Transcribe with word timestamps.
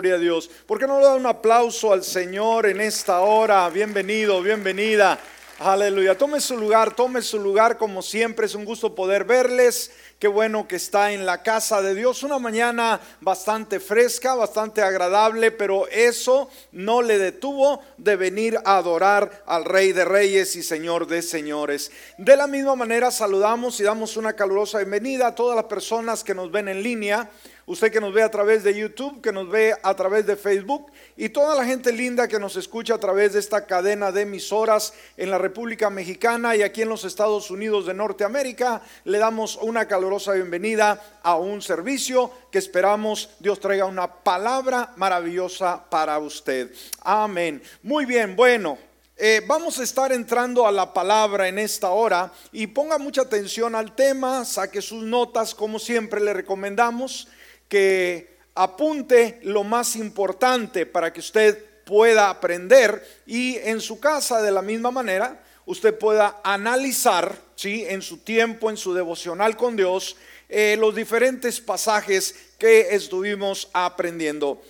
gloria 0.00 0.16
a 0.16 0.18
Dios. 0.18 0.48
¿Por 0.64 0.78
qué 0.78 0.86
no 0.86 0.98
le 0.98 1.04
da 1.04 1.14
un 1.14 1.26
aplauso 1.26 1.92
al 1.92 2.02
Señor 2.02 2.64
en 2.64 2.80
esta 2.80 3.20
hora? 3.20 3.68
Bienvenido, 3.68 4.40
bienvenida. 4.40 5.18
Aleluya. 5.58 6.16
Tome 6.16 6.40
su 6.40 6.56
lugar, 6.56 6.96
tome 6.96 7.20
su 7.20 7.38
lugar 7.38 7.76
como 7.76 8.00
siempre. 8.00 8.46
Es 8.46 8.54
un 8.54 8.64
gusto 8.64 8.94
poder 8.94 9.24
verles. 9.24 9.90
Qué 10.18 10.26
bueno 10.26 10.66
que 10.66 10.76
está 10.76 11.12
en 11.12 11.26
la 11.26 11.42
casa 11.42 11.82
de 11.82 11.94
Dios. 11.94 12.22
Una 12.22 12.38
mañana 12.38 12.98
bastante 13.20 13.78
fresca, 13.78 14.34
bastante 14.34 14.80
agradable, 14.80 15.50
pero 15.50 15.86
eso 15.88 16.48
no 16.72 17.02
le 17.02 17.18
detuvo 17.18 17.82
de 17.98 18.16
venir 18.16 18.58
a 18.64 18.78
adorar 18.78 19.42
al 19.44 19.66
Rey 19.66 19.92
de 19.92 20.06
Reyes 20.06 20.56
y 20.56 20.62
Señor 20.62 21.08
de 21.08 21.20
Señores. 21.20 21.90
De 22.16 22.36
la 22.36 22.46
misma 22.46 22.74
manera 22.74 23.10
saludamos 23.10 23.78
y 23.80 23.82
damos 23.82 24.16
una 24.16 24.32
calurosa 24.32 24.78
bienvenida 24.78 25.26
a 25.26 25.34
todas 25.34 25.56
las 25.56 25.66
personas 25.66 26.24
que 26.24 26.34
nos 26.34 26.50
ven 26.50 26.68
en 26.68 26.82
línea 26.82 27.30
usted 27.70 27.92
que 27.92 28.00
nos 28.00 28.12
ve 28.12 28.24
a 28.24 28.30
través 28.32 28.64
de 28.64 28.74
YouTube, 28.74 29.20
que 29.20 29.30
nos 29.30 29.48
ve 29.48 29.72
a 29.80 29.94
través 29.94 30.26
de 30.26 30.34
Facebook 30.34 30.90
y 31.16 31.28
toda 31.28 31.54
la 31.54 31.64
gente 31.64 31.92
linda 31.92 32.26
que 32.26 32.40
nos 32.40 32.56
escucha 32.56 32.94
a 32.94 32.98
través 32.98 33.34
de 33.34 33.38
esta 33.38 33.64
cadena 33.64 34.10
de 34.10 34.22
emisoras 34.22 34.92
en 35.16 35.30
la 35.30 35.38
República 35.38 35.88
Mexicana 35.88 36.56
y 36.56 36.62
aquí 36.62 36.82
en 36.82 36.88
los 36.88 37.04
Estados 37.04 37.48
Unidos 37.48 37.86
de 37.86 37.94
Norteamérica, 37.94 38.82
le 39.04 39.18
damos 39.18 39.54
una 39.54 39.86
calurosa 39.86 40.32
bienvenida 40.32 41.00
a 41.22 41.36
un 41.36 41.62
servicio 41.62 42.32
que 42.50 42.58
esperamos 42.58 43.30
Dios 43.38 43.60
traiga 43.60 43.84
una 43.84 44.12
palabra 44.14 44.92
maravillosa 44.96 45.80
para 45.88 46.18
usted. 46.18 46.72
Amén. 47.02 47.62
Muy 47.84 48.04
bien, 48.04 48.34
bueno. 48.34 48.78
Eh, 49.16 49.42
vamos 49.46 49.78
a 49.78 49.82
estar 49.84 50.12
entrando 50.12 50.66
a 50.66 50.72
la 50.72 50.94
palabra 50.94 51.46
en 51.46 51.58
esta 51.58 51.90
hora 51.90 52.32
y 52.52 52.66
ponga 52.66 52.96
mucha 52.98 53.20
atención 53.20 53.74
al 53.74 53.94
tema, 53.94 54.46
saque 54.46 54.80
sus 54.80 55.02
notas 55.04 55.54
como 55.54 55.78
siempre 55.78 56.20
le 56.20 56.32
recomendamos 56.32 57.28
que 57.70 58.36
apunte 58.54 59.38
lo 59.44 59.64
más 59.64 59.96
importante 59.96 60.84
para 60.84 61.10
que 61.10 61.20
usted 61.20 61.64
pueda 61.86 62.28
aprender 62.28 63.02
y 63.24 63.56
en 63.56 63.80
su 63.80 63.98
casa 63.98 64.42
de 64.42 64.50
la 64.50 64.60
misma 64.60 64.90
manera 64.90 65.42
usted 65.64 65.96
pueda 65.96 66.40
analizar 66.42 67.34
¿sí? 67.54 67.86
en 67.88 68.02
su 68.02 68.18
tiempo, 68.18 68.68
en 68.68 68.76
su 68.76 68.92
devocional 68.92 69.56
con 69.56 69.76
Dios, 69.76 70.16
eh, 70.48 70.76
los 70.78 70.94
diferentes 70.94 71.60
pasajes 71.60 72.34
que 72.58 72.94
estuvimos 72.94 73.70
aprendiendo. 73.72 74.60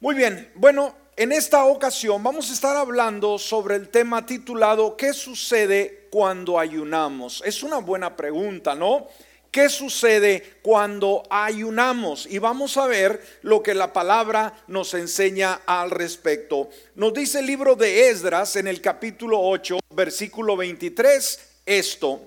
Muy 0.00 0.14
bien, 0.14 0.52
bueno, 0.54 0.94
en 1.16 1.32
esta 1.32 1.64
ocasión 1.64 2.22
vamos 2.22 2.50
a 2.50 2.52
estar 2.52 2.76
hablando 2.76 3.38
sobre 3.38 3.76
el 3.76 3.88
tema 3.88 4.26
titulado 4.26 4.96
¿Qué 4.96 5.14
sucede 5.14 6.08
cuando 6.10 6.58
ayunamos? 6.58 7.42
Es 7.46 7.62
una 7.62 7.78
buena 7.78 8.16
pregunta, 8.16 8.74
¿no? 8.74 9.08
¿Qué 9.54 9.68
sucede 9.68 10.56
cuando 10.62 11.22
ayunamos? 11.30 12.26
Y 12.28 12.38
vamos 12.38 12.76
a 12.76 12.88
ver 12.88 13.22
lo 13.42 13.62
que 13.62 13.72
la 13.72 13.92
palabra 13.92 14.52
nos 14.66 14.94
enseña 14.94 15.60
al 15.64 15.92
respecto. 15.92 16.70
Nos 16.96 17.14
dice 17.14 17.38
el 17.38 17.46
libro 17.46 17.76
de 17.76 18.08
Esdras 18.08 18.56
en 18.56 18.66
el 18.66 18.80
capítulo 18.80 19.40
8, 19.40 19.78
versículo 19.90 20.56
23, 20.56 21.38
esto. 21.66 22.20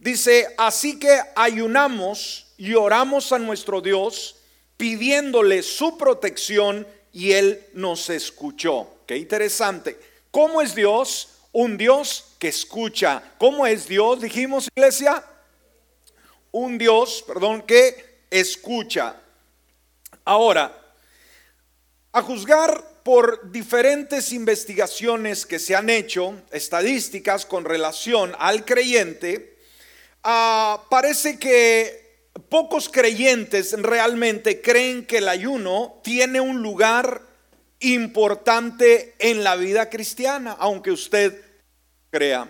Dice, 0.00 0.52
así 0.58 0.98
que 0.98 1.16
ayunamos 1.36 2.48
y 2.56 2.74
oramos 2.74 3.30
a 3.30 3.38
nuestro 3.38 3.80
Dios 3.80 4.34
pidiéndole 4.76 5.62
su 5.62 5.96
protección 5.96 6.88
y 7.12 7.30
Él 7.30 7.64
nos 7.74 8.10
escuchó. 8.10 8.88
Qué 9.06 9.16
interesante. 9.16 9.96
¿Cómo 10.32 10.60
es 10.60 10.74
Dios? 10.74 11.28
Un 11.52 11.78
Dios 11.78 12.34
que 12.40 12.48
escucha. 12.48 13.22
¿Cómo 13.38 13.64
es 13.64 13.86
Dios? 13.86 14.20
Dijimos, 14.20 14.66
iglesia 14.74 15.24
un 16.54 16.78
Dios, 16.78 17.24
perdón, 17.26 17.62
que 17.62 18.26
escucha. 18.30 19.16
Ahora, 20.24 20.72
a 22.12 22.22
juzgar 22.22 23.02
por 23.02 23.50
diferentes 23.50 24.32
investigaciones 24.32 25.46
que 25.46 25.58
se 25.58 25.74
han 25.74 25.90
hecho, 25.90 26.40
estadísticas 26.52 27.44
con 27.44 27.64
relación 27.64 28.36
al 28.38 28.64
creyente, 28.64 29.58
ah, 30.22 30.84
parece 30.88 31.40
que 31.40 32.28
pocos 32.48 32.88
creyentes 32.88 33.72
realmente 33.72 34.62
creen 34.62 35.06
que 35.06 35.18
el 35.18 35.28
ayuno 35.28 36.00
tiene 36.04 36.40
un 36.40 36.62
lugar 36.62 37.20
importante 37.80 39.16
en 39.18 39.42
la 39.42 39.56
vida 39.56 39.90
cristiana, 39.90 40.56
aunque 40.56 40.92
usted 40.92 41.36
crea. 42.10 42.48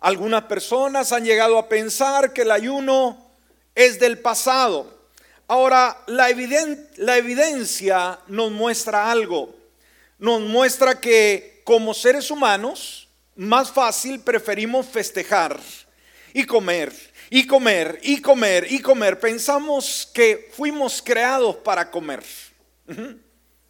Algunas 0.00 0.42
personas 0.42 1.12
han 1.12 1.24
llegado 1.24 1.56
a 1.58 1.68
pensar 1.68 2.32
que 2.32 2.42
el 2.42 2.50
ayuno 2.50 3.21
es 3.74 3.98
del 3.98 4.18
pasado. 4.18 5.02
Ahora, 5.48 6.02
la, 6.06 6.28
la 6.96 7.18
evidencia 7.18 8.18
nos 8.28 8.50
muestra 8.50 9.10
algo. 9.10 9.54
Nos 10.18 10.40
muestra 10.40 11.00
que 11.00 11.62
como 11.64 11.94
seres 11.94 12.30
humanos, 12.30 13.08
más 13.34 13.70
fácil 13.70 14.20
preferimos 14.20 14.86
festejar 14.86 15.58
y 16.32 16.44
comer 16.44 16.92
y 17.30 17.46
comer 17.46 17.98
y 18.02 18.20
comer 18.20 18.66
y 18.70 18.78
comer. 18.80 19.18
Pensamos 19.18 20.08
que 20.12 20.50
fuimos 20.52 21.02
creados 21.02 21.56
para 21.56 21.90
comer, 21.90 22.22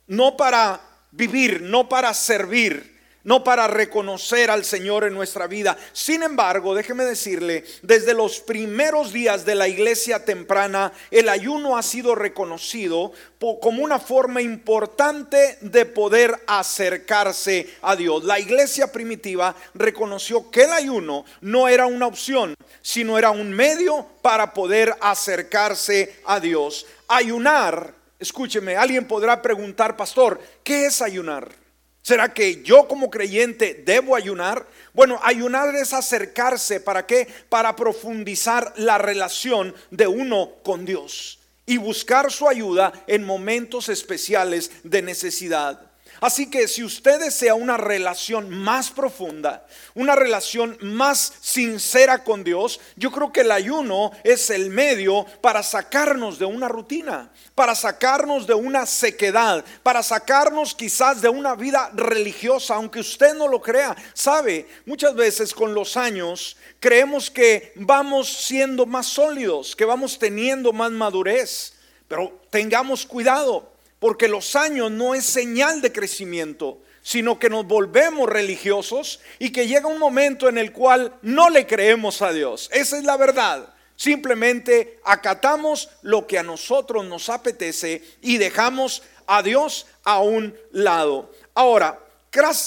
no 0.06 0.36
para 0.36 0.80
vivir, 1.10 1.62
no 1.62 1.88
para 1.88 2.12
servir 2.12 2.91
no 3.25 3.44
para 3.44 3.66
reconocer 3.69 4.50
al 4.50 4.65
Señor 4.65 5.05
en 5.05 5.15
nuestra 5.15 5.47
vida. 5.47 5.77
Sin 5.93 6.22
embargo, 6.22 6.75
déjeme 6.75 7.05
decirle, 7.05 7.65
desde 7.83 8.15
los 8.15 8.41
primeros 8.41 9.12
días 9.12 9.44
de 9.44 9.55
la 9.55 9.69
iglesia 9.69 10.25
temprana, 10.25 10.93
el 11.10 11.28
ayuno 11.28 11.77
ha 11.77 11.82
sido 11.82 12.15
reconocido 12.15 13.12
como 13.61 13.82
una 13.82 13.99
forma 13.99 14.41
importante 14.41 15.59
de 15.61 15.84
poder 15.84 16.32
acercarse 16.47 17.69
a 17.82 17.97
Dios. 17.97 18.25
La 18.25 18.38
iglesia 18.38 18.93
primitiva 18.93 19.55
reconoció 19.75 20.50
que 20.50 20.65
el 20.65 20.72
ayuno 20.72 21.25
no 21.41 21.69
era 21.69 21.87
una 21.87 22.06
opción, 22.06 22.55
sino 22.82 23.19
era 23.19 23.31
un 23.31 23.53
medio 23.53 24.06
para 24.22 24.53
poder 24.55 24.94
acercarse 25.00 26.16
a 26.25 26.41
Dios. 26.41 26.87
Ayunar, 27.09 27.94
escúcheme, 28.19 28.77
alguien 28.77 29.06
podrá 29.06 29.43
preguntar, 29.43 29.97
pastor, 29.97 30.41
¿qué 30.62 30.87
es 30.87 31.03
ayunar? 31.03 31.62
¿Será 32.02 32.34
que 32.34 32.62
yo 32.64 32.88
como 32.88 33.10
creyente 33.10 33.82
debo 33.86 34.16
ayunar? 34.16 34.66
Bueno, 34.92 35.20
ayunar 35.22 35.72
es 35.76 35.92
acercarse, 35.92 36.80
¿para 36.80 37.06
qué? 37.06 37.28
Para 37.48 37.76
profundizar 37.76 38.74
la 38.76 38.98
relación 38.98 39.72
de 39.92 40.08
uno 40.08 40.56
con 40.64 40.84
Dios 40.84 41.38
y 41.64 41.76
buscar 41.76 42.32
su 42.32 42.48
ayuda 42.48 42.92
en 43.06 43.24
momentos 43.24 43.88
especiales 43.88 44.72
de 44.82 45.00
necesidad. 45.00 45.91
Así 46.22 46.49
que 46.49 46.69
si 46.69 46.84
usted 46.84 47.19
desea 47.19 47.56
una 47.56 47.77
relación 47.77 48.49
más 48.49 48.93
profunda, 48.93 49.66
una 49.93 50.15
relación 50.15 50.78
más 50.81 51.33
sincera 51.41 52.22
con 52.22 52.44
Dios, 52.44 52.78
yo 52.94 53.10
creo 53.10 53.33
que 53.33 53.41
el 53.41 53.50
ayuno 53.50 54.12
es 54.22 54.49
el 54.50 54.71
medio 54.71 55.27
para 55.41 55.65
sacarnos 55.65 56.38
de 56.38 56.44
una 56.44 56.69
rutina, 56.69 57.32
para 57.56 57.75
sacarnos 57.75 58.47
de 58.47 58.55
una 58.55 58.87
sequedad, 58.87 59.65
para 59.82 60.00
sacarnos 60.05 60.77
quizás 60.77 61.21
de 61.21 61.28
una 61.28 61.56
vida 61.56 61.91
religiosa, 61.93 62.77
aunque 62.77 63.00
usted 63.00 63.34
no 63.34 63.49
lo 63.49 63.61
crea. 63.61 63.97
Sabe, 64.15 64.69
muchas 64.87 65.16
veces 65.16 65.53
con 65.53 65.75
los 65.75 65.97
años 65.97 66.56
creemos 66.78 67.32
que 67.32 67.72
vamos 67.75 68.32
siendo 68.32 68.87
más 68.87 69.09
sólidos, 69.09 69.75
que 69.75 69.84
vamos 69.84 70.16
teniendo 70.21 70.72
más 70.72 70.93
madurez, 70.93 71.72
pero 72.06 72.41
tengamos 72.49 73.05
cuidado 73.05 73.72
porque 74.02 74.26
los 74.26 74.56
años 74.56 74.90
no 74.90 75.14
es 75.14 75.24
señal 75.24 75.80
de 75.80 75.92
crecimiento, 75.92 76.80
sino 77.02 77.38
que 77.38 77.48
nos 77.48 77.68
volvemos 77.68 78.28
religiosos 78.28 79.20
y 79.38 79.50
que 79.50 79.68
llega 79.68 79.86
un 79.86 80.00
momento 80.00 80.48
en 80.48 80.58
el 80.58 80.72
cual 80.72 81.14
no 81.22 81.48
le 81.50 81.68
creemos 81.68 82.20
a 82.20 82.32
Dios. 82.32 82.68
Esa 82.72 82.98
es 82.98 83.04
la 83.04 83.16
verdad. 83.16 83.72
Simplemente 83.94 84.98
acatamos 85.04 85.88
lo 86.02 86.26
que 86.26 86.36
a 86.36 86.42
nosotros 86.42 87.04
nos 87.04 87.28
apetece 87.28 88.02
y 88.20 88.38
dejamos 88.38 89.04
a 89.28 89.40
Dios 89.40 89.86
a 90.02 90.19
un 90.19 90.52
lado. 90.72 91.31
Ahora, 91.55 92.00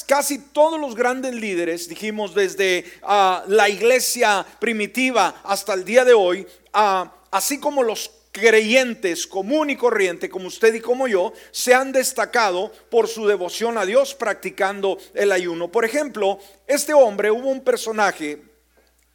casi 0.08 0.38
todos 0.40 0.80
los 0.80 0.96
grandes 0.96 1.36
líderes, 1.36 1.90
dijimos 1.90 2.34
desde 2.34 2.86
ah, 3.04 3.44
la 3.48 3.68
iglesia 3.68 4.46
primitiva 4.60 5.42
hasta 5.44 5.74
el 5.74 5.84
día 5.84 6.06
de 6.06 6.14
hoy, 6.14 6.48
ah, 6.72 7.12
así 7.30 7.60
como 7.60 7.84
los 7.84 8.10
creyentes 8.36 9.26
común 9.28 9.70
y 9.70 9.78
corriente, 9.78 10.30
como 10.30 10.48
usted 10.48 10.74
y 10.74 10.82
como 10.82 11.08
yo, 11.08 11.32
se 11.52 11.74
han 11.74 11.94
destacado 11.94 12.70
por 12.90 13.08
su 13.08 13.26
devoción 13.26 13.78
a 13.78 13.86
Dios 13.86 14.14
practicando 14.14 14.98
el 15.14 15.32
ayuno. 15.32 15.72
Por 15.72 15.86
ejemplo, 15.86 16.38
este 16.68 16.94
hombre 16.94 17.32
hubo 17.32 17.48
un 17.48 17.64
personaje 17.64 18.42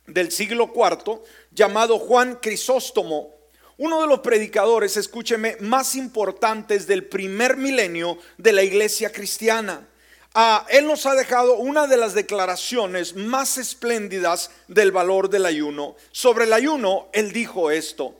del 0.06 0.32
siglo 0.32 0.72
IV 0.74 1.20
llamado 1.50 1.98
Juan 1.98 2.38
Crisóstomo, 2.40 3.34
uno 3.76 4.00
de 4.00 4.06
los 4.06 4.20
predicadores, 4.20 4.96
escúcheme, 4.96 5.58
más 5.60 5.96
importantes 5.96 6.86
del 6.86 7.04
primer 7.04 7.58
milenio 7.58 8.16
de 8.38 8.52
la 8.54 8.62
iglesia 8.62 9.12
cristiana. 9.12 9.86
Ah, 10.32 10.64
él 10.70 10.86
nos 10.86 11.04
ha 11.04 11.14
dejado 11.14 11.56
una 11.56 11.86
de 11.86 11.98
las 11.98 12.14
declaraciones 12.14 13.16
más 13.16 13.58
espléndidas 13.58 14.50
del 14.68 14.92
valor 14.92 15.28
del 15.28 15.44
ayuno. 15.44 15.96
Sobre 16.10 16.44
el 16.44 16.54
ayuno, 16.54 17.08
él 17.12 17.32
dijo 17.32 17.70
esto. 17.70 18.19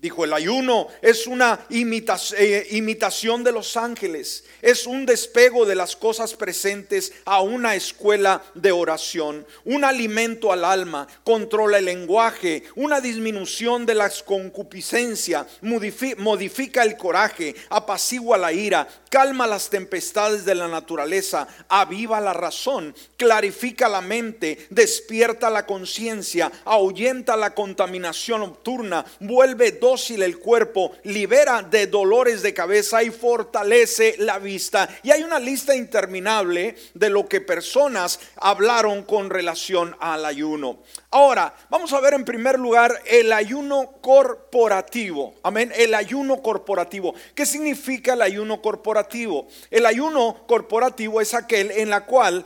Dijo, 0.00 0.24
el 0.24 0.32
ayuno 0.32 0.86
es 1.02 1.26
una 1.26 1.66
eh, 1.70 2.68
imitación 2.70 3.42
de 3.42 3.50
los 3.50 3.76
ángeles, 3.76 4.44
es 4.62 4.86
un 4.86 5.04
despego 5.04 5.66
de 5.66 5.74
las 5.74 5.96
cosas 5.96 6.34
presentes 6.34 7.12
a 7.24 7.40
una 7.40 7.74
escuela 7.74 8.40
de 8.54 8.70
oración, 8.70 9.44
un 9.64 9.82
alimento 9.82 10.52
al 10.52 10.64
alma, 10.64 11.08
controla 11.24 11.78
el 11.78 11.86
lenguaje, 11.86 12.62
una 12.76 13.00
disminución 13.00 13.86
de 13.86 13.96
la 13.96 14.08
concupiscencia, 14.24 15.44
modifica 15.62 16.84
el 16.84 16.96
coraje, 16.96 17.56
apacigua 17.68 18.38
la 18.38 18.52
ira, 18.52 18.86
calma 19.10 19.48
las 19.48 19.68
tempestades 19.68 20.44
de 20.44 20.54
la 20.54 20.68
naturaleza, 20.68 21.48
aviva 21.68 22.20
la 22.20 22.34
razón, 22.34 22.94
clarifica 23.16 23.88
la 23.88 24.00
mente, 24.00 24.68
despierta 24.70 25.50
la 25.50 25.66
conciencia, 25.66 26.52
ahuyenta 26.64 27.36
la 27.36 27.52
contaminación 27.52 28.42
nocturna, 28.42 29.04
vuelve 29.18 29.72
el 29.94 30.38
cuerpo, 30.38 30.92
libera 31.04 31.62
de 31.62 31.86
dolores 31.86 32.42
de 32.42 32.52
cabeza 32.52 33.02
y 33.02 33.10
fortalece 33.10 34.16
la 34.18 34.38
vista. 34.38 34.86
Y 35.02 35.10
hay 35.10 35.22
una 35.22 35.38
lista 35.38 35.74
interminable 35.74 36.76
de 36.92 37.08
lo 37.08 37.26
que 37.26 37.40
personas 37.40 38.20
hablaron 38.36 39.02
con 39.04 39.30
relación 39.30 39.96
al 39.98 40.26
ayuno. 40.26 40.80
Ahora, 41.10 41.54
vamos 41.70 41.94
a 41.94 42.00
ver 42.00 42.12
en 42.12 42.26
primer 42.26 42.58
lugar 42.58 43.00
el 43.06 43.32
ayuno 43.32 43.92
corporativo. 44.02 45.34
Amén, 45.42 45.72
el 45.74 45.94
ayuno 45.94 46.42
corporativo. 46.42 47.14
¿Qué 47.34 47.46
significa 47.46 48.12
el 48.12 48.20
ayuno 48.20 48.60
corporativo? 48.60 49.48
El 49.70 49.86
ayuno 49.86 50.44
corporativo 50.46 51.22
es 51.22 51.32
aquel 51.32 51.70
en 51.70 51.88
la 51.88 52.04
cual 52.04 52.44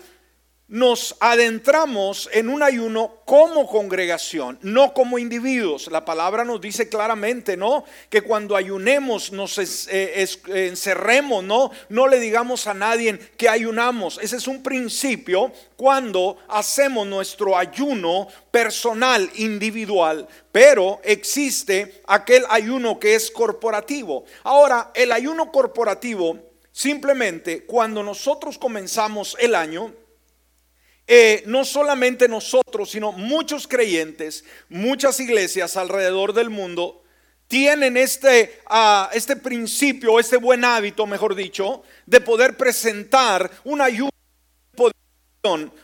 nos 0.72 1.16
adentramos 1.20 2.30
en 2.32 2.48
un 2.48 2.62
ayuno 2.62 3.18
como 3.26 3.66
congregación, 3.66 4.58
no 4.62 4.94
como 4.94 5.18
individuos. 5.18 5.88
La 5.88 6.06
palabra 6.06 6.46
nos 6.46 6.62
dice 6.62 6.88
claramente, 6.88 7.58
¿no? 7.58 7.84
Que 8.08 8.22
cuando 8.22 8.56
ayunemos 8.56 9.32
nos 9.32 9.58
eh, 9.58 10.26
encerremos, 10.46 11.44
¿no? 11.44 11.70
No 11.90 12.08
le 12.08 12.18
digamos 12.20 12.66
a 12.66 12.72
nadie 12.72 13.18
que 13.36 13.50
ayunamos. 13.50 14.18
Ese 14.22 14.36
es 14.36 14.48
un 14.48 14.62
principio 14.62 15.52
cuando 15.76 16.38
hacemos 16.48 17.06
nuestro 17.06 17.58
ayuno 17.58 18.28
personal, 18.50 19.30
individual. 19.34 20.26
Pero 20.52 21.02
existe 21.04 22.00
aquel 22.06 22.44
ayuno 22.48 22.98
que 22.98 23.14
es 23.14 23.30
corporativo. 23.30 24.24
Ahora, 24.42 24.90
el 24.94 25.12
ayuno 25.12 25.52
corporativo, 25.52 26.38
simplemente 26.70 27.66
cuando 27.66 28.02
nosotros 28.02 28.56
comenzamos 28.56 29.36
el 29.38 29.54
año, 29.54 29.92
eh, 31.14 31.42
no 31.44 31.62
solamente 31.66 32.26
nosotros, 32.26 32.90
sino 32.90 33.12
muchos 33.12 33.68
creyentes, 33.68 34.46
muchas 34.70 35.20
iglesias 35.20 35.76
alrededor 35.76 36.32
del 36.32 36.48
mundo 36.48 37.02
tienen 37.48 37.98
este, 37.98 38.62
ah, 38.64 39.10
este 39.12 39.36
principio, 39.36 40.18
este 40.18 40.38
buen 40.38 40.64
hábito, 40.64 41.06
mejor 41.06 41.34
dicho, 41.34 41.82
de 42.06 42.22
poder 42.22 42.56
presentar 42.56 43.50
un 43.64 43.82
ayuno 43.82 44.08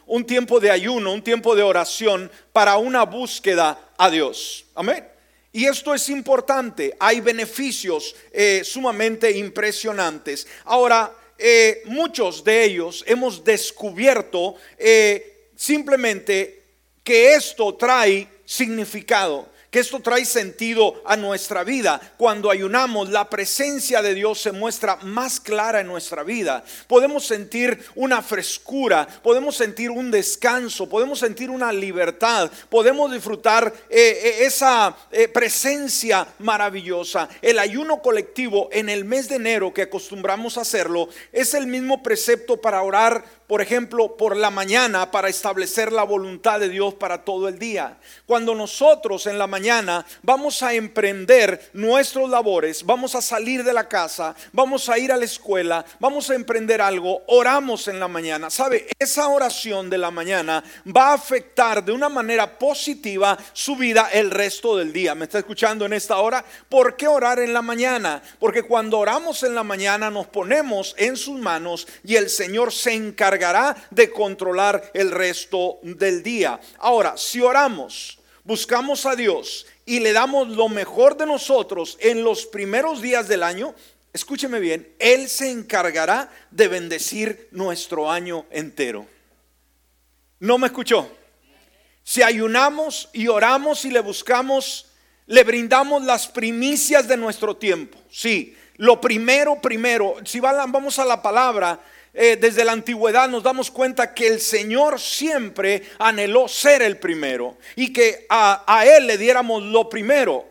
un 0.06 0.24
tiempo 0.24 0.60
de 0.60 0.70
ayuno, 0.70 1.12
un 1.12 1.22
tiempo 1.22 1.54
de 1.54 1.62
oración 1.62 2.30
para 2.54 2.78
una 2.78 3.02
búsqueda 3.02 3.90
a 3.98 4.08
Dios. 4.08 4.64
Amén. 4.74 5.06
Y 5.52 5.66
esto 5.66 5.92
es 5.92 6.08
importante, 6.08 6.96
hay 6.98 7.20
beneficios 7.20 8.16
eh, 8.32 8.62
sumamente 8.64 9.30
impresionantes. 9.36 10.46
Ahora, 10.64 11.12
eh, 11.38 11.82
muchos 11.84 12.42
de 12.42 12.64
ellos 12.64 13.04
hemos 13.06 13.44
descubierto 13.44 14.56
eh, 14.76 15.50
simplemente 15.54 16.62
que 17.04 17.34
esto 17.34 17.74
trae 17.76 18.26
significado 18.44 19.48
que 19.70 19.80
esto 19.80 20.00
trae 20.00 20.24
sentido 20.24 21.02
a 21.04 21.16
nuestra 21.16 21.64
vida. 21.64 22.00
Cuando 22.16 22.50
ayunamos, 22.50 23.10
la 23.10 23.28
presencia 23.28 24.00
de 24.02 24.14
Dios 24.14 24.40
se 24.40 24.52
muestra 24.52 24.96
más 25.02 25.40
clara 25.40 25.80
en 25.80 25.86
nuestra 25.86 26.22
vida. 26.22 26.64
Podemos 26.86 27.26
sentir 27.26 27.78
una 27.94 28.22
frescura, 28.22 29.06
podemos 29.22 29.56
sentir 29.56 29.90
un 29.90 30.10
descanso, 30.10 30.88
podemos 30.88 31.18
sentir 31.18 31.50
una 31.50 31.72
libertad, 31.72 32.50
podemos 32.68 33.12
disfrutar 33.12 33.72
eh, 33.90 34.20
eh, 34.22 34.46
esa 34.46 34.96
eh, 35.10 35.28
presencia 35.28 36.26
maravillosa. 36.38 37.28
El 37.42 37.58
ayuno 37.58 38.00
colectivo 38.00 38.68
en 38.72 38.88
el 38.88 39.04
mes 39.04 39.28
de 39.28 39.36
enero 39.36 39.74
que 39.74 39.82
acostumbramos 39.82 40.56
a 40.56 40.62
hacerlo 40.62 41.08
es 41.32 41.54
el 41.54 41.66
mismo 41.66 42.02
precepto 42.02 42.60
para 42.60 42.82
orar 42.82 43.37
por 43.48 43.62
ejemplo, 43.62 44.14
por 44.14 44.36
la 44.36 44.50
mañana 44.50 45.10
para 45.10 45.30
establecer 45.30 45.90
la 45.90 46.02
voluntad 46.02 46.60
de 46.60 46.68
Dios 46.68 46.92
para 46.94 47.24
todo 47.24 47.48
el 47.48 47.58
día. 47.58 47.98
Cuando 48.26 48.54
nosotros 48.54 49.26
en 49.26 49.38
la 49.38 49.46
mañana 49.46 50.04
vamos 50.22 50.62
a 50.62 50.74
emprender 50.74 51.70
nuestros 51.72 52.28
labores, 52.28 52.84
vamos 52.84 53.14
a 53.14 53.22
salir 53.22 53.64
de 53.64 53.72
la 53.72 53.88
casa, 53.88 54.36
vamos 54.52 54.90
a 54.90 54.98
ir 54.98 55.10
a 55.10 55.16
la 55.16 55.24
escuela, 55.24 55.82
vamos 55.98 56.28
a 56.28 56.34
emprender 56.34 56.82
algo, 56.82 57.22
oramos 57.26 57.88
en 57.88 57.98
la 57.98 58.06
mañana. 58.06 58.50
¿Sabe? 58.50 58.86
Esa 58.98 59.28
oración 59.28 59.88
de 59.88 59.96
la 59.96 60.10
mañana 60.10 60.62
va 60.86 61.12
a 61.12 61.14
afectar 61.14 61.82
de 61.82 61.92
una 61.92 62.10
manera 62.10 62.58
positiva 62.58 63.38
su 63.54 63.76
vida 63.76 64.10
el 64.12 64.30
resto 64.30 64.76
del 64.76 64.92
día. 64.92 65.14
¿Me 65.14 65.24
está 65.24 65.38
escuchando 65.38 65.86
en 65.86 65.94
esta 65.94 66.18
hora? 66.18 66.44
¿Por 66.68 66.96
qué 66.96 67.08
orar 67.08 67.38
en 67.38 67.54
la 67.54 67.62
mañana? 67.62 68.20
Porque 68.38 68.62
cuando 68.62 68.98
oramos 68.98 69.42
en 69.42 69.54
la 69.54 69.64
mañana 69.64 70.10
nos 70.10 70.26
ponemos 70.26 70.94
en 70.98 71.16
sus 71.16 71.38
manos 71.40 71.88
y 72.04 72.16
el 72.16 72.28
Señor 72.28 72.74
se 72.74 72.92
encarga 72.92 73.37
de 73.90 74.10
controlar 74.10 74.90
el 74.94 75.10
resto 75.10 75.78
del 75.82 76.22
día. 76.22 76.60
Ahora, 76.78 77.16
si 77.16 77.40
oramos, 77.40 78.18
buscamos 78.44 79.06
a 79.06 79.14
Dios 79.14 79.66
y 79.86 80.00
le 80.00 80.12
damos 80.12 80.48
lo 80.48 80.68
mejor 80.68 81.16
de 81.16 81.26
nosotros 81.26 81.96
en 82.00 82.24
los 82.24 82.46
primeros 82.46 83.00
días 83.00 83.28
del 83.28 83.42
año, 83.42 83.74
escúcheme 84.12 84.58
bien, 84.58 84.92
Él 84.98 85.28
se 85.28 85.50
encargará 85.50 86.30
de 86.50 86.68
bendecir 86.68 87.48
nuestro 87.52 88.10
año 88.10 88.46
entero. 88.50 89.06
¿No 90.40 90.58
me 90.58 90.66
escuchó? 90.66 91.10
Si 92.02 92.22
ayunamos 92.22 93.08
y 93.12 93.28
oramos 93.28 93.84
y 93.84 93.90
le 93.90 94.00
buscamos, 94.00 94.86
le 95.26 95.44
brindamos 95.44 96.04
las 96.04 96.26
primicias 96.26 97.06
de 97.06 97.16
nuestro 97.16 97.56
tiempo. 97.56 97.98
Sí, 98.10 98.56
lo 98.78 99.00
primero, 99.00 99.60
primero, 99.60 100.16
si 100.24 100.40
vamos 100.40 100.98
a 100.98 101.04
la 101.04 101.20
palabra, 101.20 101.80
eh, 102.14 102.36
desde 102.40 102.64
la 102.64 102.72
antigüedad 102.72 103.28
nos 103.28 103.42
damos 103.42 103.70
cuenta 103.70 104.14
que 104.14 104.26
el 104.26 104.40
Señor 104.40 105.00
siempre 105.00 105.82
anheló 105.98 106.48
ser 106.48 106.82
el 106.82 106.96
primero 106.98 107.56
y 107.76 107.92
que 107.92 108.26
a, 108.28 108.84
Él 108.86 109.06
le 109.06 109.18
diéramos 109.18 109.62
lo 109.64 109.88
primero. 109.88 110.46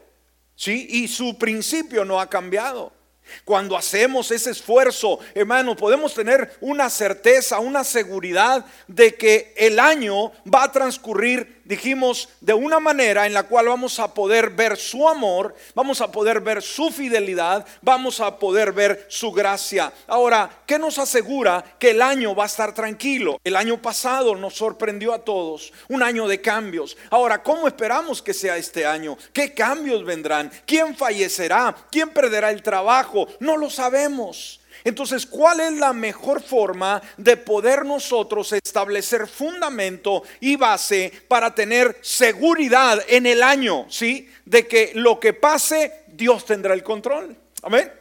¿sí? 0.56 0.88
Y 0.90 1.08
su 1.08 1.38
principio 1.38 2.04
no 2.04 2.20
ha 2.20 2.30
cambiado. 2.30 2.92
Cuando 3.44 3.78
hacemos 3.78 4.32
ese 4.32 4.52
esfuerzo, 4.52 5.20
hermano, 5.34 5.76
podemos 5.76 6.14
tener 6.14 6.58
una 6.62 6.90
certeza, 6.90 7.60
una 7.60 7.84
seguridad 7.84 8.66
de 8.88 9.16
que 9.16 9.54
el 9.58 9.80
año 9.80 10.32
va 10.54 10.64
a 10.64 10.72
transcurrir 10.72 11.57
dijimos, 11.68 12.30
de 12.42 12.54
una 12.54 12.80
manera 12.80 13.28
en 13.28 13.34
la 13.34 13.44
cual 13.44 13.68
vamos 13.68 14.00
a 14.00 14.14
poder 14.14 14.50
ver 14.52 14.78
su 14.78 15.08
amor, 15.08 15.56
vamos 15.76 16.02
a 16.02 16.12
poder 16.12 16.42
ver 16.42 16.62
su 16.62 16.90
fidelidad, 16.90 17.66
vamos 17.82 18.20
a 18.20 18.40
poder 18.40 18.72
ver 18.72 19.06
su 19.10 19.32
gracia. 19.32 19.92
Ahora, 20.08 20.50
¿qué 20.66 20.80
nos 20.80 20.98
asegura 20.98 21.64
que 21.78 21.92
el 21.92 22.02
año 22.02 22.34
va 22.34 22.44
a 22.44 22.48
estar 22.48 22.74
tranquilo? 22.74 23.40
El 23.44 23.56
año 23.56 23.82
pasado 23.82 24.36
nos 24.36 24.56
sorprendió 24.56 25.14
a 25.14 25.20
todos, 25.20 25.74
un 25.90 26.02
año 26.02 26.28
de 26.28 26.42
cambios. 26.42 26.98
Ahora, 27.10 27.44
¿cómo 27.44 27.68
esperamos 27.68 28.22
que 28.22 28.34
sea 28.34 28.58
este 28.58 28.86
año? 28.86 29.18
¿Qué 29.34 29.54
cambios 29.54 30.04
vendrán? 30.06 30.52
¿Quién 30.66 30.96
fallecerá? 30.96 31.76
¿Quién 31.92 32.10
perderá 32.10 32.52
el 32.52 32.64
trabajo? 32.64 33.28
No 33.40 33.58
lo 33.58 33.70
sabemos. 33.70 34.60
Entonces, 34.88 35.26
¿cuál 35.26 35.60
es 35.60 35.74
la 35.74 35.92
mejor 35.92 36.42
forma 36.42 37.02
de 37.18 37.36
poder 37.36 37.84
nosotros 37.84 38.54
establecer 38.54 39.28
fundamento 39.28 40.24
y 40.40 40.56
base 40.56 41.12
para 41.28 41.54
tener 41.54 41.98
seguridad 42.00 43.04
en 43.10 43.26
el 43.26 43.44
año, 43.44 43.86
¿sí? 43.90 44.32
De 44.46 44.66
que 44.66 44.94
lo 44.96 45.20
que 45.20 45.34
pase, 45.34 46.06
Dios 46.08 46.46
tendrá 46.46 46.74
el 46.74 46.84
control. 46.84 47.36
Amén. 47.64 47.92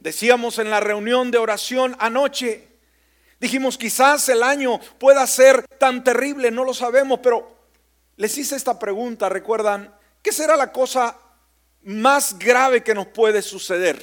Decíamos 0.00 0.58
en 0.58 0.68
la 0.68 0.80
reunión 0.80 1.30
de 1.30 1.38
oración 1.38 1.94
anoche, 2.00 2.66
dijimos, 3.38 3.78
quizás 3.78 4.28
el 4.28 4.42
año 4.42 4.80
pueda 4.98 5.24
ser 5.28 5.64
tan 5.78 6.02
terrible, 6.02 6.50
no 6.50 6.64
lo 6.64 6.74
sabemos, 6.74 7.20
pero 7.22 7.56
les 8.16 8.36
hice 8.36 8.56
esta 8.56 8.80
pregunta, 8.80 9.28
recuerdan, 9.28 9.94
¿qué 10.20 10.32
será 10.32 10.56
la 10.56 10.72
cosa 10.72 11.16
más 11.84 12.36
grave 12.36 12.82
que 12.82 12.96
nos 12.96 13.06
puede 13.06 13.42
suceder? 13.42 14.02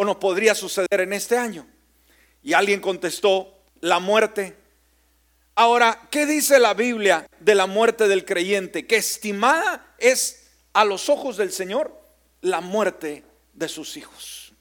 O 0.00 0.04
nos 0.06 0.16
podría 0.16 0.54
suceder 0.54 1.02
en 1.02 1.12
este 1.12 1.36
año? 1.36 1.66
Y 2.42 2.54
alguien 2.54 2.80
contestó, 2.80 3.54
la 3.82 3.98
muerte. 3.98 4.56
Ahora, 5.54 6.08
¿qué 6.10 6.24
dice 6.24 6.58
la 6.58 6.72
Biblia 6.72 7.26
de 7.38 7.54
la 7.54 7.66
muerte 7.66 8.08
del 8.08 8.24
creyente? 8.24 8.86
Que 8.86 8.96
estimada 8.96 9.94
es 9.98 10.48
a 10.72 10.86
los 10.86 11.10
ojos 11.10 11.36
del 11.36 11.52
Señor 11.52 11.94
la 12.40 12.62
muerte 12.62 13.24
de 13.52 13.68
sus 13.68 13.98
hijos. 13.98 14.54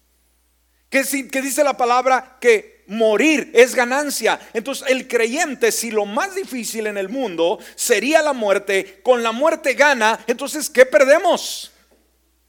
¿Qué, 0.90 1.04
dice 1.42 1.64
la 1.64 1.78
palabra? 1.78 2.38
Que 2.42 2.84
morir 2.88 3.50
es 3.54 3.76
ganancia. 3.76 4.42
Entonces 4.52 4.90
el 4.90 5.08
creyente, 5.08 5.72
si 5.72 5.90
lo 5.90 6.06
más 6.06 6.36
difícil 6.36 6.86
en 6.86 6.98
el 6.98 7.08
mundo 7.08 7.60
sería 7.76 8.22
la 8.22 8.34
muerte, 8.34 9.00
con 9.04 9.24
la 9.24 9.32
muerte 9.32 9.74
gana, 9.74 10.20
entonces 10.28 10.70
¿qué 10.70 10.86
perdemos? 10.86 11.72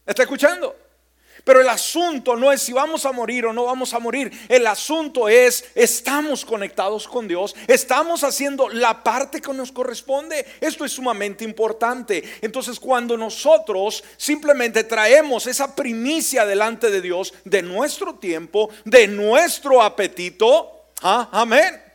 ¿Está 0.04 0.22
escuchando? 0.22 0.89
Pero 1.44 1.60
el 1.60 1.68
asunto 1.68 2.36
no 2.36 2.52
es 2.52 2.62
si 2.62 2.72
vamos 2.72 3.06
a 3.06 3.12
morir 3.12 3.46
o 3.46 3.52
no 3.52 3.64
vamos 3.64 3.94
a 3.94 3.98
morir. 3.98 4.30
El 4.48 4.66
asunto 4.66 5.28
es, 5.28 5.64
estamos 5.74 6.44
conectados 6.44 7.06
con 7.06 7.28
Dios, 7.28 7.54
estamos 7.66 8.24
haciendo 8.24 8.68
la 8.68 9.02
parte 9.02 9.40
que 9.40 9.52
nos 9.52 9.72
corresponde. 9.72 10.46
Esto 10.60 10.84
es 10.84 10.92
sumamente 10.92 11.44
importante. 11.44 12.22
Entonces 12.40 12.78
cuando 12.78 13.16
nosotros 13.16 14.02
simplemente 14.16 14.84
traemos 14.84 15.46
esa 15.46 15.74
primicia 15.74 16.46
delante 16.46 16.90
de 16.90 17.00
Dios, 17.00 17.34
de 17.44 17.62
nuestro 17.62 18.14
tiempo, 18.14 18.70
de 18.84 19.06
nuestro 19.08 19.82
apetito, 19.82 20.84
¿ah? 21.02 21.28
amén 21.32 21.89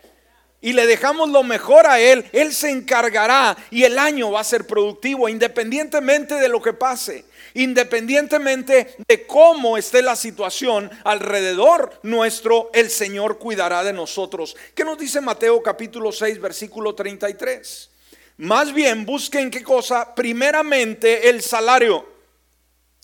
y 0.65 0.73
le 0.73 0.87
dejamos 0.87 1.29
lo 1.29 1.43
mejor 1.43 1.85
a 1.85 1.99
Él, 1.99 2.25
Él 2.31 2.51
se 2.51 2.71
encargará 2.71 3.55
y 3.69 3.83
el 3.83 3.99
año 3.99 4.31
va 4.31 4.39
a 4.39 4.43
ser 4.43 4.65
productivo 4.65 5.29
independientemente 5.29 6.33
de 6.33 6.49
lo 6.49 6.59
que 6.59 6.73
pase, 6.73 7.25
independientemente 7.53 8.95
de 9.07 9.27
cómo 9.27 9.77
esté 9.77 10.01
la 10.01 10.15
situación 10.15 10.89
alrededor 11.03 11.99
nuestro, 12.01 12.71
el 12.73 12.89
Señor 12.89 13.37
cuidará 13.37 13.83
de 13.83 13.93
nosotros. 13.93 14.57
¿Qué 14.73 14.83
nos 14.83 14.97
dice 14.97 15.21
Mateo 15.21 15.61
capítulo 15.61 16.11
6, 16.11 16.41
versículo 16.41 16.95
33? 16.95 17.91
Más 18.37 18.73
bien 18.73 19.05
busquen 19.05 19.51
qué 19.51 19.61
cosa, 19.61 20.15
primeramente 20.15 21.29
el 21.29 21.43
salario. 21.43 22.09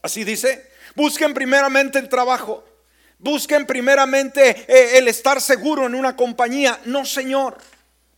Así 0.01 0.23
dice, 0.23 0.67
busquen 0.95 1.35
primeramente 1.35 1.99
el 1.99 2.09
trabajo 2.09 2.63
Busquen 3.21 3.67
primeramente 3.67 4.65
eh, 4.67 4.97
el 4.97 5.07
estar 5.07 5.39
seguro 5.39 5.85
en 5.85 5.93
una 5.93 6.15
compañía. 6.15 6.79
No, 6.85 7.05
Señor, 7.05 7.55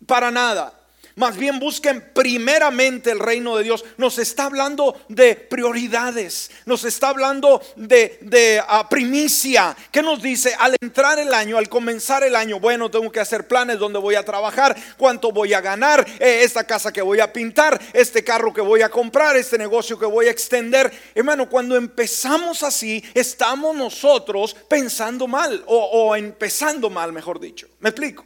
para 0.07 0.31
nada. 0.31 0.83
Más 1.15 1.38
bien 1.38 1.60
busquen 1.60 2.03
primeramente 2.13 3.12
el 3.12 3.20
reino 3.20 3.55
de 3.55 3.63
Dios. 3.63 3.86
Nos 3.98 4.17
está 4.17 4.46
hablando 4.46 5.00
de 5.10 5.36
prioridades. 5.36 6.50
Nos 6.65 6.84
está 6.86 7.10
hablando 7.10 7.62
de, 7.75 8.17
de 8.22 8.62
ah, 8.67 8.89
primicia. 8.89 9.75
¿Qué 9.91 10.01
nos 10.01 10.22
dice? 10.22 10.55
Al 10.58 10.75
entrar 10.82 11.20
el 11.20 11.34
año, 11.34 11.58
al 11.58 11.70
comenzar 11.70 12.24
el 12.24 12.36
año, 12.36 12.60
bueno, 12.60 12.89
tengo 12.89 13.12
que 13.12 13.20
hacer 13.20 13.48
planes 13.48 13.77
donde 13.77 14.00
voy 14.00 14.15
a 14.15 14.25
trabajar, 14.25 14.75
cuánto 14.98 15.32
voy 15.32 15.53
a 15.53 15.62
ganar, 15.62 16.05
eh, 16.20 16.41
esta 16.43 16.63
casa 16.65 16.91
que 16.91 17.01
voy 17.01 17.20
a 17.20 17.32
pintar, 17.32 17.79
este 17.93 18.24
carro 18.24 18.53
que 18.53 18.62
voy 18.62 18.82
a 18.82 18.89
comprar, 18.89 19.36
este 19.38 19.58
negocio 19.58 20.00
que 20.00 20.05
voy 20.05 20.27
a 20.27 20.32
extender. 20.32 20.91
Hermano, 21.13 21.48
cuando 21.48 21.75
empezamos 21.75 22.63
así, 22.63 23.03
estamos 23.13 23.75
nosotros 23.75 24.55
pensando 24.67 25.27
mal 25.27 25.63
o, 25.67 25.77
o 25.77 26.15
empezando 26.15 26.89
mal, 26.89 27.13
mejor 27.13 27.39
dicho. 27.39 27.67
¿Me 27.79 27.89
explico? 27.89 28.25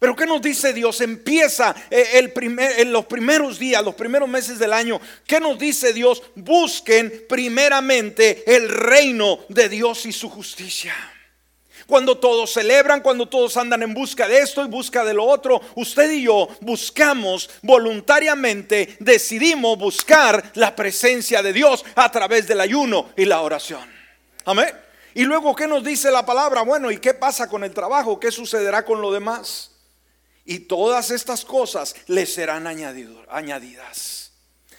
Pero 0.00 0.16
¿qué 0.16 0.24
nos 0.24 0.40
dice 0.40 0.72
Dios? 0.72 1.02
Empieza 1.02 1.76
eh, 1.90 2.12
el 2.14 2.32
primer, 2.32 2.80
en 2.80 2.90
los 2.90 3.04
primeros 3.04 3.58
días, 3.58 3.84
los 3.84 3.94
primeros 3.94 4.26
meses 4.26 4.58
del 4.58 4.72
año. 4.72 4.98
¿Qué 5.26 5.38
nos 5.38 5.58
dice 5.58 5.92
Dios? 5.92 6.22
Busquen 6.36 7.26
primeramente 7.28 8.42
el 8.46 8.70
reino 8.70 9.40
de 9.50 9.68
Dios 9.68 10.06
y 10.06 10.12
su 10.12 10.30
justicia. 10.30 10.94
Cuando 11.86 12.16
todos 12.16 12.50
celebran, 12.50 13.02
cuando 13.02 13.28
todos 13.28 13.58
andan 13.58 13.82
en 13.82 13.92
busca 13.92 14.26
de 14.26 14.38
esto 14.38 14.64
y 14.64 14.68
busca 14.68 15.04
de 15.04 15.12
lo 15.12 15.26
otro, 15.26 15.60
usted 15.74 16.10
y 16.12 16.22
yo 16.22 16.48
buscamos 16.62 17.50
voluntariamente, 17.60 18.96
decidimos 19.00 19.76
buscar 19.76 20.50
la 20.54 20.74
presencia 20.74 21.42
de 21.42 21.52
Dios 21.52 21.84
a 21.94 22.10
través 22.10 22.46
del 22.46 22.62
ayuno 22.62 23.10
y 23.18 23.26
la 23.26 23.42
oración. 23.42 23.86
Amén. 24.46 24.74
Y 25.12 25.24
luego, 25.24 25.54
¿qué 25.54 25.66
nos 25.66 25.84
dice 25.84 26.10
la 26.10 26.24
palabra? 26.24 26.62
Bueno, 26.62 26.90
¿y 26.90 26.96
qué 26.96 27.12
pasa 27.12 27.50
con 27.50 27.64
el 27.64 27.74
trabajo? 27.74 28.18
¿Qué 28.18 28.30
sucederá 28.30 28.82
con 28.82 29.02
lo 29.02 29.12
demás? 29.12 29.69
Y 30.50 30.58
todas 30.58 31.12
estas 31.12 31.44
cosas 31.44 31.94
les 32.08 32.34
serán 32.34 32.66
añadidas. 32.66 34.32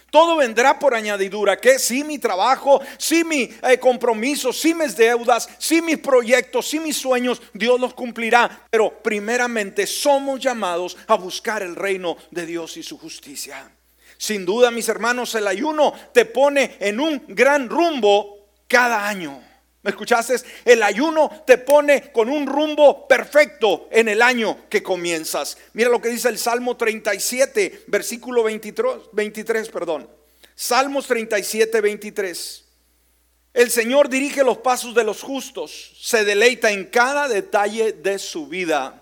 Todo 0.10 0.36
vendrá 0.36 0.78
por 0.78 0.94
añadidura, 0.94 1.62
que 1.62 1.80
si 1.80 2.04
mi 2.04 2.20
trabajo, 2.20 2.82
si 2.98 3.24
mi 3.24 3.50
eh, 3.64 3.80
compromiso, 3.80 4.52
si 4.52 4.74
mis 4.74 4.98
deudas, 4.98 5.48
si 5.58 5.82
mis 5.82 5.98
proyectos, 6.00 6.68
si 6.68 6.82
mis 6.82 6.98
sueños, 6.98 7.42
Dios 7.54 7.80
los 7.80 7.94
cumplirá. 7.94 8.68
Pero 8.70 9.02
primeramente 9.02 9.88
somos 9.88 10.42
llamados 10.42 10.98
a 11.08 11.16
buscar 11.16 11.64
el 11.64 11.78
reino 11.78 12.18
de 12.32 12.46
Dios 12.46 12.76
y 12.76 12.84
su 12.84 12.98
justicia. 12.98 13.72
Sin 14.18 14.46
duda, 14.46 14.72
mis 14.72 14.90
hermanos, 14.90 15.34
el 15.36 15.48
ayuno 15.48 15.94
te 16.14 16.26
pone 16.26 16.76
en 16.82 17.00
un 17.00 17.24
gran 17.30 17.70
rumbo 17.70 18.50
cada 18.68 19.08
año. 19.08 19.42
¿Me 19.84 19.90
escuchaste? 19.90 20.36
El 20.64 20.84
ayuno 20.84 21.44
te 21.46 21.58
pone 21.58 22.12
con 22.12 22.30
un 22.30 22.46
rumbo 22.46 23.08
perfecto 23.08 23.88
en 23.92 24.08
el 24.08 24.22
año 24.22 24.70
que 24.70 24.84
comienzas. 24.84 25.58
Mira 25.74 25.90
lo 25.90 26.00
que 26.00 26.10
dice 26.10 26.30
el 26.30 26.38
Salmo 26.38 26.78
37, 26.78 27.86
versículo 27.88 28.44
23, 28.44 28.86
23 29.12 29.70
perdón. 29.70 30.10
Salmos 30.56 31.08
37, 31.08 31.82
23. 31.82 32.66
El 33.54 33.72
Señor 33.72 34.08
dirige 34.08 34.44
los 34.44 34.60
pasos 34.60 34.94
de 34.94 35.04
los 35.04 35.22
justos, 35.22 35.92
se 36.00 36.24
deleita 36.24 36.72
en 36.72 36.86
cada 36.86 37.28
detalle 37.28 37.92
de 37.92 38.18
su 38.20 38.48
vida. 38.48 39.01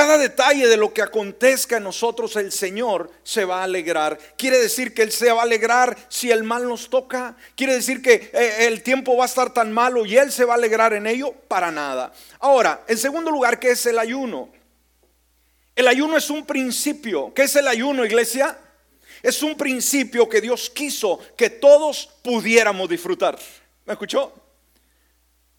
Cada 0.00 0.16
detalle 0.16 0.66
de 0.66 0.78
lo 0.78 0.94
que 0.94 1.02
acontezca 1.02 1.76
en 1.76 1.82
nosotros 1.82 2.34
el 2.36 2.52
Señor 2.52 3.10
se 3.22 3.44
va 3.44 3.60
a 3.60 3.64
alegrar. 3.64 4.18
Quiere 4.38 4.58
decir 4.58 4.94
que 4.94 5.02
Él 5.02 5.12
se 5.12 5.30
va 5.30 5.40
a 5.40 5.44
alegrar 5.44 5.94
si 6.08 6.30
el 6.30 6.42
mal 6.42 6.66
nos 6.66 6.88
toca. 6.88 7.36
Quiere 7.54 7.74
decir 7.74 8.00
que 8.00 8.30
eh, 8.32 8.66
el 8.66 8.82
tiempo 8.82 9.14
va 9.14 9.24
a 9.24 9.26
estar 9.26 9.52
tan 9.52 9.70
malo 9.70 10.06
y 10.06 10.16
Él 10.16 10.32
se 10.32 10.46
va 10.46 10.54
a 10.54 10.56
alegrar 10.56 10.94
en 10.94 11.06
ello. 11.06 11.34
Para 11.48 11.70
nada. 11.70 12.14
Ahora, 12.38 12.82
en 12.88 12.96
segundo 12.96 13.30
lugar, 13.30 13.60
¿qué 13.60 13.72
es 13.72 13.84
el 13.84 13.98
ayuno? 13.98 14.48
El 15.76 15.86
ayuno 15.86 16.16
es 16.16 16.30
un 16.30 16.46
principio. 16.46 17.34
¿Qué 17.34 17.42
es 17.42 17.54
el 17.56 17.68
ayuno, 17.68 18.02
iglesia? 18.02 18.56
Es 19.22 19.42
un 19.42 19.54
principio 19.54 20.26
que 20.30 20.40
Dios 20.40 20.70
quiso 20.70 21.20
que 21.36 21.50
todos 21.50 22.08
pudiéramos 22.22 22.88
disfrutar. 22.88 23.38
¿Me 23.84 23.92
escuchó? 23.92 24.32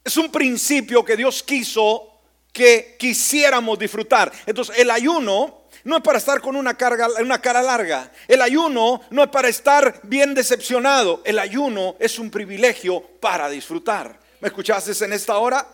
Es 0.04 0.18
un 0.18 0.32
principio 0.32 1.06
que 1.06 1.16
Dios 1.16 1.44
quiso 1.44 2.11
que 2.52 2.96
quisiéramos 3.00 3.80
disfrutar. 3.80 4.32
Entonces, 4.46 4.78
el 4.78 4.92
ayuno 4.92 5.62
no 5.84 5.98
es 5.98 6.04
para 6.04 6.18
estar 6.18 6.42
con 6.42 6.56
una, 6.56 6.76
carga, 6.76 7.08
una 7.22 7.42
cara 7.42 7.62
larga. 7.62 8.12
El 8.28 8.42
ayuno 8.42 9.02
no 9.10 9.24
es 9.24 9.30
para 9.30 9.50
estar 9.50 10.00
bien 10.04 10.34
decepcionado. 10.34 11.22
El 11.26 11.40
ayuno 11.40 11.96
es 12.00 12.20
un 12.20 12.30
privilegio 12.30 13.02
para 13.20 13.50
disfrutar. 13.50 14.20
¿Me 14.40 14.48
escuchaste 14.48 15.06
en 15.06 15.14
esta 15.14 15.38
hora? 15.38 15.68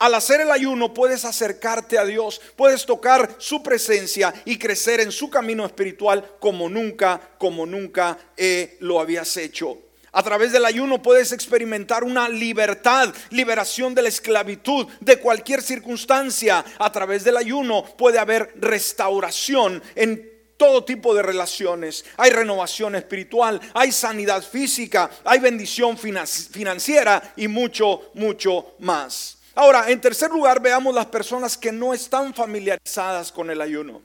al 0.00 0.14
hacer 0.14 0.40
el 0.40 0.50
ayuno 0.50 0.92
puedes 0.92 1.24
acercarte 1.24 1.96
a 1.96 2.04
Dios, 2.04 2.40
puedes 2.56 2.84
tocar 2.84 3.36
su 3.38 3.62
presencia 3.62 4.34
y 4.44 4.58
crecer 4.58 5.00
en 5.00 5.12
su 5.12 5.30
camino 5.30 5.64
espiritual 5.64 6.28
como 6.40 6.68
nunca, 6.68 7.20
como 7.38 7.64
nunca 7.64 8.18
eh, 8.36 8.76
lo 8.80 8.98
habías 8.98 9.36
hecho. 9.36 9.78
A 10.16 10.22
través 10.22 10.52
del 10.52 10.64
ayuno 10.64 11.02
puedes 11.02 11.32
experimentar 11.32 12.04
una 12.04 12.28
libertad, 12.28 13.12
liberación 13.30 13.96
de 13.96 14.02
la 14.02 14.08
esclavitud, 14.08 14.86
de 15.00 15.18
cualquier 15.18 15.60
circunstancia. 15.60 16.64
A 16.78 16.92
través 16.92 17.24
del 17.24 17.36
ayuno 17.36 17.84
puede 17.96 18.20
haber 18.20 18.54
restauración 18.54 19.82
en 19.96 20.30
todo 20.56 20.84
tipo 20.84 21.16
de 21.16 21.22
relaciones. 21.22 22.04
Hay 22.16 22.30
renovación 22.30 22.94
espiritual, 22.94 23.60
hay 23.74 23.90
sanidad 23.90 24.44
física, 24.44 25.10
hay 25.24 25.40
bendición 25.40 25.98
financiera 25.98 27.34
y 27.34 27.48
mucho, 27.48 28.12
mucho 28.14 28.76
más. 28.78 29.38
Ahora, 29.56 29.90
en 29.90 30.00
tercer 30.00 30.30
lugar, 30.30 30.62
veamos 30.62 30.94
las 30.94 31.06
personas 31.06 31.58
que 31.58 31.72
no 31.72 31.92
están 31.92 32.32
familiarizadas 32.32 33.32
con 33.32 33.50
el 33.50 33.60
ayuno. 33.60 34.00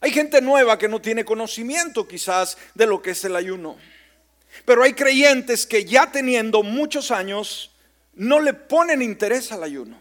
Hay 0.00 0.12
gente 0.12 0.40
nueva 0.40 0.78
que 0.78 0.86
no 0.86 1.00
tiene 1.00 1.24
conocimiento 1.24 2.06
quizás 2.06 2.56
de 2.74 2.86
lo 2.86 3.02
que 3.02 3.10
es 3.10 3.24
el 3.24 3.34
ayuno. 3.34 3.76
Pero 4.64 4.82
hay 4.82 4.94
creyentes 4.94 5.66
que 5.66 5.84
ya 5.84 6.10
teniendo 6.10 6.62
muchos 6.62 7.10
años 7.10 7.72
no 8.14 8.40
le 8.40 8.54
ponen 8.54 9.02
interés 9.02 9.52
al 9.52 9.62
ayuno. 9.62 9.98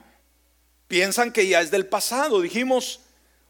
Piensan 0.87 1.31
que 1.31 1.47
ya 1.47 1.61
es 1.61 1.71
del 1.71 1.87
pasado. 1.87 2.41
Dijimos, 2.41 3.01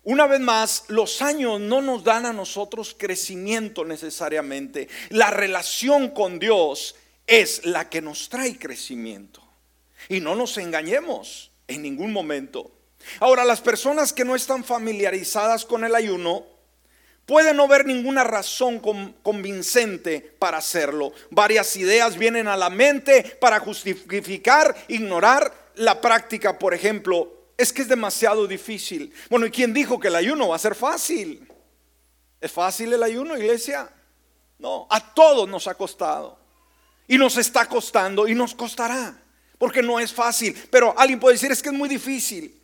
una 0.04 0.28
vez 0.28 0.40
más, 0.40 0.86
los 0.88 1.22
años 1.22 1.60
no 1.60 1.82
nos 1.82 2.04
dan 2.04 2.26
a 2.26 2.34
nosotros 2.34 2.96
crecimiento 2.98 3.86
necesariamente. 3.86 4.88
La 5.10 5.30
relación 5.30 6.10
con 6.10 6.40
Dios 6.40 6.96
es 7.28 7.66
la 7.66 7.90
que 7.90 8.02
nos 8.02 8.30
trae 8.30 8.58
crecimiento. 8.58 9.42
Y 10.10 10.20
no 10.20 10.36
nos 10.36 10.58
engañemos 10.58 11.52
en 11.68 11.82
ningún 11.82 12.12
momento. 12.12 12.72
Ahora, 13.20 13.46
las 13.46 13.62
personas 13.62 14.14
que 14.14 14.26
no 14.26 14.36
están 14.36 14.64
familiarizadas 14.64 15.66
con 15.66 15.84
el 15.84 15.96
ayuno 15.96 16.46
Puede 17.26 17.54
no 17.54 17.64
haber 17.64 17.86
ninguna 17.86 18.24
razón 18.24 18.80
convincente 19.24 20.36
para 20.40 20.58
hacerlo. 20.58 21.14
Varias 21.30 21.76
ideas 21.78 22.18
vienen 22.18 22.50
a 22.50 22.58
la 22.58 22.70
mente 22.70 23.38
para 23.40 23.60
justificar, 23.62 24.76
ignorar 24.90 25.54
la 25.76 26.02
práctica. 26.02 26.60
Por 26.60 26.74
ejemplo, 26.74 27.32
es 27.58 27.72
que 27.72 27.84
es 27.84 27.88
demasiado 27.88 28.46
difícil. 28.46 29.14
Bueno, 29.30 29.46
¿y 29.46 29.52
quién 29.52 29.74
dijo 29.74 30.00
que 30.00 30.10
el 30.10 30.16
ayuno 30.16 30.50
va 30.50 30.58
a 30.58 30.60
ser 30.60 30.76
fácil? 30.76 31.48
¿Es 32.42 32.52
fácil 32.52 32.92
el 32.92 33.04
ayuno, 33.04 33.38
iglesia? 33.38 33.90
No, 34.60 34.86
a 34.90 35.14
todos 35.14 35.48
nos 35.48 35.68
ha 35.68 35.76
costado. 35.76 36.38
Y 37.08 37.18
nos 37.18 37.38
está 37.38 37.68
costando 37.68 38.28
y 38.28 38.36
nos 38.36 38.54
costará. 38.54 39.18
Porque 39.58 39.82
no 39.82 39.98
es 39.98 40.12
fácil. 40.12 40.62
Pero 40.70 40.94
alguien 40.98 41.22
puede 41.22 41.36
decir, 41.36 41.54
es 41.54 41.62
que 41.62 41.70
es 41.70 41.76
muy 41.76 41.88
difícil. 41.88 42.63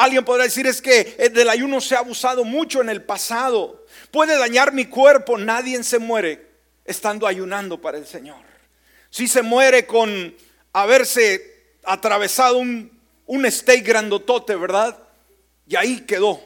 Alguien 0.00 0.24
podrá 0.24 0.44
decir 0.44 0.66
es 0.66 0.80
que 0.80 1.14
eh, 1.18 1.28
del 1.28 1.50
ayuno 1.50 1.78
se 1.78 1.94
ha 1.94 1.98
abusado 1.98 2.42
mucho 2.42 2.80
en 2.80 2.88
el 2.88 3.02
pasado. 3.02 3.84
Puede 4.10 4.38
dañar 4.38 4.72
mi 4.72 4.86
cuerpo. 4.86 5.36
Nadie 5.36 5.82
se 5.84 5.98
muere 5.98 6.48
estando 6.86 7.26
ayunando 7.26 7.78
para 7.78 7.98
el 7.98 8.06
Señor. 8.06 8.40
Si 9.10 9.28
se 9.28 9.42
muere 9.42 9.86
con 9.86 10.34
haberse 10.72 11.74
atravesado 11.84 12.56
un, 12.56 12.98
un 13.26 13.50
steak 13.50 13.84
grandotote, 13.84 14.56
¿verdad? 14.56 14.98
Y 15.66 15.76
ahí 15.76 16.00
quedó. 16.06 16.40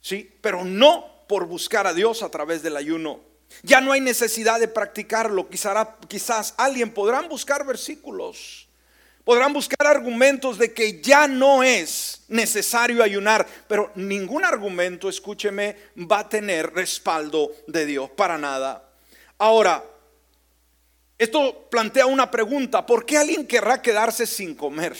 Sí, 0.00 0.32
pero 0.40 0.64
no 0.64 1.24
por 1.26 1.46
buscar 1.46 1.88
a 1.88 1.92
Dios 1.92 2.22
a 2.22 2.30
través 2.30 2.62
del 2.62 2.76
ayuno. 2.76 3.18
Ya 3.64 3.80
no 3.80 3.90
hay 3.90 4.00
necesidad 4.00 4.60
de 4.60 4.68
practicarlo. 4.68 5.48
Quizás, 5.48 5.88
quizás 6.06 6.54
alguien 6.56 6.94
podrán 6.94 7.28
buscar 7.28 7.66
versículos 7.66 8.67
podrán 9.28 9.52
buscar 9.52 9.86
argumentos 9.86 10.56
de 10.56 10.72
que 10.72 11.02
ya 11.02 11.28
no 11.28 11.62
es 11.62 12.22
necesario 12.28 13.02
ayunar, 13.02 13.46
pero 13.68 13.92
ningún 13.94 14.42
argumento, 14.42 15.06
escúcheme, 15.06 15.76
va 16.10 16.20
a 16.20 16.28
tener 16.30 16.72
respaldo 16.72 17.52
de 17.66 17.84
Dios, 17.84 18.08
para 18.08 18.38
nada. 18.38 18.90
Ahora, 19.36 19.84
esto 21.18 21.68
plantea 21.70 22.06
una 22.06 22.30
pregunta, 22.30 22.86
¿por 22.86 23.04
qué 23.04 23.18
alguien 23.18 23.46
querrá 23.46 23.82
quedarse 23.82 24.26
sin 24.26 24.54
comer? 24.54 24.96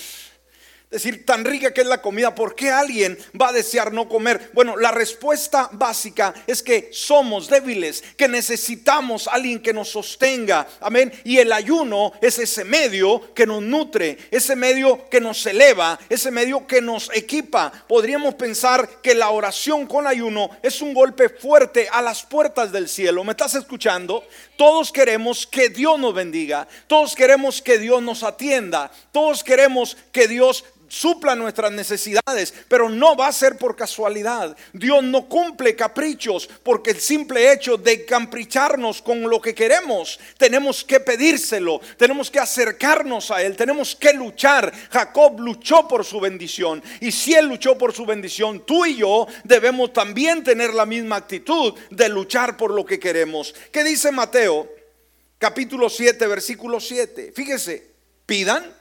Decir, 0.91 1.27
tan 1.27 1.45
rica 1.45 1.73
que 1.73 1.83
es 1.83 1.87
la 1.87 2.01
comida, 2.01 2.35
¿por 2.35 2.55
qué 2.55 2.71
alguien 2.71 3.19
va 3.41 3.49
a 3.49 3.53
desear 3.53 3.93
no 3.93 4.09
comer? 4.09 4.51
Bueno, 4.55 4.77
la 4.77 4.91
respuesta 4.91 5.69
básica 5.73 6.35
es 6.47 6.63
que 6.63 6.89
somos 6.93 7.49
débiles, 7.49 8.03
que 8.17 8.29
necesitamos 8.29 9.29
a 9.29 9.33
alguien 9.33 9.61
que 9.61 9.75
nos 9.75 9.91
sostenga. 9.91 10.67
Amén. 10.81 11.13
Y 11.25 11.39
el 11.39 11.53
ayuno 11.53 12.13
es 12.23 12.39
ese 12.39 12.65
medio 12.65 13.35
que 13.35 13.47
nos 13.47 13.63
nutre, 13.63 14.17
ese 14.31 14.57
medio 14.57 15.09
que 15.11 15.21
nos 15.21 15.45
eleva, 15.47 15.99
ese 16.09 16.31
medio 16.31 16.67
que 16.67 16.81
nos 16.81 17.11
equipa. 17.15 17.71
Podríamos 17.87 18.35
pensar 18.35 18.89
que 19.03 19.15
la 19.15 19.31
oración 19.31 19.87
con 19.87 20.07
ayuno 20.07 20.51
es 20.63 20.81
un 20.81 20.95
golpe 20.95 21.29
fuerte 21.29 21.89
a 21.91 22.01
las 22.01 22.23
puertas 22.23 22.73
del 22.73 22.89
cielo. 22.89 23.25
¿Me 23.25 23.33
estás 23.33 23.55
escuchando? 23.55 24.25
Todos 24.57 24.91
queremos 24.91 25.47
que 25.47 25.69
Dios 25.69 25.99
nos 25.99 26.15
bendiga, 26.15 26.67
todos 26.87 27.15
queremos 27.15 27.63
que 27.63 27.79
Dios 27.79 28.03
nos 28.03 28.23
atienda, 28.23 28.91
todos 29.13 29.45
queremos 29.45 29.97
que 30.13 30.27
Dios 30.27 30.65
supla 30.89 31.37
nuestras 31.37 31.71
necesidades, 31.73 32.53
pero 32.69 32.89
no 32.89 33.17
va 33.17 33.29
a 33.29 33.33
ser 33.33 33.57
por 33.57 33.77
casualidad. 33.77 34.57
Dios 34.73 35.03
no 35.05 35.29
cumple 35.29 35.77
caprichos 35.77 36.49
porque 36.63 36.91
el 36.91 37.01
simple 37.01 37.53
hecho 37.53 37.77
de 37.77 38.05
capricharnos 38.05 39.03
con 39.03 39.23
lo 39.23 39.41
que 39.41 39.55
queremos, 39.55 40.19
tenemos 40.37 40.83
que 40.85 41.01
pedírselo, 41.01 41.81
tenemos 41.97 42.31
que 42.31 42.41
acercarnos 42.41 43.31
a 43.31 43.43
Él, 43.43 43.57
tenemos 43.57 43.95
que 43.95 44.13
luchar. 44.13 44.73
Jacob 44.91 45.39
luchó 45.41 45.87
por 45.87 46.05
su 46.05 46.21
bendición 46.21 46.83
y 47.01 47.13
si 47.13 47.35
Él 47.35 47.47
luchó 47.47 47.77
por 47.77 47.93
su 47.93 48.07
bendición, 48.07 48.65
tú 48.67 48.87
y 48.87 48.97
yo 48.97 49.27
debemos 49.45 49.93
también 49.93 50.43
tener 50.43 50.75
la 50.75 50.87
misma 50.87 51.17
actitud 51.17 51.75
de 51.91 52.09
luchar 52.09 52.57
por 52.57 52.73
lo 52.73 52.85
que 52.85 52.99
queremos. 52.99 53.55
¿Qué 53.71 53.85
dice 53.85 54.11
Mateo? 54.11 54.69
Capítulo 55.39 55.89
7, 55.89 56.27
versículo 56.27 56.81
7. 56.81 57.33
Fíjese, 57.35 57.91
pidan 58.27 58.75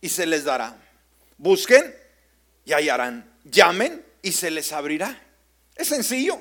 y 0.00 0.08
se 0.08 0.24
les 0.24 0.44
dará 0.44 0.87
Busquen 1.38 1.94
y 2.64 2.72
hallarán. 2.72 3.32
Llamen 3.44 4.04
y 4.20 4.32
se 4.32 4.50
les 4.50 4.72
abrirá. 4.72 5.18
Es 5.74 5.88
sencillo. 5.88 6.38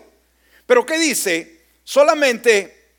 Pero 0.66 0.86
¿qué 0.86 0.98
dice? 1.00 1.62
Solamente 1.84 2.92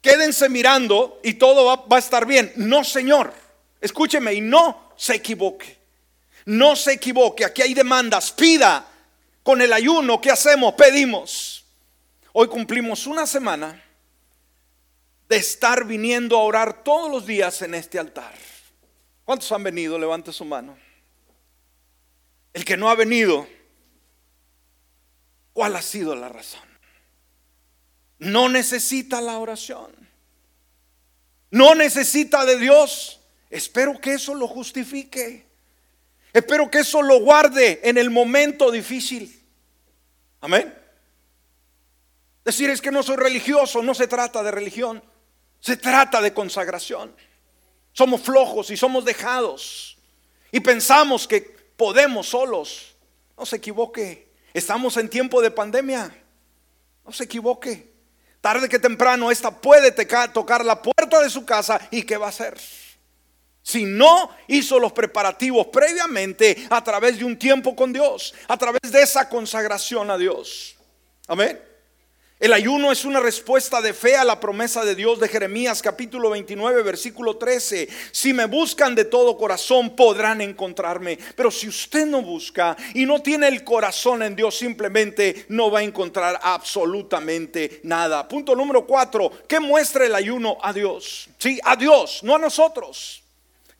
quédense 0.00 0.48
mirando 0.48 1.20
y 1.24 1.34
todo 1.34 1.64
va, 1.64 1.96
a 1.96 1.98
estar 1.98 2.26
bien. 2.26 2.52
No, 2.56 2.84
Señor. 2.84 3.32
Escúcheme 3.80 4.34
y 4.34 4.40
no 4.40 4.92
se 4.96 5.16
equivoque. 5.16 5.76
No 6.44 6.76
se 6.76 6.92
equivoque. 6.92 7.44
Aquí 7.44 7.62
hay 7.62 7.74
demandas. 7.74 8.30
Pida 8.30 8.86
con 9.42 9.60
el 9.60 9.72
ayuno. 9.72 10.20
¿Qué 10.20 10.30
hacemos? 10.30 10.74
Pedimos. 10.74 11.64
Hoy 12.32 12.46
cumplimos 12.48 13.06
una 13.06 13.26
semana 13.26 13.82
de 15.28 15.36
estar 15.36 15.84
viniendo 15.84 16.36
a 16.36 16.42
orar 16.42 16.84
todos 16.84 17.10
los 17.10 17.26
días 17.26 17.62
en 17.62 17.74
este 17.74 17.98
altar. 17.98 18.34
¿Cuántos 19.24 19.50
han 19.52 19.62
venido? 19.62 19.98
Levante 19.98 20.32
su 20.32 20.44
mano. 20.44 20.87
El 22.52 22.64
que 22.64 22.76
no 22.76 22.90
ha 22.90 22.94
venido, 22.94 23.46
¿cuál 25.52 25.76
ha 25.76 25.82
sido 25.82 26.14
la 26.14 26.28
razón? 26.28 26.68
No 28.18 28.48
necesita 28.48 29.20
la 29.20 29.38
oración. 29.38 29.92
No 31.50 31.74
necesita 31.74 32.44
de 32.44 32.58
Dios. 32.58 33.20
Espero 33.50 34.00
que 34.00 34.14
eso 34.14 34.34
lo 34.34 34.48
justifique. 34.48 35.46
Espero 36.32 36.70
que 36.70 36.80
eso 36.80 37.02
lo 37.02 37.20
guarde 37.20 37.80
en 37.82 37.96
el 37.96 38.10
momento 38.10 38.70
difícil. 38.70 39.42
Amén. 40.40 40.74
Decir 42.44 42.70
es 42.70 42.80
que 42.80 42.90
no 42.90 43.02
soy 43.02 43.16
religioso, 43.16 43.82
no 43.82 43.94
se 43.94 44.06
trata 44.06 44.42
de 44.42 44.50
religión, 44.50 45.02
se 45.60 45.76
trata 45.76 46.20
de 46.20 46.32
consagración. 46.32 47.14
Somos 47.92 48.20
flojos 48.20 48.70
y 48.70 48.76
somos 48.76 49.04
dejados 49.04 49.98
y 50.52 50.60
pensamos 50.60 51.26
que 51.26 51.57
podemos 51.78 52.28
solos. 52.28 52.96
No 53.38 53.46
se 53.46 53.56
equivoque. 53.56 54.28
Estamos 54.52 54.98
en 54.98 55.08
tiempo 55.08 55.40
de 55.40 55.50
pandemia. 55.50 56.14
No 57.06 57.12
se 57.12 57.24
equivoque. 57.24 57.94
Tarde 58.42 58.68
que 58.68 58.78
temprano 58.78 59.30
esta 59.30 59.50
puede 59.50 59.92
tocar 60.32 60.64
la 60.64 60.82
puerta 60.82 61.20
de 61.20 61.30
su 61.30 61.46
casa 61.46 61.80
y 61.90 62.02
¿qué 62.02 62.16
va 62.16 62.26
a 62.26 62.30
hacer? 62.30 62.58
Si 63.62 63.84
no 63.84 64.30
hizo 64.48 64.78
los 64.78 64.92
preparativos 64.92 65.68
previamente 65.68 66.66
a 66.70 66.82
través 66.82 67.18
de 67.18 67.24
un 67.24 67.38
tiempo 67.38 67.74
con 67.76 67.92
Dios, 67.92 68.34
a 68.48 68.56
través 68.56 68.80
de 68.90 69.02
esa 69.02 69.28
consagración 69.28 70.10
a 70.10 70.18
Dios. 70.18 70.76
Amén. 71.26 71.67
El 72.40 72.52
ayuno 72.52 72.92
es 72.92 73.04
una 73.04 73.18
respuesta 73.18 73.82
de 73.82 73.92
fe 73.92 74.14
a 74.14 74.22
la 74.22 74.38
promesa 74.38 74.84
de 74.84 74.94
Dios 74.94 75.18
de 75.18 75.26
Jeremías 75.26 75.82
capítulo 75.82 76.30
29 76.30 76.82
versículo 76.84 77.36
13. 77.36 77.88
Si 78.12 78.32
me 78.32 78.44
buscan 78.44 78.94
de 78.94 79.04
todo 79.04 79.36
corazón 79.36 79.96
podrán 79.96 80.40
encontrarme. 80.40 81.18
Pero 81.34 81.50
si 81.50 81.66
usted 81.66 82.06
no 82.06 82.22
busca 82.22 82.76
y 82.94 83.06
no 83.06 83.20
tiene 83.22 83.48
el 83.48 83.64
corazón 83.64 84.22
en 84.22 84.36
Dios 84.36 84.56
simplemente 84.56 85.46
no 85.48 85.68
va 85.68 85.80
a 85.80 85.82
encontrar 85.82 86.38
absolutamente 86.40 87.80
nada. 87.82 88.28
Punto 88.28 88.54
número 88.54 88.86
cuatro. 88.86 89.32
¿Qué 89.48 89.58
muestra 89.58 90.06
el 90.06 90.14
ayuno 90.14 90.58
a 90.62 90.72
Dios? 90.72 91.28
Sí, 91.38 91.58
a 91.64 91.74
Dios, 91.74 92.20
no 92.22 92.36
a 92.36 92.38
nosotros. 92.38 93.20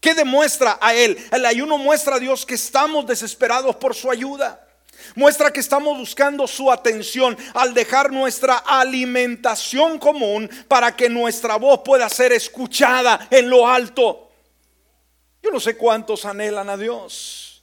¿Qué 0.00 0.14
demuestra 0.14 0.78
a 0.80 0.96
Él? 0.96 1.16
El 1.30 1.46
ayuno 1.46 1.78
muestra 1.78 2.16
a 2.16 2.18
Dios 2.18 2.44
que 2.44 2.54
estamos 2.54 3.06
desesperados 3.06 3.76
por 3.76 3.94
su 3.94 4.10
ayuda. 4.10 4.67
Muestra 5.14 5.52
que 5.52 5.60
estamos 5.60 5.96
buscando 5.98 6.46
su 6.46 6.70
atención 6.70 7.36
al 7.54 7.74
dejar 7.74 8.12
nuestra 8.12 8.58
alimentación 8.58 9.98
común 9.98 10.48
para 10.68 10.94
que 10.94 11.08
nuestra 11.08 11.56
voz 11.56 11.80
pueda 11.84 12.08
ser 12.08 12.32
escuchada 12.32 13.28
en 13.30 13.48
lo 13.50 13.68
alto. 13.68 14.30
Yo 15.42 15.50
no 15.50 15.60
sé 15.60 15.76
cuántos 15.76 16.24
anhelan 16.24 16.68
a 16.68 16.76
Dios. 16.76 17.62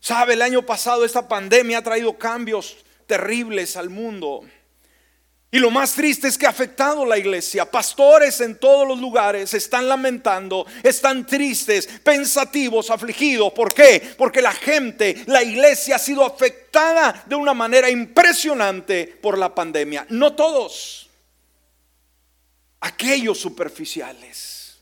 Sabe, 0.00 0.34
el 0.34 0.42
año 0.42 0.62
pasado 0.64 1.04
esta 1.04 1.26
pandemia 1.26 1.78
ha 1.78 1.82
traído 1.82 2.16
cambios 2.16 2.76
terribles 3.06 3.76
al 3.76 3.90
mundo. 3.90 4.42
Y 5.56 5.58
lo 5.58 5.70
más 5.70 5.94
triste 5.94 6.28
es 6.28 6.36
que 6.36 6.44
ha 6.44 6.50
afectado 6.50 7.06
la 7.06 7.16
iglesia. 7.16 7.64
Pastores 7.64 8.42
en 8.42 8.58
todos 8.58 8.86
los 8.86 9.00
lugares 9.00 9.54
están 9.54 9.88
lamentando, 9.88 10.66
están 10.82 11.24
tristes, 11.24 11.88
pensativos, 12.04 12.90
afligidos. 12.90 13.54
¿Por 13.54 13.72
qué? 13.72 14.02
Porque 14.18 14.42
la 14.42 14.52
gente, 14.52 15.24
la 15.24 15.42
iglesia 15.42 15.96
ha 15.96 15.98
sido 15.98 16.26
afectada 16.26 17.24
de 17.24 17.36
una 17.36 17.54
manera 17.54 17.88
impresionante 17.88 19.06
por 19.06 19.38
la 19.38 19.54
pandemia. 19.54 20.06
No 20.10 20.34
todos. 20.34 21.08
Aquellos 22.80 23.38
superficiales. 23.38 24.76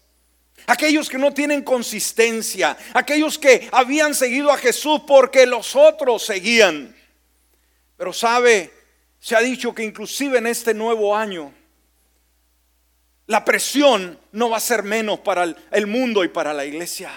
Aquellos 0.67 1.09
que 1.09 1.19
no 1.19 1.33
tienen 1.33 1.63
consistencia. 1.63 2.77
Aquellos 2.95 3.39
que 3.39 3.69
habían 3.71 4.13
seguido 4.13 4.51
a 4.51 4.59
Jesús 4.59 5.03
porque 5.07 5.47
los 5.47 5.77
otros 5.77 6.27
seguían. 6.27 6.97
Pero 7.97 8.13
sabe, 8.13 8.74
se 9.25 9.35
ha 9.35 9.41
dicho 9.41 9.75
que 9.75 9.83
inclusive 9.83 10.37
en 10.37 10.47
este 10.47 10.75
nuevo 10.75 11.17
año 11.17 11.51
la 13.25 13.43
presión 13.43 14.21
no 14.33 14.51
va 14.51 14.59
a 14.59 14.61
ser 14.61 14.83
menos 14.83 15.21
para 15.21 15.45
el 15.45 15.87
mundo 15.87 16.25
y 16.25 16.29
para 16.29 16.53
la 16.53 16.67
iglesia. 16.67 17.11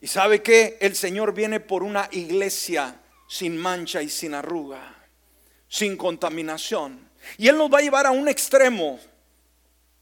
Y 0.00 0.08
sabe 0.08 0.42
que 0.42 0.76
el 0.80 0.96
Señor 0.96 1.32
viene 1.32 1.60
por 1.60 1.84
una 1.84 2.08
iglesia 2.10 3.00
sin 3.28 3.56
mancha 3.56 4.02
y 4.02 4.08
sin 4.08 4.34
arruga, 4.34 4.96
sin 5.68 5.96
contaminación. 5.96 7.08
Y 7.38 7.46
Él 7.46 7.56
nos 7.56 7.72
va 7.72 7.78
a 7.78 7.82
llevar 7.82 8.06
a 8.06 8.10
un 8.10 8.26
extremo 8.26 8.98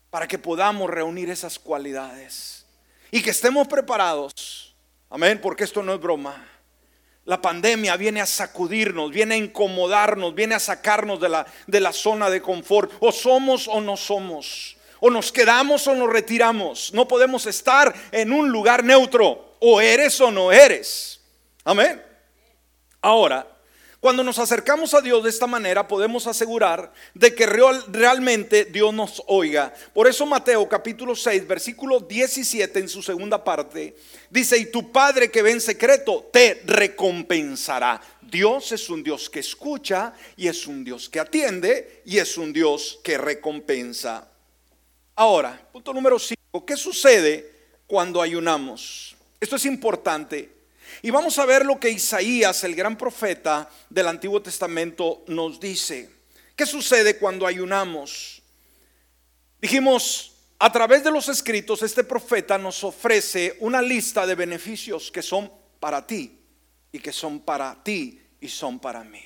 para 0.09 0.27
que 0.27 0.39
podamos 0.39 0.89
reunir 0.89 1.29
esas 1.29 1.59
cualidades 1.59 2.65
y 3.11 3.21
que 3.21 3.29
estemos 3.29 3.69
preparados. 3.69 4.75
Amén, 5.11 5.39
porque 5.39 5.65
esto 5.65 5.83
no 5.83 5.93
es 5.93 6.01
broma. 6.01 6.49
La 7.25 7.41
pandemia 7.41 7.97
viene 7.97 8.21
a 8.21 8.27
sacudirnos, 8.27 9.11
viene 9.13 9.35
a 9.35 9.39
incomodarnos, 9.39 10.35
viene 10.35 10.57
a 10.57 10.61
sacarnos 10.61 11.21
de 11.21 11.29
la, 11.29 11.47
de 11.67 11.81
la 11.81 11.93
zona 11.93 12.29
de 12.29 12.43
confort. 12.43 12.93
O 12.99 13.13
somos 13.13 13.69
o 13.69 13.81
no 13.81 13.97
somos. 13.97 14.77
O 14.99 15.11
nos 15.11 15.31
quedamos 15.31 15.87
o 15.87 15.95
nos 15.95 16.13
retiramos. 16.13 16.93
No 16.93 17.07
podemos 17.07 17.47
estar 17.47 17.95
en 18.11 18.33
un 18.33 18.51
lugar 18.51 18.83
neutro. 18.83 19.57
O 19.61 19.81
eres 19.81 20.21
o 20.21 20.33
no 20.33 20.51
eres. 20.51 21.21
Amén. 21.65 22.03
Ahora, 23.01 23.47
Cuando 24.03 24.25
nos 24.25 24.41
acercamos 24.41 24.95
a 24.95 25.01
Dios 25.01 25.23
de 25.23 25.31
esta 25.31 25.47
manera, 25.47 25.87
podemos 25.87 26.27
asegurar 26.27 26.93
de 27.15 27.37
que 27.37 27.47
real, 27.47 27.85
realmente 27.87 28.65
Dios 28.65 28.93
nos 28.93 29.23
oiga. 29.29 29.73
Por 29.95 30.09
eso 30.09 30.27
Mateo 30.27 30.69
capítulo 30.69 31.15
6, 31.15 31.47
versículo 31.47 32.01
17 32.01 32.81
en 32.81 32.89
su 32.89 33.01
segunda 33.01 33.45
parte, 33.45 33.95
dice, 34.29 34.59
y 34.59 34.73
tu 34.73 34.91
Padre 34.91 35.31
que 35.31 35.41
ve 35.41 35.53
en 35.53 35.61
secreto 35.61 36.29
te 36.33 36.63
recompensará. 36.65 38.03
Dios 38.21 38.73
es 38.73 38.91
un 38.91 39.05
Dios 39.05 39.31
que 39.31 39.39
escucha 39.39 40.15
y 40.37 40.49
es 40.49 40.67
un 40.67 40.83
Dios 40.83 41.09
que 41.09 41.21
atiende 41.21 42.03
y 42.05 42.19
es 42.19 42.37
un 42.37 42.53
Dios 42.53 42.99
que 43.05 43.17
recompensa. 43.19 44.29
Ahora, 45.15 45.69
punto 45.73 45.95
número 45.95 46.19
5, 46.19 46.67
¿qué 46.67 46.77
sucede 46.77 47.53
cuando 47.87 48.21
ayunamos? 48.21 49.15
Esto 49.39 49.55
es 49.55 49.65
importante. 49.65 50.62
Y 51.05 51.11
vamos 51.11 51.37
a 51.41 51.47
ver 51.47 51.67
lo 51.67 51.81
que 51.81 51.91
Isaías, 51.91 52.63
el 52.63 52.77
gran 52.77 52.97
profeta 52.97 53.69
del 53.91 54.07
Antiguo 54.07 54.41
Testamento, 54.41 55.25
nos 55.27 55.59
dice. 55.59 56.09
¿Qué 56.55 56.65
sucede 56.65 57.19
cuando 57.19 57.45
ayunamos? 57.45 58.41
Dijimos, 59.61 60.37
a 60.61 60.71
través 60.71 61.03
de 61.03 61.11
los 61.11 61.29
escritos, 61.29 61.83
este 61.83 62.05
profeta 62.05 62.57
nos 62.57 62.85
ofrece 62.85 63.57
una 63.59 63.83
lista 63.83 64.25
de 64.25 64.37
beneficios 64.37 65.11
que 65.11 65.23
son 65.23 65.51
para 65.81 66.07
ti 66.07 66.39
y 66.93 67.01
que 67.01 67.13
son 67.13 67.41
para 67.41 67.83
ti 67.83 68.21
y 68.41 68.49
son 68.49 68.79
para 68.79 69.03
mí. 69.03 69.25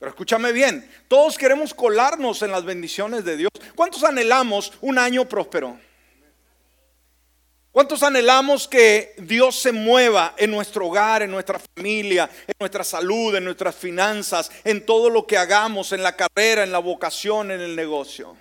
Pero 0.00 0.10
escúchame 0.10 0.50
bien, 0.50 0.90
todos 1.06 1.38
queremos 1.38 1.72
colarnos 1.72 2.42
en 2.42 2.50
las 2.50 2.64
bendiciones 2.64 3.24
de 3.24 3.36
Dios. 3.36 3.50
¿Cuántos 3.76 4.02
anhelamos 4.02 4.72
un 4.80 4.98
año 4.98 5.28
próspero? 5.28 5.78
¿Cuántos 7.74 8.04
anhelamos 8.04 8.68
que 8.68 9.16
Dios 9.18 9.58
se 9.58 9.72
mueva 9.72 10.36
en 10.38 10.52
nuestro 10.52 10.86
hogar, 10.86 11.22
en 11.22 11.32
nuestra 11.32 11.58
familia, 11.58 12.30
en 12.46 12.54
nuestra 12.60 12.84
salud, 12.84 13.34
en 13.34 13.42
nuestras 13.42 13.74
finanzas, 13.74 14.48
en 14.62 14.86
todo 14.86 15.10
lo 15.10 15.26
que 15.26 15.36
hagamos, 15.36 15.90
en 15.90 16.00
la 16.00 16.14
carrera, 16.14 16.62
en 16.62 16.70
la 16.70 16.78
vocación, 16.78 17.50
en 17.50 17.60
el 17.60 17.74
negocio? 17.74 18.36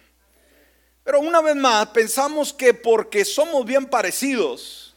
Pero 1.03 1.19
una 1.19 1.41
vez 1.41 1.55
más, 1.55 1.87
pensamos 1.87 2.53
que 2.53 2.75
porque 2.75 3.25
somos 3.25 3.65
bien 3.65 3.87
parecidos, 3.87 4.95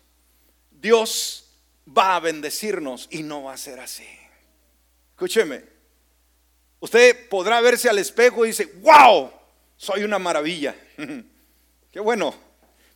Dios 0.70 1.49
va 1.88 2.16
a 2.16 2.20
bendecirnos 2.20 3.09
y 3.11 3.22
no 3.22 3.44
va 3.44 3.55
a 3.55 3.57
ser 3.57 3.81
así. 3.81 4.07
Escúcheme, 5.12 5.64
usted 6.81 7.27
podrá 7.31 7.62
verse 7.62 7.88
al 7.88 7.99
espejo 7.99 8.44
y 8.44 8.49
dice, 8.49 8.66
wow, 8.83 9.33
soy 9.79 10.05
una 10.05 10.18
maravilla. 10.18 10.77
Qué 11.90 12.01
bueno, 12.01 12.35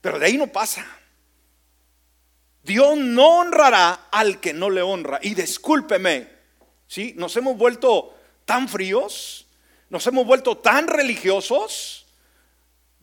pero 0.03 0.19
de 0.19 0.27
ahí 0.27 0.37
no 0.37 0.47
pasa. 0.47 0.99
Dios 2.63 2.97
no 2.97 3.41
honrará 3.41 4.09
al 4.11 4.41
que 4.41 4.53
no 4.53 4.71
le 4.71 4.83
honra. 4.83 5.19
Y 5.23 5.35
discúlpeme, 5.35 6.29
¿sí? 6.87 7.15
Nos 7.17 7.37
hemos 7.37 7.57
vuelto 7.57 8.15
tan 8.45 8.69
fríos, 8.69 9.47
nos 9.89 10.07
hemos 10.07 10.27
vuelto 10.27 10.59
tan 10.59 10.87
religiosos, 10.87 12.07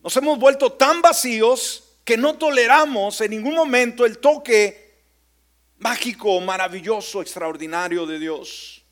nos 0.02 0.16
hemos 0.16 0.38
vuelto 0.38 0.72
tan 0.72 1.02
vacíos 1.02 1.84
que 2.04 2.16
no 2.16 2.38
toleramos 2.38 3.20
en 3.20 3.32
ningún 3.32 3.54
momento 3.54 4.06
el 4.06 4.18
toque 4.18 4.88
mágico, 5.78 6.40
maravilloso, 6.40 7.20
extraordinario 7.20 8.06
de 8.06 8.18
Dios. 8.18 8.82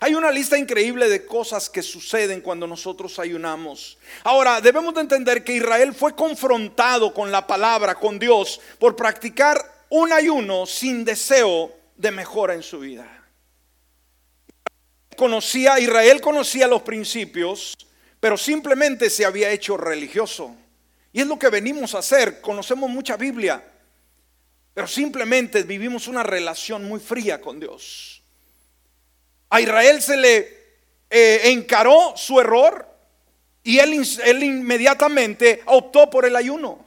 Hay 0.00 0.14
una 0.14 0.30
lista 0.30 0.58
increíble 0.58 1.08
de 1.08 1.24
cosas 1.24 1.70
que 1.70 1.82
suceden 1.82 2.40
cuando 2.40 2.66
nosotros 2.66 3.18
ayunamos. 3.18 3.98
Ahora, 4.24 4.60
debemos 4.60 4.94
de 4.94 5.02
entender 5.02 5.44
que 5.44 5.54
Israel 5.54 5.94
fue 5.94 6.14
confrontado 6.14 7.14
con 7.14 7.30
la 7.30 7.46
palabra, 7.46 7.94
con 7.94 8.18
Dios, 8.18 8.60
por 8.78 8.96
practicar 8.96 9.73
un 9.90 10.12
ayuno 10.12 10.66
sin 10.66 11.04
deseo 11.04 11.72
de 11.96 12.10
mejora 12.10 12.54
en 12.54 12.62
su 12.62 12.80
vida. 12.80 13.06
Conocía, 15.16 15.78
Israel 15.78 16.20
conocía 16.20 16.66
los 16.66 16.82
principios, 16.82 17.76
pero 18.20 18.36
simplemente 18.36 19.10
se 19.10 19.24
había 19.24 19.50
hecho 19.50 19.76
religioso. 19.76 20.56
Y 21.12 21.20
es 21.20 21.26
lo 21.26 21.38
que 21.38 21.48
venimos 21.48 21.94
a 21.94 21.98
hacer. 21.98 22.40
Conocemos 22.40 22.90
mucha 22.90 23.16
Biblia, 23.16 23.64
pero 24.72 24.88
simplemente 24.88 25.62
vivimos 25.62 26.08
una 26.08 26.24
relación 26.24 26.84
muy 26.84 26.98
fría 26.98 27.40
con 27.40 27.60
Dios. 27.60 28.22
A 29.50 29.60
Israel 29.60 30.02
se 30.02 30.16
le 30.16 30.64
eh, 31.08 31.42
encaró 31.44 32.14
su 32.16 32.40
error 32.40 32.88
y 33.62 33.78
él, 33.78 34.04
él 34.24 34.42
inmediatamente 34.42 35.62
optó 35.66 36.10
por 36.10 36.26
el 36.26 36.34
ayuno. 36.34 36.83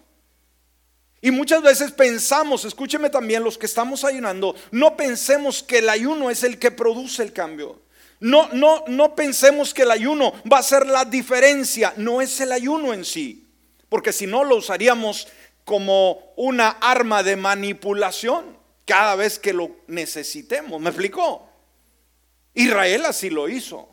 Y 1.21 1.32
muchas 1.32 1.62
veces 1.62 1.91
pensamos, 1.91 2.63
escúcheme 2.65 3.10
también 3.10 3.43
los 3.43 3.58
que 3.58 3.65
estamos 3.65 4.03
ayunando, 4.03 4.56
no 4.71 4.95
pensemos 4.95 5.63
que 5.63 5.80
el 5.80 5.89
ayuno 5.89 6.30
es 6.30 6.43
el 6.43 6.60
que 6.60 6.71
produce 6.71 7.23
el 7.23 7.34
cambio. 7.34 7.82
No, 8.19 8.49
no, 8.53 8.84
no 8.88 9.15
pensemos 9.15 9.73
que 9.73 9.84
el 9.84 9.91
ayuno 9.91 10.34
va 10.51 10.60
a 10.60 10.63
ser 10.63 10.88
la 10.88 11.06
diferencia, 11.06 11.93
no 11.97 12.21
es 12.21 12.39
el 12.41 12.51
ayuno 12.51 12.93
en 12.93 13.06
sí, 13.06 13.47
porque 13.89 14.12
si 14.12 14.27
no 14.27 14.43
lo 14.43 14.56
usaríamos 14.56 15.27
como 15.63 16.34
una 16.36 16.69
arma 16.69 17.23
de 17.23 17.36
manipulación 17.36 18.58
cada 18.86 19.15
vez 19.15 19.38
que 19.38 19.53
lo 19.53 19.71
necesitemos. 19.88 20.80
¿Me 20.80 20.89
explicó? 20.89 21.49
Israel 22.53 23.06
así 23.06 23.30
lo 23.30 23.49
hizo. 23.49 23.89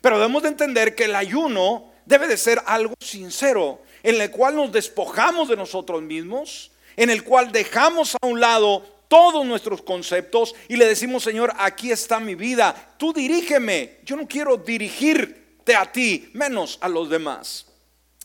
Pero 0.00 0.18
debemos 0.18 0.44
de 0.44 0.50
entender 0.50 0.94
que 0.94 1.04
el 1.04 1.16
ayuno 1.16 1.92
debe 2.06 2.28
de 2.28 2.36
ser 2.36 2.62
algo 2.64 2.94
sincero 3.00 3.82
en 4.02 4.20
el 4.20 4.30
cual 4.30 4.56
nos 4.56 4.72
despojamos 4.72 5.48
de 5.48 5.56
nosotros 5.56 6.02
mismos, 6.02 6.70
en 6.96 7.10
el 7.10 7.24
cual 7.24 7.52
dejamos 7.52 8.16
a 8.20 8.26
un 8.26 8.40
lado 8.40 8.84
todos 9.08 9.44
nuestros 9.44 9.82
conceptos 9.82 10.54
y 10.68 10.76
le 10.76 10.86
decimos, 10.86 11.24
Señor, 11.24 11.52
aquí 11.58 11.90
está 11.90 12.20
mi 12.20 12.34
vida, 12.34 12.94
tú 12.96 13.12
dirígeme, 13.12 13.98
yo 14.04 14.16
no 14.16 14.28
quiero 14.28 14.56
dirigirte 14.56 15.74
a 15.74 15.90
ti, 15.90 16.30
menos 16.32 16.78
a 16.80 16.88
los 16.88 17.10
demás. 17.10 17.66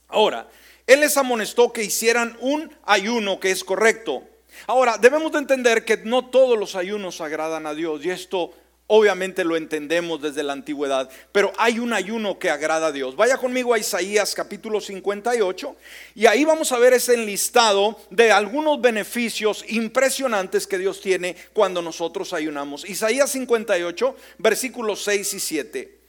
Ahora, 0.08 0.48
Él 0.86 1.00
les 1.00 1.18
amonestó 1.18 1.74
que 1.74 1.84
hicieran 1.84 2.38
un 2.40 2.72
ayuno 2.84 3.40
que 3.40 3.50
es 3.50 3.64
correcto. 3.64 4.24
Ahora, 4.68 4.98
debemos 5.00 5.32
de 5.32 5.40
entender 5.40 5.86
que 5.86 5.98
no 5.98 6.28
todos 6.28 6.58
los 6.58 6.76
ayunos 6.76 7.20
agradan 7.20 7.66
a 7.66 7.74
Dios 7.74 8.06
y 8.06 8.12
esto 8.12 8.54
Obviamente 8.88 9.44
lo 9.44 9.58
entendemos 9.58 10.22
desde 10.22 10.44
la 10.44 10.54
antigüedad, 10.54 11.10
pero 11.32 11.52
hay 11.58 11.80
un 11.80 11.92
ayuno 11.92 12.38
que 12.38 12.52
agrada 12.52 12.88
a 12.88 12.92
Dios. 12.92 13.16
Vaya 13.16 13.36
conmigo 13.36 13.74
a 13.74 13.80
Isaías 13.80 14.36
capítulo 14.36 14.80
58 14.80 15.76
y 16.14 16.28
ahí 16.28 16.46
vamos 16.46 16.72
a 16.72 16.78
ver 16.78 16.94
ese 16.94 17.16
enlistado 17.16 18.00
de 18.12 18.32
algunos 18.32 18.80
beneficios 18.80 19.66
impresionantes 19.70 20.68
que 20.68 20.78
Dios 20.78 21.02
tiene 21.02 21.36
cuando 21.54 21.82
nosotros 21.82 22.32
ayunamos. 22.32 22.88
Isaías 22.88 23.32
58, 23.32 24.16
versículos 24.38 25.04
6 25.04 25.34
y 25.34 25.40
7. 25.40 26.00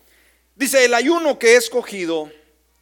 Dice, 0.55 0.85
el 0.85 0.93
ayuno 0.93 1.39
que 1.39 1.55
he 1.55 1.57
escogido, 1.57 2.31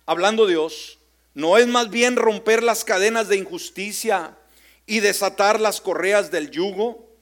hablando 0.06 0.48
Dios, 0.48 0.98
no 1.34 1.56
es 1.56 1.68
más 1.68 1.90
bien 1.90 2.16
romper 2.16 2.64
las 2.64 2.84
cadenas 2.84 3.28
de 3.28 3.36
injusticia 3.36 4.36
y 4.86 4.98
desatar 4.98 5.60
las 5.60 5.80
correas 5.80 6.32
del 6.32 6.50
yugo 6.50 7.13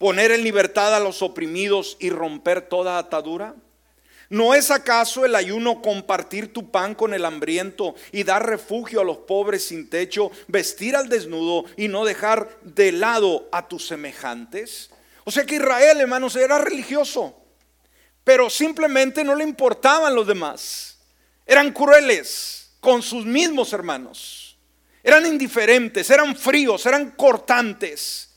poner 0.00 0.32
en 0.32 0.42
libertad 0.42 0.96
a 0.96 0.98
los 0.98 1.20
oprimidos 1.20 1.98
y 2.00 2.08
romper 2.08 2.62
toda 2.62 2.96
atadura? 2.96 3.54
¿No 4.30 4.54
es 4.54 4.70
acaso 4.70 5.26
el 5.26 5.34
ayuno 5.34 5.82
compartir 5.82 6.54
tu 6.54 6.70
pan 6.70 6.94
con 6.94 7.12
el 7.12 7.26
hambriento 7.26 7.94
y 8.10 8.22
dar 8.22 8.48
refugio 8.48 9.02
a 9.02 9.04
los 9.04 9.18
pobres 9.18 9.66
sin 9.66 9.90
techo, 9.90 10.30
vestir 10.48 10.96
al 10.96 11.10
desnudo 11.10 11.66
y 11.76 11.88
no 11.88 12.06
dejar 12.06 12.48
de 12.62 12.92
lado 12.92 13.46
a 13.52 13.68
tus 13.68 13.86
semejantes? 13.88 14.88
O 15.24 15.30
sea 15.30 15.44
que 15.44 15.56
Israel, 15.56 16.00
hermanos, 16.00 16.34
era 16.34 16.56
religioso, 16.56 17.36
pero 18.24 18.48
simplemente 18.48 19.22
no 19.22 19.34
le 19.34 19.44
importaban 19.44 20.14
los 20.14 20.26
demás. 20.26 20.96
Eran 21.44 21.72
crueles 21.72 22.70
con 22.80 23.02
sus 23.02 23.26
mismos 23.26 23.74
hermanos. 23.74 24.56
Eran 25.02 25.26
indiferentes, 25.26 26.08
eran 26.08 26.34
fríos, 26.34 26.86
eran 26.86 27.10
cortantes. 27.10 28.29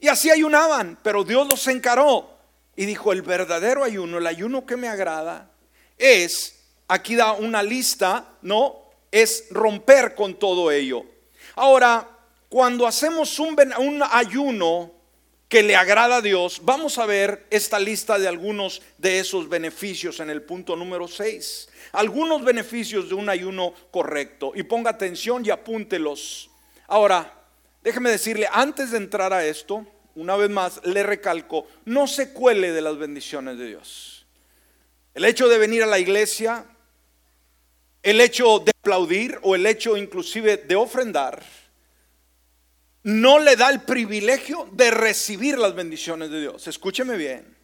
Y 0.00 0.08
así 0.08 0.30
ayunaban, 0.30 0.98
pero 1.02 1.24
Dios 1.24 1.48
los 1.48 1.66
encaró 1.66 2.36
y 2.76 2.86
dijo, 2.86 3.12
el 3.12 3.22
verdadero 3.22 3.82
ayuno, 3.82 4.18
el 4.18 4.26
ayuno 4.26 4.64
que 4.64 4.76
me 4.76 4.88
agrada, 4.88 5.50
es, 5.96 6.60
aquí 6.86 7.16
da 7.16 7.32
una 7.32 7.62
lista, 7.62 8.36
¿no? 8.42 8.84
Es 9.10 9.46
romper 9.50 10.14
con 10.14 10.38
todo 10.38 10.70
ello. 10.70 11.04
Ahora, 11.56 12.08
cuando 12.48 12.86
hacemos 12.86 13.38
un, 13.40 13.56
un 13.78 14.02
ayuno 14.08 14.92
que 15.48 15.62
le 15.62 15.74
agrada 15.74 16.16
a 16.16 16.22
Dios, 16.22 16.60
vamos 16.62 16.98
a 16.98 17.06
ver 17.06 17.46
esta 17.50 17.80
lista 17.80 18.18
de 18.18 18.28
algunos 18.28 18.82
de 18.98 19.18
esos 19.18 19.48
beneficios 19.48 20.20
en 20.20 20.30
el 20.30 20.42
punto 20.42 20.76
número 20.76 21.08
6. 21.08 21.68
Algunos 21.92 22.44
beneficios 22.44 23.08
de 23.08 23.14
un 23.14 23.28
ayuno 23.28 23.72
correcto. 23.90 24.52
Y 24.54 24.62
ponga 24.62 24.90
atención 24.90 25.44
y 25.44 25.50
apúntelos. 25.50 26.50
Ahora, 26.86 27.37
Déjeme 27.88 28.10
decirle, 28.10 28.46
antes 28.52 28.90
de 28.90 28.98
entrar 28.98 29.32
a 29.32 29.46
esto, 29.46 29.86
una 30.14 30.36
vez 30.36 30.50
más 30.50 30.78
le 30.84 31.02
recalco, 31.02 31.66
no 31.86 32.06
se 32.06 32.34
cuele 32.34 32.70
de 32.70 32.82
las 32.82 32.98
bendiciones 32.98 33.56
de 33.56 33.68
Dios. 33.68 34.26
El 35.14 35.24
hecho 35.24 35.48
de 35.48 35.56
venir 35.56 35.82
a 35.82 35.86
la 35.86 35.98
iglesia, 35.98 36.66
el 38.02 38.20
hecho 38.20 38.58
de 38.58 38.72
aplaudir 38.78 39.38
o 39.40 39.54
el 39.54 39.64
hecho 39.64 39.96
inclusive 39.96 40.58
de 40.58 40.76
ofrendar, 40.76 41.42
no 43.04 43.38
le 43.38 43.56
da 43.56 43.70
el 43.70 43.80
privilegio 43.80 44.68
de 44.72 44.90
recibir 44.90 45.56
las 45.56 45.74
bendiciones 45.74 46.28
de 46.28 46.42
Dios. 46.42 46.68
Escúcheme 46.68 47.16
bien. 47.16 47.56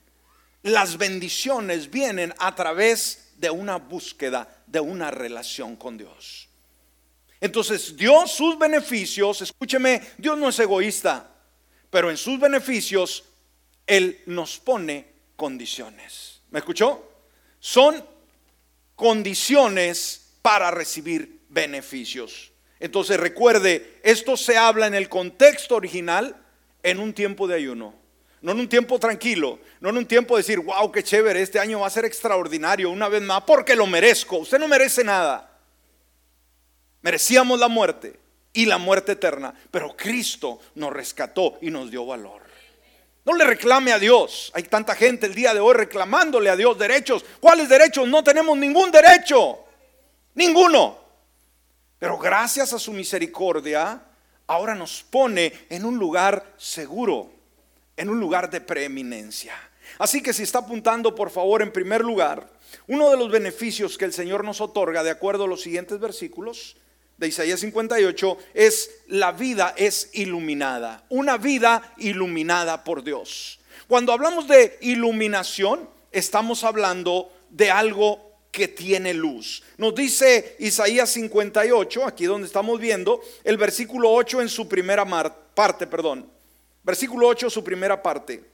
las 0.62 0.96
bendiciones 0.96 1.90
vienen 1.90 2.32
a 2.38 2.54
través 2.54 3.34
de 3.36 3.50
una 3.50 3.76
búsqueda, 3.76 4.48
de 4.66 4.80
una 4.80 5.10
relación 5.10 5.76
con 5.76 5.98
Dios. 5.98 6.48
Entonces, 7.44 7.94
Dios 7.94 8.32
sus 8.32 8.58
beneficios, 8.58 9.42
escúcheme, 9.42 10.00
Dios 10.16 10.38
no 10.38 10.48
es 10.48 10.58
egoísta, 10.58 11.30
pero 11.90 12.08
en 12.08 12.16
sus 12.16 12.40
beneficios 12.40 13.22
Él 13.86 14.22
nos 14.24 14.58
pone 14.58 15.06
condiciones. 15.36 16.40
¿Me 16.50 16.60
escuchó? 16.60 17.06
Son 17.60 18.02
condiciones 18.96 20.36
para 20.40 20.70
recibir 20.70 21.40
beneficios. 21.50 22.50
Entonces 22.80 23.20
recuerde, 23.20 24.00
esto 24.02 24.38
se 24.38 24.56
habla 24.56 24.86
en 24.86 24.94
el 24.94 25.10
contexto 25.10 25.76
original 25.76 26.42
en 26.82 26.98
un 26.98 27.12
tiempo 27.12 27.46
de 27.46 27.56
ayuno. 27.56 27.94
No 28.40 28.52
en 28.52 28.60
un 28.60 28.68
tiempo 28.70 28.98
tranquilo, 28.98 29.58
no 29.80 29.90
en 29.90 29.98
un 29.98 30.06
tiempo 30.06 30.34
de 30.34 30.40
decir, 30.44 30.60
wow, 30.60 30.90
qué 30.90 31.02
chévere, 31.02 31.42
este 31.42 31.58
año 31.58 31.80
va 31.80 31.88
a 31.88 31.90
ser 31.90 32.06
extraordinario 32.06 32.88
una 32.88 33.10
vez 33.10 33.20
más, 33.20 33.42
porque 33.42 33.76
lo 33.76 33.86
merezco. 33.86 34.38
Usted 34.38 34.58
no 34.58 34.66
merece 34.66 35.04
nada. 35.04 35.53
Merecíamos 37.04 37.60
la 37.60 37.68
muerte 37.68 38.18
y 38.52 38.64
la 38.64 38.78
muerte 38.78 39.12
eterna, 39.12 39.54
pero 39.70 39.94
Cristo 39.94 40.58
nos 40.74 40.90
rescató 40.90 41.58
y 41.60 41.70
nos 41.70 41.90
dio 41.90 42.06
valor. 42.06 42.42
No 43.26 43.34
le 43.34 43.44
reclame 43.44 43.92
a 43.92 43.98
Dios. 43.98 44.50
Hay 44.54 44.64
tanta 44.64 44.94
gente 44.94 45.26
el 45.26 45.34
día 45.34 45.54
de 45.54 45.60
hoy 45.60 45.74
reclamándole 45.74 46.48
a 46.48 46.56
Dios 46.56 46.78
derechos. 46.78 47.22
¿Cuáles 47.40 47.68
derechos? 47.68 48.08
No 48.08 48.24
tenemos 48.24 48.56
ningún 48.56 48.90
derecho. 48.90 49.60
Ninguno. 50.34 50.98
Pero 51.98 52.18
gracias 52.18 52.72
a 52.72 52.78
su 52.78 52.92
misericordia, 52.92 54.02
ahora 54.46 54.74
nos 54.74 55.02
pone 55.02 55.66
en 55.68 55.84
un 55.84 55.98
lugar 55.98 56.54
seguro 56.56 57.34
en 57.96 58.08
un 58.08 58.18
lugar 58.18 58.50
de 58.50 58.60
preeminencia. 58.60 59.54
Así 59.98 60.22
que 60.22 60.32
si 60.32 60.42
está 60.42 60.60
apuntando, 60.60 61.14
por 61.14 61.30
favor, 61.30 61.62
en 61.62 61.72
primer 61.72 62.02
lugar, 62.02 62.48
uno 62.88 63.10
de 63.10 63.16
los 63.16 63.30
beneficios 63.30 63.96
que 63.96 64.04
el 64.04 64.12
Señor 64.12 64.42
nos 64.42 64.60
otorga, 64.60 65.02
de 65.02 65.10
acuerdo 65.10 65.44
a 65.44 65.48
los 65.48 65.62
siguientes 65.62 66.00
versículos 66.00 66.76
de 67.16 67.28
Isaías 67.28 67.60
58, 67.60 68.38
es 68.54 68.90
la 69.08 69.32
vida 69.32 69.74
es 69.76 70.10
iluminada, 70.12 71.04
una 71.08 71.36
vida 71.36 71.94
iluminada 71.98 72.84
por 72.84 73.04
Dios. 73.04 73.60
Cuando 73.86 74.12
hablamos 74.12 74.48
de 74.48 74.78
iluminación, 74.80 75.88
estamos 76.10 76.64
hablando 76.64 77.30
de 77.50 77.70
algo 77.70 78.34
que 78.50 78.68
tiene 78.68 79.12
luz. 79.14 79.62
Nos 79.78 79.94
dice 79.94 80.56
Isaías 80.60 81.10
58, 81.10 82.04
aquí 82.04 82.24
donde 82.24 82.46
estamos 82.46 82.80
viendo, 82.80 83.20
el 83.42 83.56
versículo 83.56 84.12
8 84.12 84.42
en 84.42 84.48
su 84.48 84.68
primera 84.68 85.04
parte, 85.54 85.86
perdón. 85.86 86.30
Versículo 86.82 87.28
8, 87.28 87.50
su 87.50 87.64
primera 87.64 88.02
parte. 88.02 88.44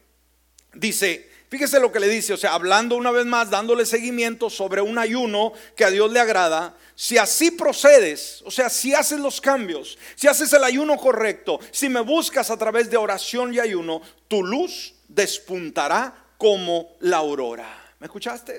Dice, 0.73 1.30
fíjese 1.51 1.81
lo 1.81 1.93
que 1.93 2.01
le 2.01 2.09
dice, 2.09 2.33
o 2.33 2.37
sea, 2.37 2.55
hablando 2.55 2.97
una 2.97 3.11
vez 3.11 3.27
más, 3.27 3.51
dándole 3.51 3.85
seguimiento 3.85 4.49
sobre 4.49 4.81
un 4.81 4.99
ayuno 4.99 5.53
que 5.77 5.85
a 5.85 5.91
Dios 5.91 6.11
le 6.13 6.21
agrada. 6.21 6.75
Si 6.95 7.19
así 7.19 7.51
procedes, 7.51 8.43
o 8.47 8.51
sea, 8.51 8.71
si 8.71 8.95
haces 8.95 9.19
los 9.19 9.41
cambios, 9.41 9.99
si 10.15 10.29
haces 10.29 10.53
el 10.53 10.65
ayuno 10.65 10.97
correcto, 10.97 11.59
si 11.73 11.89
me 11.89 12.01
buscas 12.01 12.51
a 12.51 12.57
través 12.57 12.89
de 12.89 12.97
oración 12.97 13.53
y 13.53 13.59
ayuno, 13.59 14.01
tu 14.29 14.43
luz 14.43 14.95
despuntará 15.09 16.15
como 16.39 16.97
la 17.01 17.19
aurora. 17.19 17.77
¿Me 17.99 18.07
escuchaste? 18.07 18.59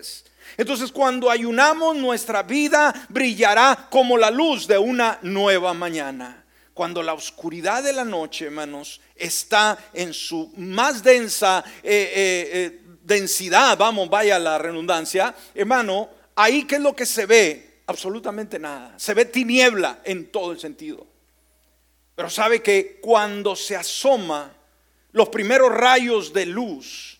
Entonces 0.58 0.92
cuando 0.92 1.32
ayunamos 1.32 1.96
nuestra 1.96 2.44
vida 2.44 2.94
brillará 3.10 3.88
como 3.90 4.18
la 4.18 4.30
luz 4.30 4.68
de 4.68 4.78
una 4.78 5.18
nueva 5.24 5.74
mañana 5.74 6.42
cuando 6.74 7.04
la 7.04 7.14
oscuridad 7.14 7.84
de 7.84 7.94
la 7.94 8.06
noche, 8.06 8.46
hermanos, 8.46 9.02
está 9.16 9.78
en 9.94 10.14
su 10.14 10.52
más 10.58 11.04
densa 11.04 11.64
eh, 11.84 12.12
eh, 12.16 12.50
eh, 12.54 12.81
densidad, 13.12 13.78
vamos, 13.78 14.10
vaya 14.10 14.40
la 14.40 14.58
redundancia, 14.58 15.36
hermano, 15.54 16.10
ahí 16.36 16.64
que 16.64 16.76
es 16.76 16.82
lo 16.82 16.96
que 16.96 17.06
se 17.06 17.26
ve, 17.26 17.82
absolutamente 17.88 18.58
nada. 18.58 18.98
Se 18.98 19.14
ve 19.14 19.26
tiniebla 19.26 20.00
en 20.04 20.32
todo 20.32 20.52
el 20.52 20.60
sentido. 20.60 21.06
Pero 22.16 22.30
sabe 22.30 22.62
que 22.62 23.00
cuando 23.02 23.56
se 23.56 23.76
asoma 23.76 24.54
los 25.12 25.30
primeros 25.30 25.72
rayos 25.72 26.34
de 26.34 26.46
luz, 26.46 27.20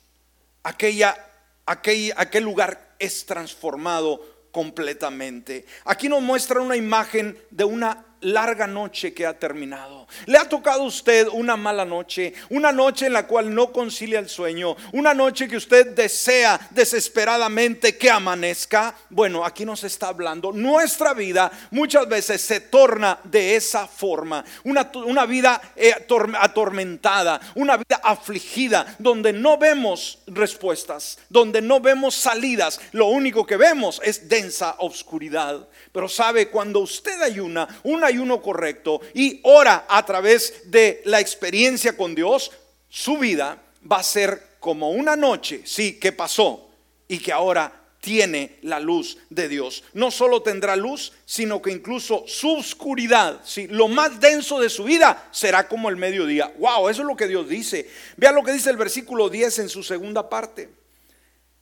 aquella, 0.64 1.18
aquel, 1.66 2.14
aquel 2.16 2.44
lugar 2.44 2.96
es 3.00 3.26
transformado 3.26 4.48
completamente. 4.52 5.66
Aquí 5.86 6.08
nos 6.08 6.22
muestra 6.22 6.62
una 6.62 6.76
imagen 6.76 7.38
de 7.50 7.64
una 7.64 8.06
larga 8.22 8.68
noche 8.68 9.14
que 9.14 9.26
ha 9.26 9.38
terminado. 9.38 10.08
¿Le 10.26 10.38
ha 10.38 10.48
tocado 10.48 10.84
a 10.84 10.88
usted 10.88 11.28
una 11.32 11.58
mala 11.58 11.86
noche? 11.86 12.34
Una 12.50 12.72
noche 12.72 13.08
en 13.08 13.14
la 13.14 13.28
cual 13.28 13.54
no 13.54 13.72
concilia 13.72 14.20
el 14.20 14.30
sueño. 14.30 14.76
Una 14.94 15.14
noche 15.14 15.48
que 15.48 15.58
usted 15.58 15.96
desea 15.96 16.60
desesperadamente 16.72 17.98
que 17.98 18.10
amanezca. 18.10 18.96
Bueno, 19.10 19.46
aquí 19.46 19.66
nos 19.66 19.84
está 19.84 20.10
hablando. 20.10 20.52
Nuestra 20.52 21.14
vida 21.14 21.52
muchas 21.72 22.08
veces 22.08 22.42
se 22.42 22.60
torna 22.60 23.20
de 23.24 23.56
esa 23.56 23.88
forma. 23.88 24.44
Una, 24.64 24.92
una 25.06 25.26
vida 25.26 25.62
eh, 25.76 25.94
atormentada, 26.40 27.40
una 27.56 27.78
vida 27.78 28.02
afligida, 28.04 28.96
donde 29.00 29.34
no 29.34 29.58
vemos 29.58 30.20
respuestas, 30.28 31.18
donde 31.30 31.62
no 31.62 31.80
vemos 31.80 32.16
salidas. 32.16 32.80
Lo 32.92 33.08
único 33.08 33.46
que 33.46 33.58
vemos 33.58 34.02
es 34.04 34.28
densa 34.30 34.76
oscuridad. 34.80 35.68
Pero 35.92 36.08
sabe, 36.08 36.50
cuando 36.50 36.80
usted 36.80 37.22
ayuna, 37.22 37.68
un 37.84 38.04
ayuno 38.12 38.42
correcto 38.42 39.02
y 39.14 39.40
ora 39.44 39.86
a 39.90 40.06
través 40.06 40.72
de 40.72 41.02
la 41.06 41.20
experiencia 41.20 41.98
con 41.98 42.16
Dios, 42.16 42.52
su 42.90 43.18
vida 43.18 43.62
va 43.90 43.98
a 43.98 44.04
ser 44.04 44.52
como 44.60 44.92
una 44.92 45.16
noche, 45.16 45.62
sí, 45.66 46.00
que 46.00 46.12
pasó 46.12 46.70
y 47.08 47.18
que 47.20 47.32
ahora 47.32 47.82
tiene 48.02 48.58
la 48.64 48.80
luz 48.80 49.18
de 49.30 49.48
Dios. 49.48 49.84
No 49.94 50.12
solo 50.12 50.42
tendrá 50.42 50.76
luz, 50.76 51.14
sino 51.26 51.62
que 51.62 51.72
incluso 51.72 52.24
su 52.28 52.58
oscuridad, 52.58 53.42
¿sí? 53.46 53.68
lo 53.68 53.88
más 53.88 54.20
denso 54.20 54.60
de 54.60 54.70
su 54.70 54.84
vida, 54.84 55.30
será 55.32 55.68
como 55.68 55.90
el 55.90 55.96
mediodía. 55.96 56.52
Wow, 56.58 56.90
eso 56.90 57.02
es 57.02 57.08
lo 57.08 57.16
que 57.16 57.28
Dios 57.28 57.48
dice. 57.48 57.90
Vea 58.18 58.32
lo 58.32 58.44
que 58.44 58.54
dice 58.54 58.70
el 58.72 58.78
versículo 58.78 59.30
10 59.30 59.60
en 59.60 59.70
su 59.70 59.84
segunda 59.84 60.28
parte. 60.28 60.81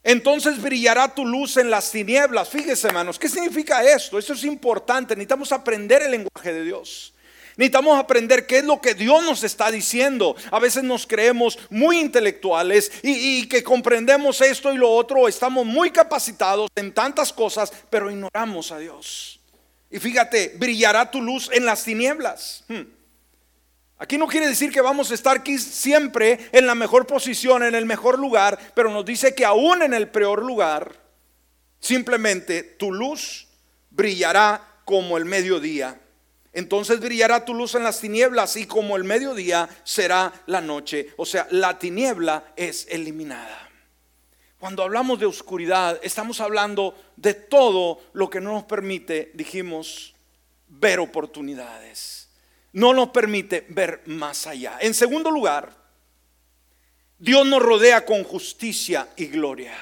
Entonces 0.02 0.60
brillará 0.60 1.14
tu 1.14 1.26
luz 1.26 1.56
en 1.56 1.70
las 1.70 1.90
tinieblas. 1.90 2.48
Fíjese, 2.48 2.88
hermanos, 2.88 3.18
¿qué 3.18 3.28
significa 3.28 3.82
esto? 3.82 4.18
Esto 4.18 4.32
es 4.32 4.44
importante. 4.44 5.14
Necesitamos 5.14 5.52
aprender 5.52 6.02
el 6.02 6.12
lenguaje 6.12 6.52
de 6.52 6.64
Dios. 6.64 7.12
Necesitamos 7.56 7.98
aprender 7.98 8.46
qué 8.46 8.58
es 8.58 8.64
lo 8.64 8.80
que 8.80 8.94
Dios 8.94 9.22
nos 9.22 9.44
está 9.44 9.70
diciendo. 9.70 10.34
A 10.50 10.58
veces 10.58 10.82
nos 10.82 11.06
creemos 11.06 11.58
muy 11.68 11.98
intelectuales 11.98 12.90
y, 13.02 13.46
que 13.48 13.62
comprendemos 13.62 14.40
esto 14.40 14.72
y 14.72 14.78
lo 14.78 14.90
otro. 14.90 15.28
Estamos 15.28 15.66
muy 15.66 15.90
capacitados 15.90 16.70
en 16.74 16.94
tantas 16.94 17.32
cosas, 17.32 17.70
pero 17.90 18.10
ignoramos 18.10 18.72
a 18.72 18.78
Dios. 18.78 19.40
Y 19.90 19.98
fíjate, 19.98 20.54
brillará 20.56 21.10
tu 21.10 21.20
luz 21.20 21.50
en 21.52 21.66
las 21.66 21.84
tinieblas. 21.84 22.64
Hmm. 22.68 22.99
Aquí 24.00 24.16
no 24.16 24.26
quiere 24.26 24.48
decir 24.48 24.72
que 24.72 24.80
vamos 24.80 25.10
a 25.10 25.14
estar 25.14 25.36
aquí 25.36 25.58
siempre 25.58 26.48
en 26.52 26.66
la 26.66 26.74
mejor 26.74 27.06
posición, 27.06 27.62
en 27.62 27.74
el 27.74 27.84
mejor 27.84 28.18
lugar, 28.18 28.58
pero 28.74 28.90
nos 28.90 29.04
dice 29.04 29.34
que 29.34 29.44
aún 29.44 29.82
en 29.82 29.92
el 29.92 30.08
peor 30.08 30.42
lugar, 30.42 30.98
simplemente 31.80 32.62
tu 32.62 32.92
luz 32.92 33.46
brillará 33.90 34.80
como 34.86 35.18
el 35.18 35.26
mediodía. 35.26 36.00
Entonces 36.54 36.98
brillará 36.98 37.44
tu 37.44 37.52
luz 37.52 37.74
en 37.74 37.84
las 37.84 38.00
tinieblas 38.00 38.56
y 38.56 38.64
como 38.64 38.96
el 38.96 39.04
mediodía 39.04 39.68
será 39.84 40.32
la 40.46 40.62
noche. 40.62 41.08
O 41.18 41.26
sea, 41.26 41.46
la 41.50 41.78
tiniebla 41.78 42.54
es 42.56 42.86
eliminada. 42.88 43.68
Cuando 44.58 44.82
hablamos 44.82 45.20
de 45.20 45.26
oscuridad, 45.26 46.00
estamos 46.02 46.40
hablando 46.40 46.94
de 47.16 47.34
todo 47.34 48.00
lo 48.14 48.30
que 48.30 48.40
no 48.40 48.54
nos 48.54 48.64
permite, 48.64 49.30
dijimos, 49.34 50.14
ver 50.68 51.00
oportunidades 51.00 52.29
no 52.72 52.94
nos 52.94 53.10
permite 53.10 53.66
ver 53.68 54.02
más 54.06 54.46
allá. 54.46 54.78
En 54.80 54.94
segundo 54.94 55.30
lugar, 55.30 55.74
Dios 57.18 57.46
nos 57.46 57.62
rodea 57.62 58.04
con 58.04 58.24
justicia 58.24 59.08
y 59.16 59.26
gloria. 59.26 59.74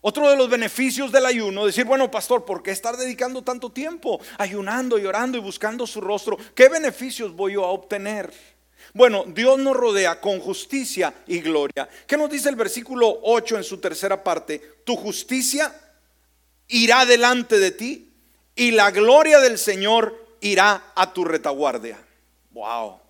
Otro 0.00 0.28
de 0.28 0.36
los 0.36 0.50
beneficios 0.50 1.10
del 1.10 1.24
ayuno, 1.24 1.64
decir, 1.64 1.86
bueno, 1.86 2.10
pastor, 2.10 2.44
¿por 2.44 2.62
qué 2.62 2.72
estar 2.72 2.96
dedicando 2.96 3.42
tanto 3.42 3.70
tiempo 3.70 4.20
ayunando 4.36 4.98
y 4.98 5.06
orando 5.06 5.38
y 5.38 5.40
buscando 5.40 5.86
su 5.86 6.00
rostro? 6.00 6.36
¿Qué 6.54 6.68
beneficios 6.68 7.34
voy 7.34 7.54
yo 7.54 7.64
a 7.64 7.70
obtener? 7.70 8.30
Bueno, 8.92 9.24
Dios 9.26 9.58
nos 9.58 9.74
rodea 9.74 10.20
con 10.20 10.40
justicia 10.40 11.14
y 11.26 11.40
gloria. 11.40 11.88
¿Qué 12.06 12.16
nos 12.18 12.28
dice 12.28 12.50
el 12.50 12.56
versículo 12.56 13.18
8 13.22 13.56
en 13.56 13.64
su 13.64 13.78
tercera 13.78 14.22
parte? 14.22 14.60
Tu 14.84 14.94
justicia 14.94 15.74
irá 16.68 17.06
delante 17.06 17.58
de 17.58 17.70
ti 17.70 18.12
y 18.54 18.72
la 18.72 18.90
gloria 18.90 19.40
del 19.40 19.56
Señor 19.56 20.23
irá 20.44 20.92
a 20.94 21.12
tu 21.12 21.24
retaguardia. 21.24 21.98
Wow. 22.52 23.00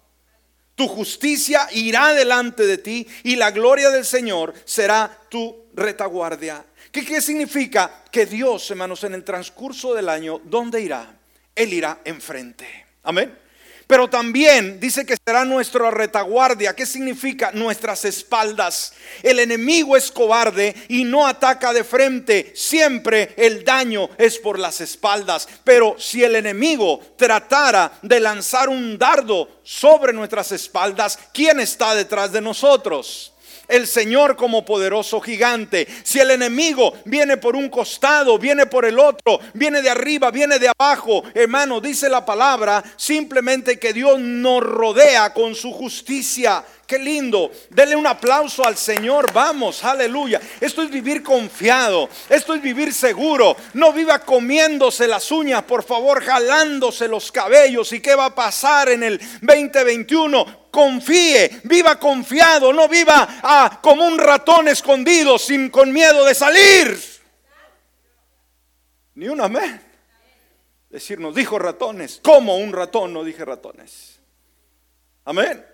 Tu 0.74 0.88
justicia 0.88 1.68
irá 1.72 2.14
delante 2.14 2.66
de 2.66 2.78
ti 2.78 3.06
y 3.22 3.36
la 3.36 3.50
gloria 3.50 3.90
del 3.90 4.04
Señor 4.04 4.54
será 4.64 5.10
tu 5.28 5.66
retaguardia. 5.74 6.64
¿Qué, 6.90 7.04
¿Qué, 7.04 7.20
significa? 7.20 8.04
Que 8.10 8.26
Dios, 8.26 8.70
hermanos, 8.70 9.04
en 9.04 9.14
el 9.14 9.24
transcurso 9.24 9.94
del 9.94 10.08
año, 10.08 10.40
¿dónde 10.44 10.80
irá? 10.80 11.14
Él 11.54 11.72
irá 11.72 12.00
enfrente. 12.04 12.86
Amén. 13.02 13.43
Pero 13.86 14.08
también 14.08 14.80
dice 14.80 15.04
que 15.04 15.16
será 15.24 15.44
nuestra 15.44 15.90
retaguardia. 15.90 16.74
¿Qué 16.74 16.86
significa? 16.86 17.52
Nuestras 17.52 18.04
espaldas. 18.04 18.94
El 19.22 19.38
enemigo 19.38 19.96
es 19.96 20.10
cobarde 20.10 20.74
y 20.88 21.04
no 21.04 21.26
ataca 21.26 21.72
de 21.72 21.84
frente. 21.84 22.52
Siempre 22.56 23.34
el 23.36 23.64
daño 23.64 24.08
es 24.16 24.38
por 24.38 24.58
las 24.58 24.80
espaldas. 24.80 25.46
Pero 25.64 25.96
si 25.98 26.24
el 26.24 26.36
enemigo 26.36 27.00
tratara 27.16 27.92
de 28.02 28.20
lanzar 28.20 28.68
un 28.68 28.96
dardo 28.96 29.60
sobre 29.62 30.12
nuestras 30.12 30.52
espaldas, 30.52 31.18
¿quién 31.32 31.60
está 31.60 31.94
detrás 31.94 32.32
de 32.32 32.40
nosotros? 32.40 33.33
El 33.68 33.86
Señor 33.86 34.36
como 34.36 34.64
poderoso 34.64 35.20
gigante. 35.20 35.86
Si 36.02 36.18
el 36.18 36.30
enemigo 36.30 36.94
viene 37.04 37.36
por 37.36 37.56
un 37.56 37.68
costado, 37.68 38.38
viene 38.38 38.66
por 38.66 38.84
el 38.84 38.98
otro, 38.98 39.40
viene 39.52 39.82
de 39.82 39.90
arriba, 39.90 40.30
viene 40.30 40.58
de 40.58 40.70
abajo, 40.78 41.22
hermano, 41.34 41.80
dice 41.80 42.08
la 42.08 42.24
palabra 42.24 42.82
simplemente 42.96 43.78
que 43.78 43.92
Dios 43.92 44.18
nos 44.18 44.62
rodea 44.62 45.32
con 45.32 45.54
su 45.54 45.72
justicia. 45.72 46.64
Qué 46.86 46.98
lindo. 46.98 47.50
Dele 47.70 47.96
un 47.96 48.06
aplauso 48.06 48.64
al 48.64 48.76
Señor. 48.76 49.32
Vamos, 49.32 49.82
aleluya. 49.84 50.40
Esto 50.60 50.82
es 50.82 50.90
vivir 50.90 51.22
confiado. 51.22 52.08
Esto 52.28 52.54
es 52.54 52.60
vivir 52.60 52.92
seguro. 52.92 53.56
No 53.72 53.92
viva 53.92 54.18
comiéndose 54.18 55.08
las 55.08 55.30
uñas, 55.30 55.62
por 55.62 55.82
favor, 55.82 56.22
jalándose 56.22 57.08
los 57.08 57.32
cabellos. 57.32 57.92
¿Y 57.92 58.00
qué 58.00 58.14
va 58.14 58.26
a 58.26 58.34
pasar 58.34 58.90
en 58.90 59.02
el 59.02 59.18
2021? 59.40 60.64
confíe, 60.74 61.60
viva 61.62 62.00
confiado, 62.00 62.72
no 62.72 62.88
viva 62.88 63.28
ah, 63.44 63.78
como 63.80 64.04
un 64.04 64.18
ratón 64.18 64.66
escondido, 64.66 65.38
sin 65.38 65.70
con 65.70 65.92
miedo 65.92 66.24
de 66.24 66.34
salir. 66.34 66.98
Ni 69.14 69.28
un 69.28 69.40
amén. 69.40 69.80
Decirnos, 70.90 71.32
dijo 71.32 71.60
ratones, 71.60 72.20
como 72.24 72.56
un 72.56 72.72
ratón, 72.72 73.12
no 73.12 73.22
dije 73.22 73.44
ratones. 73.44 74.20
Amén. 75.24 75.64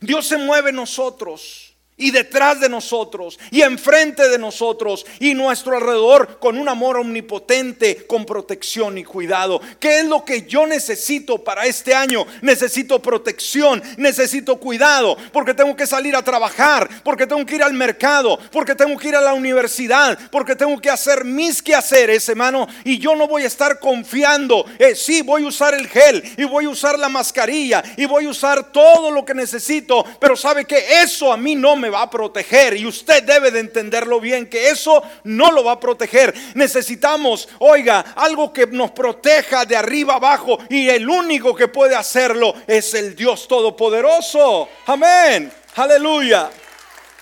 Dios 0.00 0.26
se 0.26 0.38
mueve 0.38 0.70
en 0.70 0.76
nosotros 0.76 1.69
y 2.00 2.10
detrás 2.10 2.58
de 2.60 2.68
nosotros 2.68 3.38
y 3.50 3.62
enfrente 3.62 4.28
de 4.28 4.38
nosotros 4.38 5.06
y 5.20 5.34
nuestro 5.34 5.76
alrededor 5.76 6.38
con 6.38 6.58
un 6.58 6.68
amor 6.68 6.96
omnipotente, 6.96 8.06
con 8.06 8.24
protección 8.24 8.98
y 8.98 9.04
cuidado. 9.04 9.60
¿Qué 9.78 10.00
es 10.00 10.06
lo 10.06 10.24
que 10.24 10.42
yo 10.42 10.66
necesito 10.66 11.38
para 11.38 11.66
este 11.66 11.94
año? 11.94 12.26
Necesito 12.40 13.00
protección, 13.00 13.82
necesito 13.96 14.56
cuidado, 14.56 15.16
porque 15.32 15.54
tengo 15.54 15.76
que 15.76 15.86
salir 15.86 16.16
a 16.16 16.24
trabajar, 16.24 16.88
porque 17.04 17.26
tengo 17.26 17.44
que 17.44 17.56
ir 17.56 17.62
al 17.62 17.74
mercado, 17.74 18.38
porque 18.50 18.74
tengo 18.74 18.98
que 18.98 19.08
ir 19.08 19.16
a 19.16 19.20
la 19.20 19.34
universidad, 19.34 20.18
porque 20.30 20.56
tengo 20.56 20.80
que 20.80 20.90
hacer 20.90 21.24
mis 21.24 21.62
quehaceres, 21.62 22.28
hermano, 22.28 22.66
y 22.84 22.98
yo 22.98 23.14
no 23.14 23.28
voy 23.28 23.42
a 23.42 23.48
estar 23.48 23.78
confiando. 23.78 24.64
Eh, 24.78 24.94
sí, 24.94 25.22
voy 25.22 25.44
a 25.44 25.48
usar 25.48 25.74
el 25.74 25.86
gel 25.86 26.22
y 26.36 26.44
voy 26.44 26.64
a 26.64 26.70
usar 26.70 26.98
la 26.98 27.08
mascarilla 27.08 27.82
y 27.96 28.06
voy 28.06 28.24
a 28.24 28.30
usar 28.30 28.72
todo 28.72 29.10
lo 29.10 29.24
que 29.24 29.34
necesito, 29.34 30.04
pero 30.18 30.36
sabe 30.36 30.64
que 30.64 31.02
eso 31.02 31.32
a 31.32 31.36
mí 31.36 31.54
no 31.54 31.76
me 31.76 31.89
va 31.90 32.02
a 32.02 32.10
proteger 32.10 32.76
y 32.76 32.86
usted 32.86 33.22
debe 33.22 33.50
de 33.50 33.60
entenderlo 33.60 34.20
bien, 34.20 34.48
que 34.48 34.70
eso 34.70 35.02
no 35.24 35.52
lo 35.52 35.64
va 35.64 35.72
a 35.72 35.80
proteger. 35.80 36.34
Necesitamos, 36.54 37.48
oiga, 37.58 38.00
algo 38.16 38.52
que 38.52 38.66
nos 38.66 38.92
proteja 38.92 39.64
de 39.64 39.76
arriba 39.76 40.14
abajo 40.14 40.58
y 40.68 40.88
el 40.88 41.08
único 41.08 41.54
que 41.54 41.68
puede 41.68 41.94
hacerlo 41.94 42.54
es 42.66 42.94
el 42.94 43.14
Dios 43.14 43.46
Todopoderoso. 43.46 44.68
Amén. 44.86 45.52
Aleluya. 45.76 46.50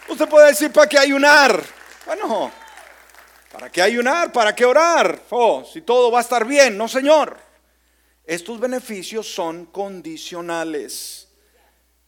Usted 0.08 0.28
puede 0.28 0.48
decir, 0.48 0.72
¿para 0.72 0.88
qué 0.88 0.98
ayunar? 0.98 1.62
Bueno, 2.06 2.50
¿para 3.52 3.70
qué 3.70 3.82
ayunar? 3.82 4.32
¿Para 4.32 4.54
qué 4.54 4.64
orar? 4.64 5.20
Oh, 5.30 5.64
si 5.70 5.82
todo 5.82 6.10
va 6.10 6.18
a 6.18 6.22
estar 6.22 6.46
bien. 6.46 6.76
No, 6.76 6.88
Señor. 6.88 7.38
Estos 8.24 8.60
beneficios 8.60 9.26
son 9.26 9.66
condicionales. 9.66 11.27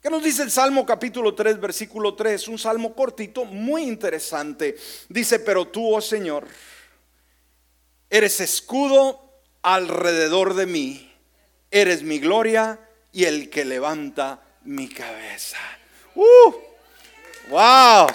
¿Qué 0.02 0.08
nos 0.08 0.24
dice 0.24 0.42
el 0.42 0.50
Salmo 0.50 0.86
capítulo 0.86 1.34
3, 1.34 1.60
versículo 1.60 2.14
3? 2.14 2.48
Un 2.48 2.58
salmo 2.58 2.94
cortito, 2.94 3.44
muy 3.44 3.82
interesante. 3.82 4.74
Dice, 5.10 5.40
pero 5.40 5.68
tú, 5.68 5.94
oh 5.94 6.00
Señor, 6.00 6.46
eres 8.08 8.40
escudo 8.40 9.42
alrededor 9.60 10.54
de 10.54 10.64
mí, 10.64 11.14
eres 11.70 12.02
mi 12.02 12.18
gloria 12.18 12.80
y 13.12 13.24
el 13.24 13.50
que 13.50 13.66
levanta 13.66 14.40
mi 14.64 14.88
cabeza. 14.88 15.58
¡Uh! 16.14 16.54
¡Wow! 17.50 18.06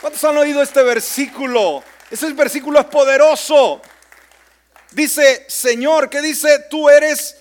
¿Cuántos 0.00 0.24
han 0.24 0.38
oído 0.38 0.62
este 0.62 0.82
versículo? 0.82 1.84
Ese 2.10 2.32
versículo 2.32 2.80
es 2.80 2.86
poderoso. 2.86 3.82
Dice, 4.92 5.44
Señor, 5.46 6.08
¿qué 6.08 6.22
dice? 6.22 6.64
Tú 6.70 6.88
eres 6.88 7.36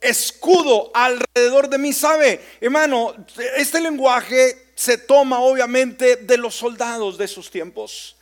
escudo 0.00 0.90
alrededor 0.94 1.68
de 1.68 1.78
mí. 1.78 1.92
¿Sabe, 1.92 2.40
hermano? 2.60 3.14
Este 3.56 3.80
lenguaje 3.80 4.70
se 4.74 4.98
toma 4.98 5.40
obviamente 5.40 6.16
de 6.16 6.36
los 6.36 6.54
soldados 6.54 7.18
de 7.18 7.24
esos 7.24 7.50
tiempos. 7.50 8.16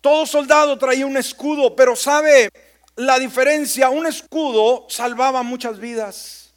Todo 0.00 0.26
soldado 0.26 0.78
traía 0.78 1.06
un 1.06 1.16
escudo, 1.16 1.76
pero 1.76 1.94
¿sabe 1.94 2.48
la 2.96 3.18
diferencia? 3.18 3.90
Un 3.90 4.06
escudo 4.06 4.86
salvaba 4.88 5.42
muchas 5.42 5.78
vidas. 5.78 6.52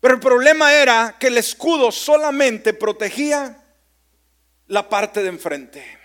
Pero 0.00 0.14
el 0.14 0.20
problema 0.20 0.72
era 0.74 1.16
que 1.18 1.28
el 1.28 1.38
escudo 1.38 1.92
solamente 1.92 2.74
protegía 2.74 3.62
la 4.66 4.88
parte 4.88 5.22
de 5.22 5.28
enfrente. 5.28 5.98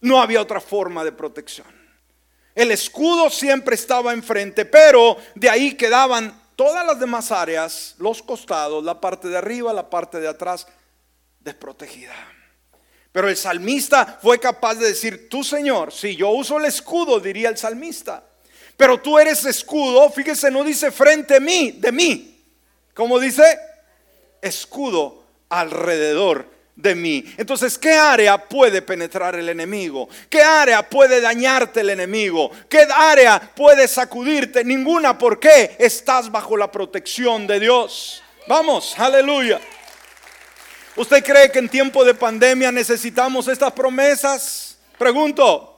No 0.00 0.20
había 0.20 0.40
otra 0.40 0.60
forma 0.60 1.04
de 1.04 1.12
protección. 1.12 1.68
El 2.54 2.70
escudo 2.70 3.30
siempre 3.30 3.76
estaba 3.76 4.12
enfrente, 4.12 4.64
pero 4.64 5.16
de 5.34 5.48
ahí 5.48 5.74
quedaban 5.74 6.41
todas 6.56 6.86
las 6.86 6.98
demás 6.98 7.32
áreas, 7.32 7.94
los 7.98 8.22
costados, 8.22 8.84
la 8.84 9.00
parte 9.00 9.28
de 9.28 9.38
arriba, 9.38 9.72
la 9.72 9.88
parte 9.88 10.20
de 10.20 10.28
atrás, 10.28 10.66
desprotegida. 11.40 12.14
Pero 13.10 13.28
el 13.28 13.36
salmista 13.36 14.18
fue 14.22 14.38
capaz 14.38 14.76
de 14.76 14.88
decir, 14.88 15.28
tú 15.28 15.44
Señor, 15.44 15.92
si 15.92 16.16
yo 16.16 16.30
uso 16.30 16.58
el 16.58 16.64
escudo, 16.64 17.20
diría 17.20 17.48
el 17.48 17.58
salmista, 17.58 18.24
pero 18.76 19.00
tú 19.00 19.18
eres 19.18 19.44
escudo, 19.44 20.08
fíjese, 20.10 20.50
no 20.50 20.64
dice 20.64 20.90
frente 20.90 21.36
a 21.36 21.40
mí, 21.40 21.72
de 21.72 21.92
mí, 21.92 22.44
como 22.94 23.18
dice, 23.18 23.58
escudo 24.40 25.24
alrededor 25.48 26.51
de 26.74 26.94
mí. 26.94 27.24
Entonces, 27.36 27.78
¿qué 27.78 27.92
área 27.92 28.38
puede 28.38 28.82
penetrar 28.82 29.34
el 29.34 29.48
enemigo? 29.48 30.08
¿Qué 30.28 30.42
área 30.42 30.88
puede 30.88 31.20
dañarte 31.20 31.80
el 31.80 31.90
enemigo? 31.90 32.50
¿Qué 32.68 32.86
área 32.90 33.38
puede 33.40 33.86
sacudirte? 33.86 34.64
Ninguna. 34.64 35.16
¿Por 35.18 35.38
qué? 35.38 35.76
Estás 35.78 36.30
bajo 36.30 36.56
la 36.56 36.70
protección 36.70 37.46
de 37.46 37.60
Dios. 37.60 38.22
Vamos, 38.46 38.98
aleluya. 38.98 39.60
¿Usted 40.96 41.24
cree 41.24 41.50
que 41.50 41.58
en 41.58 41.68
tiempo 41.68 42.04
de 42.04 42.14
pandemia 42.14 42.72
necesitamos 42.72 43.48
estas 43.48 43.72
promesas? 43.72 44.78
Pregunto. 44.98 45.68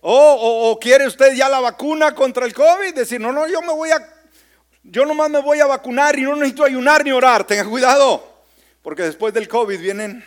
¿O, 0.00 0.70
o 0.70 0.78
quiere 0.78 1.06
usted 1.06 1.32
ya 1.34 1.48
la 1.48 1.60
vacuna 1.60 2.14
contra 2.14 2.44
el 2.44 2.52
COVID? 2.52 2.94
Decir, 2.94 3.20
no, 3.20 3.32
no, 3.32 3.46
yo 3.46 3.62
me 3.62 3.72
voy 3.72 3.90
a, 3.90 4.06
yo 4.82 5.06
me 5.06 5.40
voy 5.40 5.60
a 5.60 5.66
vacunar 5.66 6.18
y 6.18 6.22
no 6.22 6.36
necesito 6.36 6.64
ayunar 6.64 7.02
ni 7.04 7.10
orar. 7.10 7.44
Tenga 7.44 7.64
cuidado. 7.64 8.33
Porque 8.84 9.02
después 9.02 9.32
del 9.32 9.48
COVID 9.48 9.80
vienen 9.80 10.22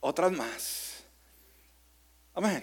otras 0.00 0.30
más. 0.30 1.02
Amén. 2.34 2.62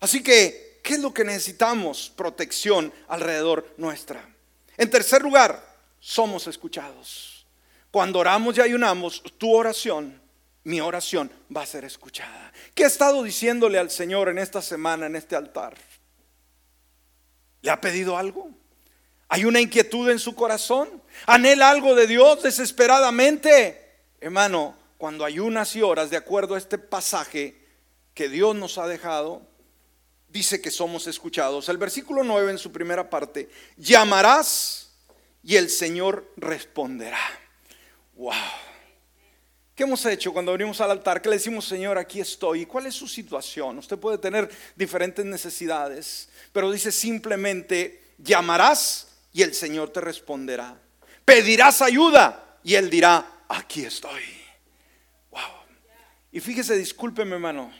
Así 0.00 0.20
que, 0.20 0.80
¿qué 0.82 0.94
es 0.94 1.00
lo 1.00 1.14
que 1.14 1.22
necesitamos? 1.22 2.12
Protección 2.16 2.92
alrededor 3.06 3.72
nuestra. 3.76 4.28
En 4.76 4.90
tercer 4.90 5.22
lugar, 5.22 5.64
somos 6.00 6.48
escuchados. 6.48 7.46
Cuando 7.92 8.18
oramos 8.18 8.58
y 8.58 8.62
ayunamos, 8.62 9.22
tu 9.38 9.54
oración, 9.54 10.20
mi 10.64 10.80
oración 10.80 11.30
va 11.56 11.62
a 11.62 11.66
ser 11.66 11.84
escuchada. 11.84 12.52
¿Qué 12.74 12.82
ha 12.82 12.88
estado 12.88 13.22
diciéndole 13.22 13.78
al 13.78 13.92
Señor 13.92 14.28
en 14.28 14.38
esta 14.38 14.60
semana, 14.60 15.06
en 15.06 15.14
este 15.14 15.36
altar? 15.36 15.76
¿Le 17.62 17.70
ha 17.70 17.80
pedido 17.80 18.18
algo? 18.18 18.50
¿Hay 19.28 19.44
una 19.44 19.60
inquietud 19.60 20.08
en 20.10 20.18
su 20.18 20.34
corazón? 20.34 21.02
¿Anhela 21.26 21.70
algo 21.70 21.94
de 21.94 22.06
Dios 22.06 22.42
desesperadamente? 22.42 23.86
Hermano, 24.20 24.74
cuando 24.96 25.24
hay 25.24 25.38
unas 25.38 25.76
y 25.76 25.82
horas, 25.82 26.10
de 26.10 26.16
acuerdo 26.16 26.54
a 26.54 26.58
este 26.58 26.78
pasaje 26.78 27.56
que 28.14 28.28
Dios 28.28 28.56
nos 28.56 28.78
ha 28.78 28.88
dejado, 28.88 29.42
dice 30.28 30.60
que 30.60 30.70
somos 30.70 31.06
escuchados. 31.06 31.68
El 31.68 31.76
versículo 31.76 32.24
9 32.24 32.52
en 32.52 32.58
su 32.58 32.72
primera 32.72 33.08
parte, 33.08 33.48
llamarás 33.76 34.90
y 35.42 35.56
el 35.56 35.68
Señor 35.68 36.32
responderá. 36.36 37.20
Wow. 38.14 38.32
¿Qué 39.74 39.84
hemos 39.84 40.04
hecho 40.06 40.32
cuando 40.32 40.52
venimos 40.52 40.80
al 40.80 40.90
altar? 40.90 41.22
¿Qué 41.22 41.28
le 41.28 41.36
decimos, 41.36 41.64
Señor, 41.64 41.98
aquí 41.98 42.20
estoy? 42.20 42.62
¿Y 42.62 42.66
cuál 42.66 42.86
es 42.86 42.94
su 42.94 43.06
situación? 43.06 43.78
Usted 43.78 43.96
puede 43.96 44.18
tener 44.18 44.50
diferentes 44.74 45.24
necesidades, 45.24 46.28
pero 46.52 46.72
dice 46.72 46.90
simplemente, 46.90 48.02
llamarás 48.18 49.07
y 49.32 49.42
el 49.42 49.54
Señor 49.54 49.90
te 49.90 50.00
responderá. 50.00 50.80
Pedirás 51.24 51.82
ayuda 51.82 52.58
y 52.62 52.74
Él 52.74 52.90
dirá, 52.90 53.44
aquí 53.48 53.84
estoy. 53.84 54.22
Wow. 55.30 55.40
Y 56.32 56.40
fíjese, 56.40 56.76
discúlpeme 56.76 57.34
hermano, 57.34 57.72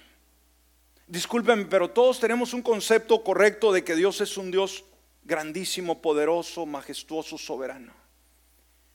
discúlpeme, 1.06 1.64
pero 1.66 1.90
todos 1.90 2.20
tenemos 2.20 2.52
un 2.52 2.62
concepto 2.62 3.22
correcto 3.24 3.72
de 3.72 3.84
que 3.84 3.96
Dios 3.96 4.20
es 4.20 4.36
un 4.36 4.50
Dios 4.50 4.84
grandísimo, 5.24 6.00
poderoso, 6.00 6.66
majestuoso, 6.66 7.38
soberano. 7.38 7.92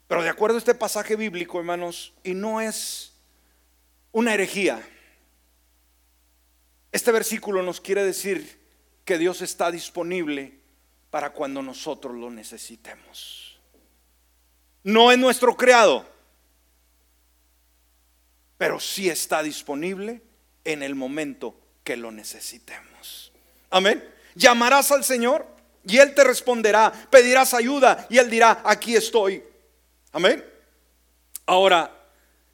Pero 0.07 0.23
de 0.23 0.29
acuerdo 0.29 0.57
a 0.57 0.59
este 0.59 0.75
pasaje 0.75 1.15
bíblico, 1.15 1.59
hermanos, 1.59 2.13
y 2.23 2.33
no 2.33 2.61
es 2.61 3.13
una 4.11 4.33
herejía, 4.33 4.81
este 6.91 7.11
versículo 7.11 7.63
nos 7.63 7.81
quiere 7.81 8.03
decir 8.03 8.61
que 9.05 9.17
Dios 9.17 9.41
está 9.41 9.71
disponible 9.71 10.62
para 11.13 11.29
cuando 11.29 11.61
nosotros 11.61 12.15
lo 12.15 12.31
necesitemos. 12.31 13.55
No 14.83 15.11
es 15.11 15.17
nuestro 15.19 15.55
creado, 15.55 16.03
pero 18.57 18.79
sí 18.79 19.09
está 19.09 19.43
disponible 19.43 20.23
en 20.63 20.81
el 20.81 20.95
momento 20.95 21.55
que 21.83 21.97
lo 21.97 22.11
necesitemos. 22.11 23.31
Amén. 23.69 24.03
Llamarás 24.33 24.91
al 24.91 25.03
Señor 25.03 25.45
y 25.85 25.99
Él 25.99 26.15
te 26.15 26.23
responderá. 26.23 26.91
Pedirás 27.11 27.53
ayuda 27.53 28.07
y 28.09 28.17
Él 28.17 28.31
dirá, 28.31 28.63
aquí 28.65 28.95
estoy. 28.95 29.43
Amén. 30.13 30.43
Ahora, 31.45 31.95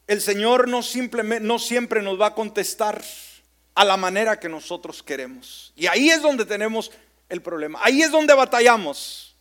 el 0.06 0.20
Señor 0.20 0.68
no, 0.68 0.84
simplemente, 0.84 1.48
no 1.48 1.60
siempre 1.60 2.02
nos 2.02 2.20
va 2.20 2.28
a 2.28 2.36
contestar 2.36 3.02
a 3.74 3.86
la 3.86 3.96
manera 3.96 4.38
que 4.38 4.50
nosotros 4.50 5.02
queremos. 5.02 5.72
Y 5.78 5.88
ahí 5.88 6.10
es 6.10 6.22
donde 6.22 6.44
tenemos 6.44 6.92
el 7.30 7.42
problema. 7.42 7.80
Ahí 7.82 8.02
es 8.02 8.12
donde 8.12 8.34
batallamos. 8.34 9.38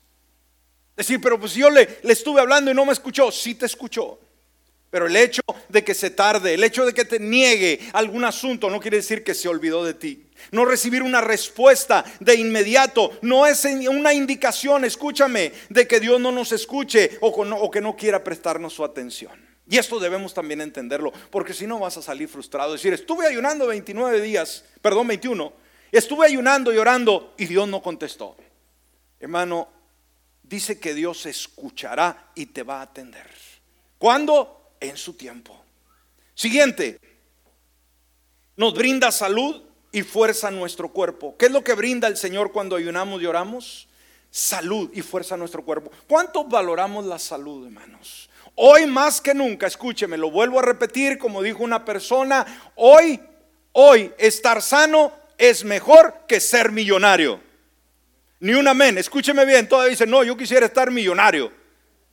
Decir, 0.97 1.21
pero 1.21 1.39
pues 1.39 1.55
yo 1.55 1.71
le, 1.71 1.99
le 2.03 2.13
estuve 2.13 2.41
hablando 2.41 2.71
y 2.71 2.75
no 2.75 2.85
me 2.85 2.93
escuchó. 2.93 3.33
Sí 3.33 3.55
te 3.55 3.67
escuchó. 3.67 4.21
Pero 4.91 5.07
el 5.07 5.17
hecho 5.17 5.43
de 5.69 5.85
que 5.85 5.95
se 5.95 6.11
tarde, 6.11 6.55
el 6.55 6.65
hecho 6.65 6.87
de 6.87 6.95
que 6.95 7.05
te 7.05 7.19
niegue 7.19 7.79
algún 7.93 8.25
asunto 8.25 8.71
no 8.71 8.81
quiere 8.81 8.99
decir 8.99 9.23
que 9.23 9.35
se 9.35 9.49
olvidó 9.49 9.85
de 9.85 9.93
ti. 9.93 10.27
No 10.51 10.65
recibir 10.65 11.03
una 11.03 11.21
respuesta 11.21 12.05
de 12.21 12.37
inmediato 12.37 13.11
no 13.21 13.47
es 13.47 13.65
una 13.65 14.15
indicación, 14.15 14.85
escúchame, 14.85 15.53
de 15.69 15.87
que 15.87 16.01
Dios 16.01 16.21
no 16.21 16.33
nos 16.33 16.53
escuche 16.53 17.19
o, 17.21 17.71
que 17.71 17.81
no 17.83 17.97
quiera 17.97 18.25
prestarnos 18.25 18.73
su 18.73 18.85
atención. 18.85 19.33
Y 19.71 19.77
esto 19.77 20.01
debemos 20.01 20.33
también 20.33 20.63
entenderlo, 20.63 21.13
porque 21.31 21.53
si 21.53 21.67
no 21.67 21.79
vas 21.79 21.99
a 21.99 22.03
salir 22.03 22.27
frustrado. 22.27 22.73
Decir, 22.73 22.95
estuve 22.95 23.27
ayunando 23.27 23.67
29 23.67 24.23
días, 24.23 24.65
perdón, 24.81 25.09
21, 25.09 25.53
estuve 25.97 26.27
ayunando 26.27 26.73
y 26.73 26.79
orando 26.79 27.35
y 27.39 27.47
Dios 27.47 27.69
no 27.69 27.83
contestó. 27.83 28.37
Hermano, 29.21 29.69
dice 30.43 30.79
que 30.79 30.95
Dios 30.95 31.27
escuchará 31.27 32.31
y 32.35 32.47
te 32.47 32.63
va 32.63 32.79
a 32.79 32.83
atender. 32.83 33.27
¿Cuándo? 33.99 34.59
en 34.81 34.97
su 34.97 35.15
tiempo. 35.15 35.57
Siguiente, 36.35 37.01
nos 38.57 38.75
brinda 38.75 39.11
salud 39.11 39.63
y 39.93 40.03
fuerza 40.03 40.49
a 40.49 40.53
nuestro 40.53 40.91
cuerpo. 40.91 41.37
¿Qué 41.37 41.47
es 41.47 41.53
lo 41.53 41.65
que 41.65 41.75
brinda 41.75 42.09
el 42.09 42.17
Señor 42.17 42.53
cuando 42.53 42.77
ayunamos 42.77 43.21
y 43.23 43.27
oramos? 43.27 43.89
Salud 44.31 44.91
y 44.93 45.03
fuerza 45.03 45.35
a 45.35 45.39
nuestro 45.39 45.65
cuerpo. 45.65 45.91
¿Cuánto 46.07 46.45
valoramos 46.45 47.07
la 47.07 47.19
salud, 47.19 47.67
hermanos? 47.67 48.29
Hoy 48.55 48.87
más 48.87 49.21
que 49.21 49.35
nunca, 49.35 49.67
escúcheme, 49.67 50.17
lo 50.17 50.31
vuelvo 50.31 50.59
a 50.59 50.63
repetir 50.63 51.17
como 51.17 51.43
dijo 51.43 51.63
una 51.63 51.85
persona, 51.85 52.73
hoy, 52.75 53.21
hoy 53.73 54.13
estar 54.19 54.61
sano 54.61 55.13
es 55.39 55.65
mejor 55.65 56.25
que 56.27 56.41
ser 56.41 56.73
millonario. 56.73 57.41
Ni 58.41 58.53
un 58.53 58.69
amén, 58.69 58.99
escúcheme 58.99 59.45
bien, 59.45 59.69
todavía 59.69 59.91
dice, 59.91 60.07
no, 60.07 60.23
yo 60.25 60.37
quisiera 60.37 60.67
estar 60.67 60.91
millonario, 60.91 61.53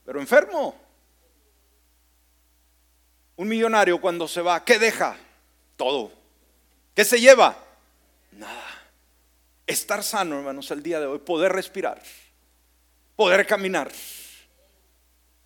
pero 0.06 0.20
enfermo. 0.20 0.76
Un 3.36 3.48
millonario 3.48 4.00
cuando 4.00 4.28
se 4.28 4.42
va, 4.42 4.64
¿qué 4.64 4.80
deja? 4.80 5.18
Todo. 5.76 6.12
¿Qué 6.96 7.04
se 7.04 7.20
lleva? 7.20 7.58
Nada. 8.32 8.64
Estar 9.68 10.04
sano, 10.04 10.38
hermanos, 10.38 10.70
el 10.72 10.82
día 10.82 11.00
de 11.00 11.08
hoy, 11.08 11.20
poder 11.20 11.52
respirar, 11.52 12.02
poder 13.16 13.46
caminar, 13.46 13.92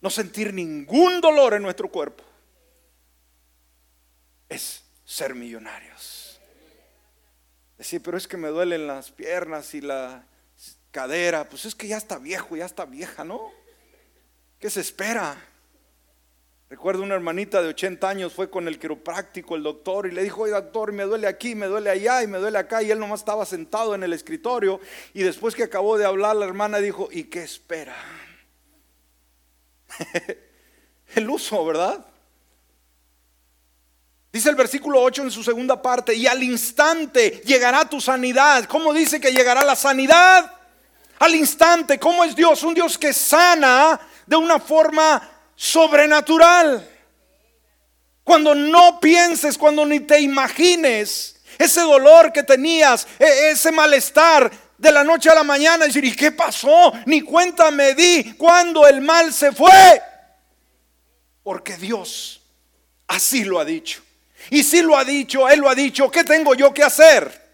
no 0.01 0.09
sentir 0.09 0.53
ningún 0.53 1.21
dolor 1.21 1.53
en 1.53 1.63
nuestro 1.63 1.89
cuerpo, 1.89 2.23
es 4.49 4.83
ser 5.05 5.33
millonarios. 5.35 6.18
Decir, 7.79 8.01
pero 8.03 8.17
es 8.17 8.27
que 8.27 8.35
me 8.35 8.49
duelen 8.49 8.87
las 8.87 9.09
piernas 9.09 9.73
y 9.73 9.79
la 9.79 10.25
cadera, 10.91 11.47
pues 11.47 11.63
es 11.63 11.75
que 11.75 11.87
ya 11.87 11.95
está 11.95 12.17
viejo, 12.17 12.57
ya 12.57 12.65
está 12.65 12.83
vieja, 12.83 13.23
¿no? 13.23 13.53
¿Qué 14.59 14.69
se 14.69 14.81
espera? 14.81 15.37
Recuerdo 16.69 17.03
una 17.03 17.15
hermanita 17.15 17.61
de 17.61 17.69
80 17.69 18.09
años 18.09 18.33
fue 18.33 18.49
con 18.49 18.67
el 18.67 18.77
quiropráctico, 18.79 19.55
el 19.55 19.63
doctor, 19.63 20.07
y 20.07 20.11
le 20.11 20.23
dijo, 20.23 20.41
oye 20.41 20.51
doctor, 20.51 20.91
me 20.91 21.03
duele 21.03 21.25
aquí, 21.25 21.55
me 21.55 21.67
duele 21.67 21.89
allá 21.89 22.21
y 22.21 22.27
me 22.27 22.37
duele 22.37 22.57
acá. 22.57 22.83
Y 22.83 22.91
él 22.91 22.99
nomás 22.99 23.21
estaba 23.21 23.45
sentado 23.45 23.95
en 23.95 24.03
el 24.03 24.11
escritorio. 24.11 24.81
Y 25.13 25.23
después 25.23 25.55
que 25.55 25.63
acabó 25.63 25.97
de 25.97 26.03
hablar, 26.03 26.35
la 26.35 26.45
hermana 26.45 26.79
dijo, 26.79 27.07
¿y 27.13 27.23
qué 27.23 27.43
espera? 27.43 27.95
el 31.15 31.29
uso, 31.29 31.65
¿verdad? 31.65 32.05
Dice 34.31 34.49
el 34.49 34.55
versículo 34.55 35.01
8 35.01 35.23
en 35.23 35.31
su 35.31 35.43
segunda 35.43 35.81
parte, 35.81 36.13
y 36.13 36.27
al 36.27 36.43
instante 36.43 37.41
llegará 37.45 37.89
tu 37.89 37.99
sanidad. 37.99 38.65
¿Cómo 38.65 38.93
dice 38.93 39.19
que 39.19 39.31
llegará 39.31 39.63
la 39.63 39.75
sanidad? 39.75 40.51
Al 41.17 41.35
instante, 41.35 41.99
¿cómo 41.99 42.23
es 42.23 42.35
Dios? 42.35 42.61
Un 42.63 42.75
Dios 42.75 42.97
que 42.97 43.11
sana 43.11 43.99
de 44.27 44.35
una 44.35 44.59
forma 44.59 45.21
sobrenatural. 45.55 46.87
Cuando 48.23 48.53
no 48.53 48.99
pienses, 48.99 49.57
cuando 49.57 49.83
ni 49.85 50.01
te 50.01 50.21
imagines 50.21 51.41
ese 51.57 51.81
dolor 51.81 52.31
que 52.31 52.43
tenías, 52.43 53.07
e, 53.17 53.49
ese 53.49 53.71
malestar 53.71 54.51
de 54.77 54.91
la 54.91 55.03
noche 55.03 55.29
a 55.29 55.35
la 55.35 55.43
mañana, 55.43 55.85
decir, 55.85 56.05
¿y 56.05 56.15
qué 56.15 56.31
pasó? 56.31 56.93
Ni 57.07 57.21
cuenta 57.21 57.71
me 57.71 57.95
di 57.95 58.35
cuando 58.35 58.87
el 58.87 59.01
mal 59.01 59.33
se 59.33 59.51
fue. 59.51 60.01
Porque 61.41 61.75
Dios 61.77 62.41
así 63.07 63.43
lo 63.43 63.59
ha 63.59 63.65
dicho. 63.65 64.03
Y 64.49 64.63
si 64.63 64.81
lo 64.81 64.97
ha 64.97 65.03
dicho, 65.03 65.47
Él 65.47 65.59
lo 65.59 65.69
ha 65.69 65.75
dicho, 65.75 66.09
¿qué 66.09 66.23
tengo 66.23 66.55
yo 66.55 66.73
que 66.73 66.83
hacer? 66.83 67.49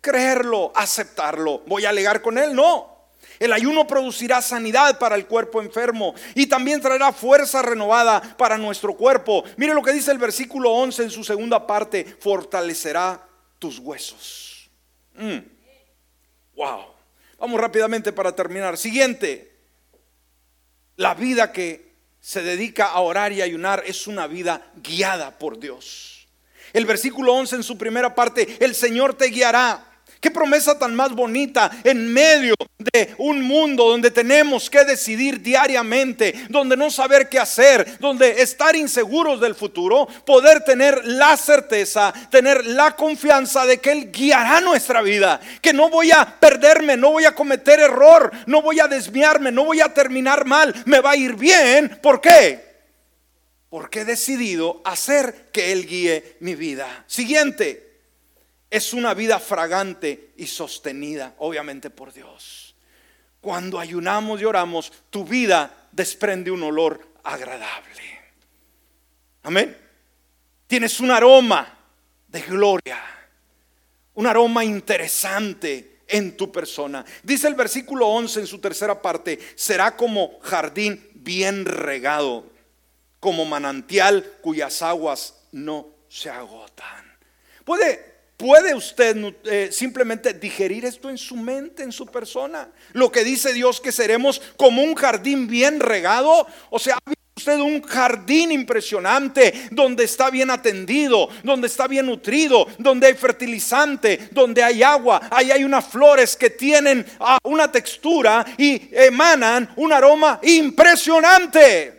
Creerlo, 0.00 0.72
aceptarlo. 0.74 1.62
¿Voy 1.66 1.84
a 1.84 1.90
alegar 1.90 2.22
con 2.22 2.38
Él? 2.38 2.54
No. 2.54 2.98
El 3.38 3.52
ayuno 3.52 3.86
producirá 3.86 4.42
sanidad 4.42 4.98
para 4.98 5.14
el 5.14 5.26
cuerpo 5.26 5.62
enfermo 5.62 6.14
y 6.34 6.46
también 6.46 6.80
traerá 6.80 7.12
fuerza 7.12 7.62
renovada 7.62 8.20
para 8.36 8.58
nuestro 8.58 8.94
cuerpo. 8.94 9.44
Mire 9.56 9.74
lo 9.74 9.82
que 9.82 9.92
dice 9.92 10.10
el 10.10 10.18
versículo 10.18 10.72
11 10.72 11.04
en 11.04 11.10
su 11.10 11.22
segunda 11.22 11.66
parte, 11.66 12.04
fortalecerá 12.18 13.28
tus 13.58 13.78
huesos. 13.78 14.68
Mm. 15.14 15.38
Wow. 16.56 16.86
Vamos 17.38 17.60
rápidamente 17.60 18.12
para 18.12 18.34
terminar. 18.34 18.76
Siguiente. 18.76 19.56
La 20.96 21.14
vida 21.14 21.52
que 21.52 21.94
se 22.20 22.42
dedica 22.42 22.86
a 22.86 23.00
orar 23.00 23.32
y 23.32 23.40
ayunar 23.40 23.84
es 23.86 24.08
una 24.08 24.26
vida 24.26 24.72
guiada 24.82 25.38
por 25.38 25.60
Dios. 25.60 26.17
El 26.78 26.86
versículo 26.86 27.34
11 27.34 27.56
en 27.56 27.62
su 27.64 27.76
primera 27.76 28.14
parte, 28.14 28.56
el 28.60 28.72
Señor 28.72 29.14
te 29.14 29.26
guiará 29.26 29.84
Qué 30.20 30.30
promesa 30.30 30.78
tan 30.78 30.94
más 30.94 31.12
bonita 31.12 31.70
en 31.84 32.12
medio 32.12 32.54
de 32.78 33.14
un 33.18 33.40
mundo 33.40 33.88
donde 33.88 34.10
tenemos 34.10 34.68
que 34.68 34.84
decidir 34.84 35.40
diariamente, 35.40 36.34
donde 36.48 36.76
no 36.76 36.90
saber 36.90 37.28
qué 37.28 37.38
hacer, 37.38 37.98
donde 38.00 38.42
estar 38.42 38.74
inseguros 38.74 39.40
del 39.40 39.54
futuro, 39.54 40.08
poder 40.24 40.62
tener 40.62 41.04
la 41.04 41.36
certeza, 41.36 42.12
tener 42.30 42.66
la 42.66 42.96
confianza 42.96 43.64
de 43.64 43.78
que 43.78 43.92
Él 43.92 44.10
guiará 44.10 44.60
nuestra 44.60 45.02
vida, 45.02 45.40
que 45.60 45.72
no 45.72 45.88
voy 45.88 46.10
a 46.10 46.24
perderme, 46.24 46.96
no 46.96 47.12
voy 47.12 47.24
a 47.24 47.34
cometer 47.34 47.78
error, 47.78 48.32
no 48.46 48.60
voy 48.60 48.80
a 48.80 48.88
desviarme, 48.88 49.52
no 49.52 49.64
voy 49.64 49.80
a 49.80 49.94
terminar 49.94 50.44
mal, 50.44 50.74
me 50.84 51.00
va 51.00 51.12
a 51.12 51.16
ir 51.16 51.34
bien. 51.36 51.98
¿Por 52.02 52.20
qué? 52.20 52.67
Porque 53.70 54.00
he 54.00 54.04
decidido 54.04 54.80
hacer 54.84 55.50
que 55.52 55.72
Él 55.72 55.86
guíe 55.86 56.36
mi 56.40 56.54
vida. 56.54 57.04
Siguiente 57.06 58.00
es 58.70 58.92
una 58.92 59.14
vida 59.14 59.38
fragante 59.38 60.30
y 60.36 60.46
sostenida, 60.46 61.34
obviamente 61.38 61.90
por 61.90 62.12
Dios. 62.12 62.74
Cuando 63.40 63.78
ayunamos 63.78 64.40
y 64.40 64.44
oramos, 64.44 64.92
tu 65.10 65.24
vida 65.24 65.88
desprende 65.92 66.50
un 66.50 66.62
olor 66.62 67.00
agradable. 67.22 68.02
Amén. 69.42 69.76
Tienes 70.66 71.00
un 71.00 71.10
aroma 71.10 71.78
de 72.26 72.40
gloria, 72.42 73.00
un 74.14 74.26
aroma 74.26 74.64
interesante 74.64 76.00
en 76.06 76.36
tu 76.36 76.50
persona. 76.52 77.04
Dice 77.22 77.48
el 77.48 77.54
versículo 77.54 78.08
11 78.08 78.40
en 78.40 78.46
su 78.46 78.58
tercera 78.58 79.00
parte, 79.00 79.38
será 79.54 79.96
como 79.96 80.38
jardín 80.42 81.08
bien 81.14 81.64
regado, 81.64 82.50
como 83.20 83.44
manantial 83.44 84.24
cuyas 84.40 84.82
aguas 84.82 85.34
no 85.52 85.88
se 86.08 86.30
agotan. 86.30 87.16
Puede 87.64 88.08
¿Puede 88.38 88.72
usted 88.72 89.34
eh, 89.46 89.70
simplemente 89.72 90.32
digerir 90.32 90.84
esto 90.84 91.10
en 91.10 91.18
su 91.18 91.34
mente, 91.34 91.82
en 91.82 91.90
su 91.90 92.06
persona? 92.06 92.68
Lo 92.92 93.10
que 93.10 93.24
dice 93.24 93.52
Dios 93.52 93.80
que 93.80 93.90
seremos 93.90 94.40
como 94.56 94.80
un 94.80 94.94
jardín 94.94 95.48
bien 95.48 95.80
regado. 95.80 96.46
O 96.70 96.78
sea, 96.78 96.98
¿ha 97.04 97.12
usted 97.38 97.58
un 97.58 97.82
jardín 97.82 98.52
impresionante 98.52 99.68
donde 99.70 100.04
está 100.04 100.28
bien 100.28 100.50
atendido, 100.50 101.28
donde 101.42 101.68
está 101.68 101.88
bien 101.88 102.06
nutrido, 102.06 102.66
donde 102.78 103.06
hay 103.06 103.14
fertilizante, 103.14 104.28
donde 104.32 104.62
hay 104.62 104.82
agua. 104.82 105.20
Ahí 105.30 105.50
hay 105.50 105.64
unas 105.64 105.86
flores 105.86 106.36
que 106.36 106.50
tienen 106.50 107.06
ah, 107.20 107.38
una 107.44 107.70
textura 107.72 108.44
y 108.56 108.88
emanan 108.92 109.70
un 109.76 109.92
aroma 109.92 110.38
impresionante. 110.42 111.97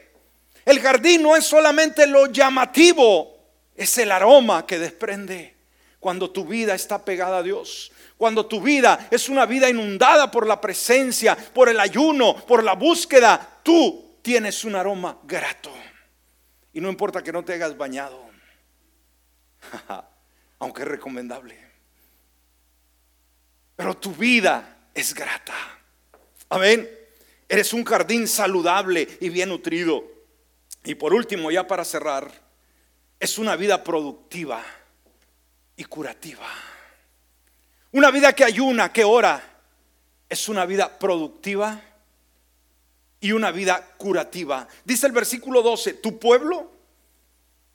El 0.69 0.81
jardín 0.81 1.23
no 1.23 1.35
es 1.35 1.47
solamente 1.47 2.05
lo 2.05 2.27
llamativo, 2.27 3.35
es 3.75 3.97
el 3.97 4.11
aroma 4.11 4.67
que 4.67 4.77
desprende 4.77 5.55
cuando 5.99 6.29
tu 6.29 6.45
vida 6.45 6.75
está 6.75 7.03
pegada 7.03 7.39
a 7.39 7.43
Dios. 7.43 7.91
Cuando 8.17 8.45
tu 8.45 8.61
vida 8.61 9.07
es 9.09 9.29
una 9.29 9.47
vida 9.47 9.67
inundada 9.67 10.29
por 10.29 10.45
la 10.45 10.61
presencia, 10.61 11.35
por 11.35 11.69
el 11.69 11.79
ayuno, 11.79 12.35
por 12.45 12.63
la 12.63 12.73
búsqueda, 12.73 13.61
tú 13.63 14.19
tienes 14.21 14.63
un 14.63 14.75
aroma 14.75 15.17
grato. 15.23 15.71
Y 16.71 16.81
no 16.81 16.89
importa 16.89 17.23
que 17.23 17.31
no 17.31 17.43
te 17.43 17.53
hayas 17.53 17.75
bañado, 17.75 18.29
aunque 20.59 20.83
es 20.83 20.87
recomendable. 20.87 21.57
Pero 23.75 23.97
tu 23.97 24.13
vida 24.13 24.77
es 24.93 25.15
grata. 25.15 25.55
Amén. 26.47 26.87
Eres 27.47 27.73
un 27.73 27.83
jardín 27.83 28.27
saludable 28.27 29.07
y 29.19 29.29
bien 29.29 29.49
nutrido. 29.49 30.18
Y 30.83 30.95
por 30.95 31.13
último, 31.13 31.51
ya 31.51 31.67
para 31.67 31.83
cerrar, 31.85 32.31
es 33.19 33.37
una 33.37 33.55
vida 33.55 33.83
productiva 33.83 34.63
y 35.75 35.83
curativa. 35.83 36.47
Una 37.91 38.11
vida 38.11 38.33
que 38.33 38.43
ayuna, 38.43 38.93
que 38.93 39.03
ora, 39.03 39.43
es 40.29 40.47
una 40.47 40.65
vida 40.65 40.97
productiva 40.99 41.81
y 43.19 43.31
una 43.31 43.51
vida 43.51 43.95
curativa. 43.97 44.67
Dice 44.85 45.07
el 45.07 45.11
versículo 45.11 45.61
12, 45.61 45.95
tu 45.95 46.19
pueblo 46.19 46.78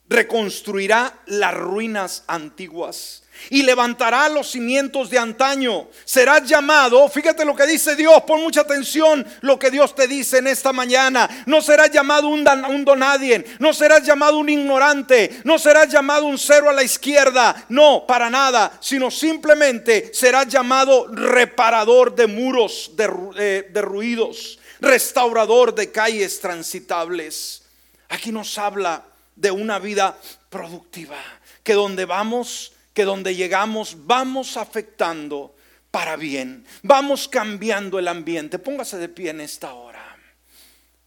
reconstruirá 0.09 1.21
las 1.27 1.55
ruinas 1.55 2.25
antiguas 2.27 3.23
y 3.51 3.63
levantará 3.63 4.29
los 4.29 4.51
cimientos 4.51 5.11
de 5.11 5.19
antaño. 5.19 5.89
Serás 6.05 6.49
llamado, 6.49 7.09
fíjate 7.09 7.45
lo 7.45 7.55
que 7.55 7.67
dice 7.67 7.97
Dios, 7.97 8.23
pon 8.27 8.43
mucha 8.43 8.63
atención 8.63 9.27
lo 9.41 9.59
que 9.59 9.71
Dios 9.71 9.95
te 9.95 10.07
dice 10.07 10.39
en 10.39 10.47
esta 10.47 10.73
mañana. 10.73 11.29
No 11.47 11.61
serás 11.61 11.91
llamado 11.91 12.29
un, 12.29 12.45
donadien, 12.85 13.45
no 13.59 13.73
serás 13.73 14.05
llamado 14.05 14.39
un 14.39 14.49
ignorante, 14.49 15.41
no 15.45 15.59
serás 15.59 15.89
llamado 15.89 16.27
un 16.27 16.39
cero 16.39 16.71
a 16.71 16.73
la 16.73 16.83
izquierda, 16.83 17.65
no, 17.69 18.05
para 18.07 18.31
nada, 18.31 18.73
sino 18.81 19.11
simplemente 19.11 20.11
serás 20.15 20.49
llamado 20.49 21.09
reparador 21.09 22.15
de 22.15 22.27
muros, 22.27 22.93
de, 22.95 23.05
eh, 23.37 23.73
restaurador 24.81 25.75
de 25.75 25.91
calles 25.91 26.41
transitables. 26.41 27.63
Aquí 28.09 28.31
nos 28.31 28.59
habla 28.59 29.03
de 29.37 29.51
una 29.51 29.79
vida 29.79 30.19
productiva, 30.51 31.19
que 31.63 31.75
donde 31.75 32.05
vamos, 32.05 32.73
que 32.93 33.05
donde 33.05 33.35
llegamos, 33.35 34.07
vamos 34.07 34.57
afectando 34.57 35.55
para 35.91 36.17
bien, 36.17 36.65
vamos 36.83 37.29
cambiando 37.29 37.99
el 37.99 38.09
ambiente. 38.09 38.59
Póngase 38.59 38.99
de 38.99 39.09
pie 39.09 39.31
en 39.31 39.41
esta 39.41 39.75
hora. 39.75 39.95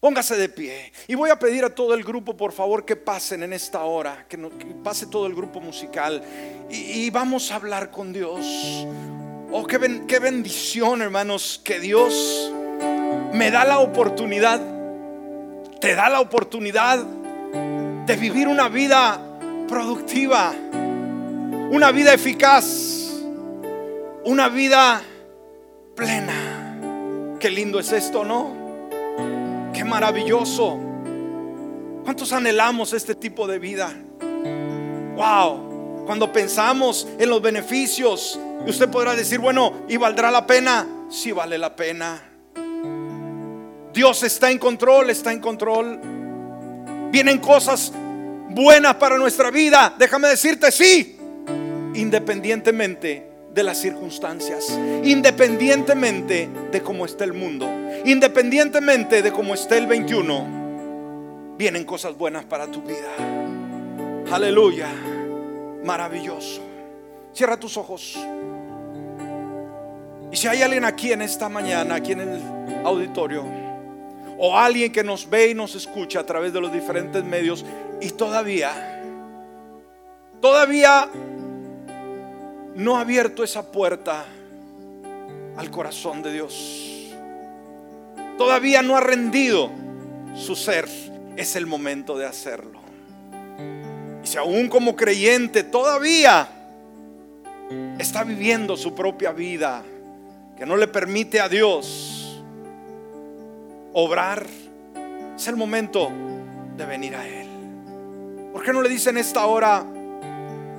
Póngase 0.00 0.36
de 0.36 0.48
pie. 0.48 0.92
Y 1.08 1.16
voy 1.16 1.30
a 1.30 1.38
pedir 1.38 1.64
a 1.64 1.74
todo 1.74 1.92
el 1.94 2.04
grupo, 2.04 2.36
por 2.36 2.52
favor, 2.52 2.84
que 2.84 2.94
pasen 2.94 3.42
en 3.42 3.52
esta 3.52 3.82
hora, 3.82 4.26
que, 4.28 4.38
pase 4.84 5.06
todo 5.06 5.26
el 5.26 5.34
grupo 5.34 5.60
musical. 5.60 6.22
Y, 6.70 7.10
vamos 7.10 7.50
a 7.50 7.56
hablar 7.56 7.90
con 7.90 8.12
Dios. 8.12 8.46
Oh, 9.50 9.66
qué, 9.66 10.02
qué 10.06 10.18
bendición, 10.20 11.02
hermanos, 11.02 11.60
que 11.64 11.80
Dios 11.80 12.52
me 13.32 13.50
da 13.50 13.64
la 13.64 13.80
oportunidad, 13.80 14.60
te 15.80 15.96
da 15.96 16.08
la 16.08 16.20
oportunidad 16.20 17.04
de 18.08 18.16
vivir 18.16 18.48
una 18.48 18.70
vida 18.70 19.20
productiva, 19.68 20.54
una 21.70 21.92
vida 21.92 22.14
eficaz, 22.14 23.12
una 24.24 24.48
vida 24.48 25.02
plena. 25.94 27.36
Qué 27.38 27.50
lindo 27.50 27.78
es 27.78 27.92
esto, 27.92 28.24
¿no? 28.24 28.88
Qué 29.74 29.84
maravilloso. 29.84 30.78
¿Cuántos 32.02 32.32
anhelamos 32.32 32.94
este 32.94 33.14
tipo 33.14 33.46
de 33.46 33.58
vida? 33.58 33.94
Wow. 35.14 36.04
Cuando 36.06 36.32
pensamos 36.32 37.06
en 37.18 37.28
los 37.28 37.42
beneficios, 37.42 38.40
usted 38.66 38.88
podrá 38.88 39.14
decir, 39.14 39.38
bueno, 39.38 39.82
¿y 39.86 39.98
valdrá 39.98 40.30
la 40.30 40.46
pena? 40.46 40.86
Sí 41.10 41.30
vale 41.30 41.58
la 41.58 41.76
pena. 41.76 42.22
Dios 43.92 44.22
está 44.22 44.50
en 44.50 44.56
control, 44.56 45.10
está 45.10 45.30
en 45.30 45.40
control. 45.40 46.17
Vienen 47.10 47.38
cosas 47.38 47.92
buenas 48.50 48.94
para 48.96 49.16
nuestra 49.16 49.50
vida. 49.50 49.94
Déjame 49.98 50.28
decirte, 50.28 50.70
sí. 50.70 51.18
Independientemente 51.94 53.28
de 53.52 53.62
las 53.62 53.78
circunstancias, 53.78 54.78
independientemente 55.02 56.48
de 56.70 56.82
cómo 56.82 57.06
está 57.06 57.24
el 57.24 57.32
mundo, 57.32 57.68
independientemente 58.04 59.22
de 59.22 59.32
cómo 59.32 59.54
esté 59.54 59.78
el 59.78 59.86
21, 59.86 61.56
vienen 61.58 61.84
cosas 61.84 62.16
buenas 62.16 62.44
para 62.44 62.66
tu 62.68 62.82
vida. 62.82 63.10
Aleluya. 64.30 64.88
Maravilloso. 65.84 66.60
Cierra 67.32 67.58
tus 67.58 67.76
ojos. 67.76 68.18
Y 70.30 70.36
si 70.36 70.46
hay 70.46 70.62
alguien 70.62 70.84
aquí 70.84 71.12
en 71.12 71.22
esta 71.22 71.48
mañana, 71.48 71.96
aquí 71.96 72.12
en 72.12 72.20
el 72.20 72.40
auditorio, 72.84 73.44
o 74.38 74.56
alguien 74.56 74.92
que 74.92 75.02
nos 75.02 75.28
ve 75.28 75.50
y 75.50 75.54
nos 75.54 75.74
escucha 75.74 76.20
a 76.20 76.26
través 76.26 76.52
de 76.52 76.60
los 76.60 76.72
diferentes 76.72 77.24
medios 77.24 77.64
y 78.00 78.10
todavía, 78.10 79.02
todavía 80.40 81.08
no 82.76 82.96
ha 82.96 83.00
abierto 83.00 83.42
esa 83.42 83.72
puerta 83.72 84.24
al 85.56 85.70
corazón 85.72 86.22
de 86.22 86.32
Dios. 86.32 87.12
Todavía 88.38 88.82
no 88.82 88.96
ha 88.96 89.00
rendido 89.00 89.70
su 90.36 90.54
ser. 90.54 90.88
Es 91.36 91.56
el 91.56 91.66
momento 91.66 92.16
de 92.16 92.26
hacerlo. 92.26 92.80
Y 94.22 94.26
si 94.26 94.38
aún 94.38 94.68
como 94.68 94.94
creyente 94.94 95.64
todavía 95.64 96.48
está 97.98 98.22
viviendo 98.22 98.76
su 98.76 98.94
propia 98.94 99.32
vida, 99.32 99.82
que 100.56 100.64
no 100.64 100.76
le 100.76 100.86
permite 100.86 101.40
a 101.40 101.48
Dios 101.48 102.07
obrar, 103.92 104.46
es 105.36 105.48
el 105.48 105.56
momento 105.56 106.10
de 106.76 106.86
venir 106.86 107.16
a 107.16 107.26
Él. 107.26 107.48
¿Por 108.52 108.62
qué 108.62 108.72
no 108.72 108.82
le 108.82 108.88
dicen 108.88 109.16
esta 109.16 109.46
hora, 109.46 109.84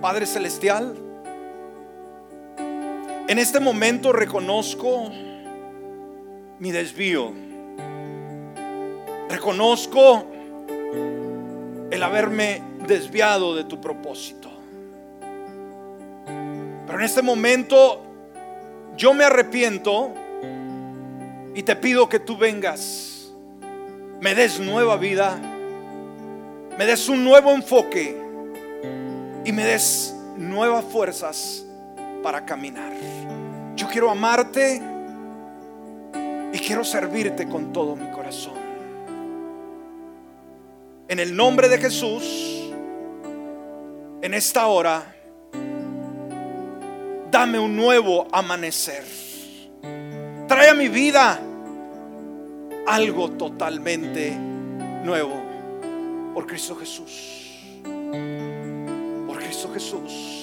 Padre 0.01 0.25
Celestial? 0.25 0.95
En 3.27 3.37
este 3.37 3.59
momento 3.59 4.11
reconozco 4.11 5.09
mi 6.59 6.71
desvío. 6.71 7.31
Reconozco 9.29 10.25
el 11.91 12.03
haberme 12.03 12.61
desviado 12.87 13.55
de 13.55 13.63
tu 13.65 13.79
propósito. 13.79 14.49
Pero 16.85 16.99
en 16.99 17.05
este 17.05 17.21
momento 17.21 18.01
yo 18.97 19.13
me 19.13 19.23
arrepiento 19.23 20.13
y 21.59 21.63
te 21.63 21.75
pido 21.75 22.07
que 22.07 22.19
tú 22.19 22.37
vengas, 22.37 23.33
me 24.21 24.33
des 24.33 24.61
nueva 24.61 24.95
vida, 24.95 25.37
me 26.77 26.85
des 26.85 27.09
un 27.09 27.21
nuevo 27.21 27.51
enfoque 27.51 28.17
y 29.43 29.51
me 29.51 29.65
des 29.65 30.15
nuevas 30.37 30.85
fuerzas 30.85 31.65
para 32.23 32.45
caminar. 32.45 32.93
Yo 33.75 33.89
quiero 33.89 34.09
amarte 34.09 34.81
y 36.53 36.59
quiero 36.59 36.85
servirte 36.85 37.45
con 37.49 37.73
todo 37.73 37.93
mi 37.93 38.09
corazón. 38.09 38.53
En 41.09 41.19
el 41.19 41.35
nombre 41.35 41.67
de 41.67 41.77
Jesús, 41.77 42.71
en 44.21 44.33
esta 44.33 44.65
hora, 44.67 45.13
dame 47.29 47.59
un 47.59 47.75
nuevo 47.75 48.29
amanecer. 48.31 49.03
Trae 50.47 50.69
a 50.69 50.73
mi 50.73 50.87
vida 50.87 51.41
algo 52.87 53.31
totalmente 53.31 54.35
nuevo 55.03 55.41
por 56.33 56.47
Cristo 56.47 56.75
Jesús. 56.75 57.57
Por 59.27 59.37
Cristo 59.37 59.71
Jesús. 59.73 60.38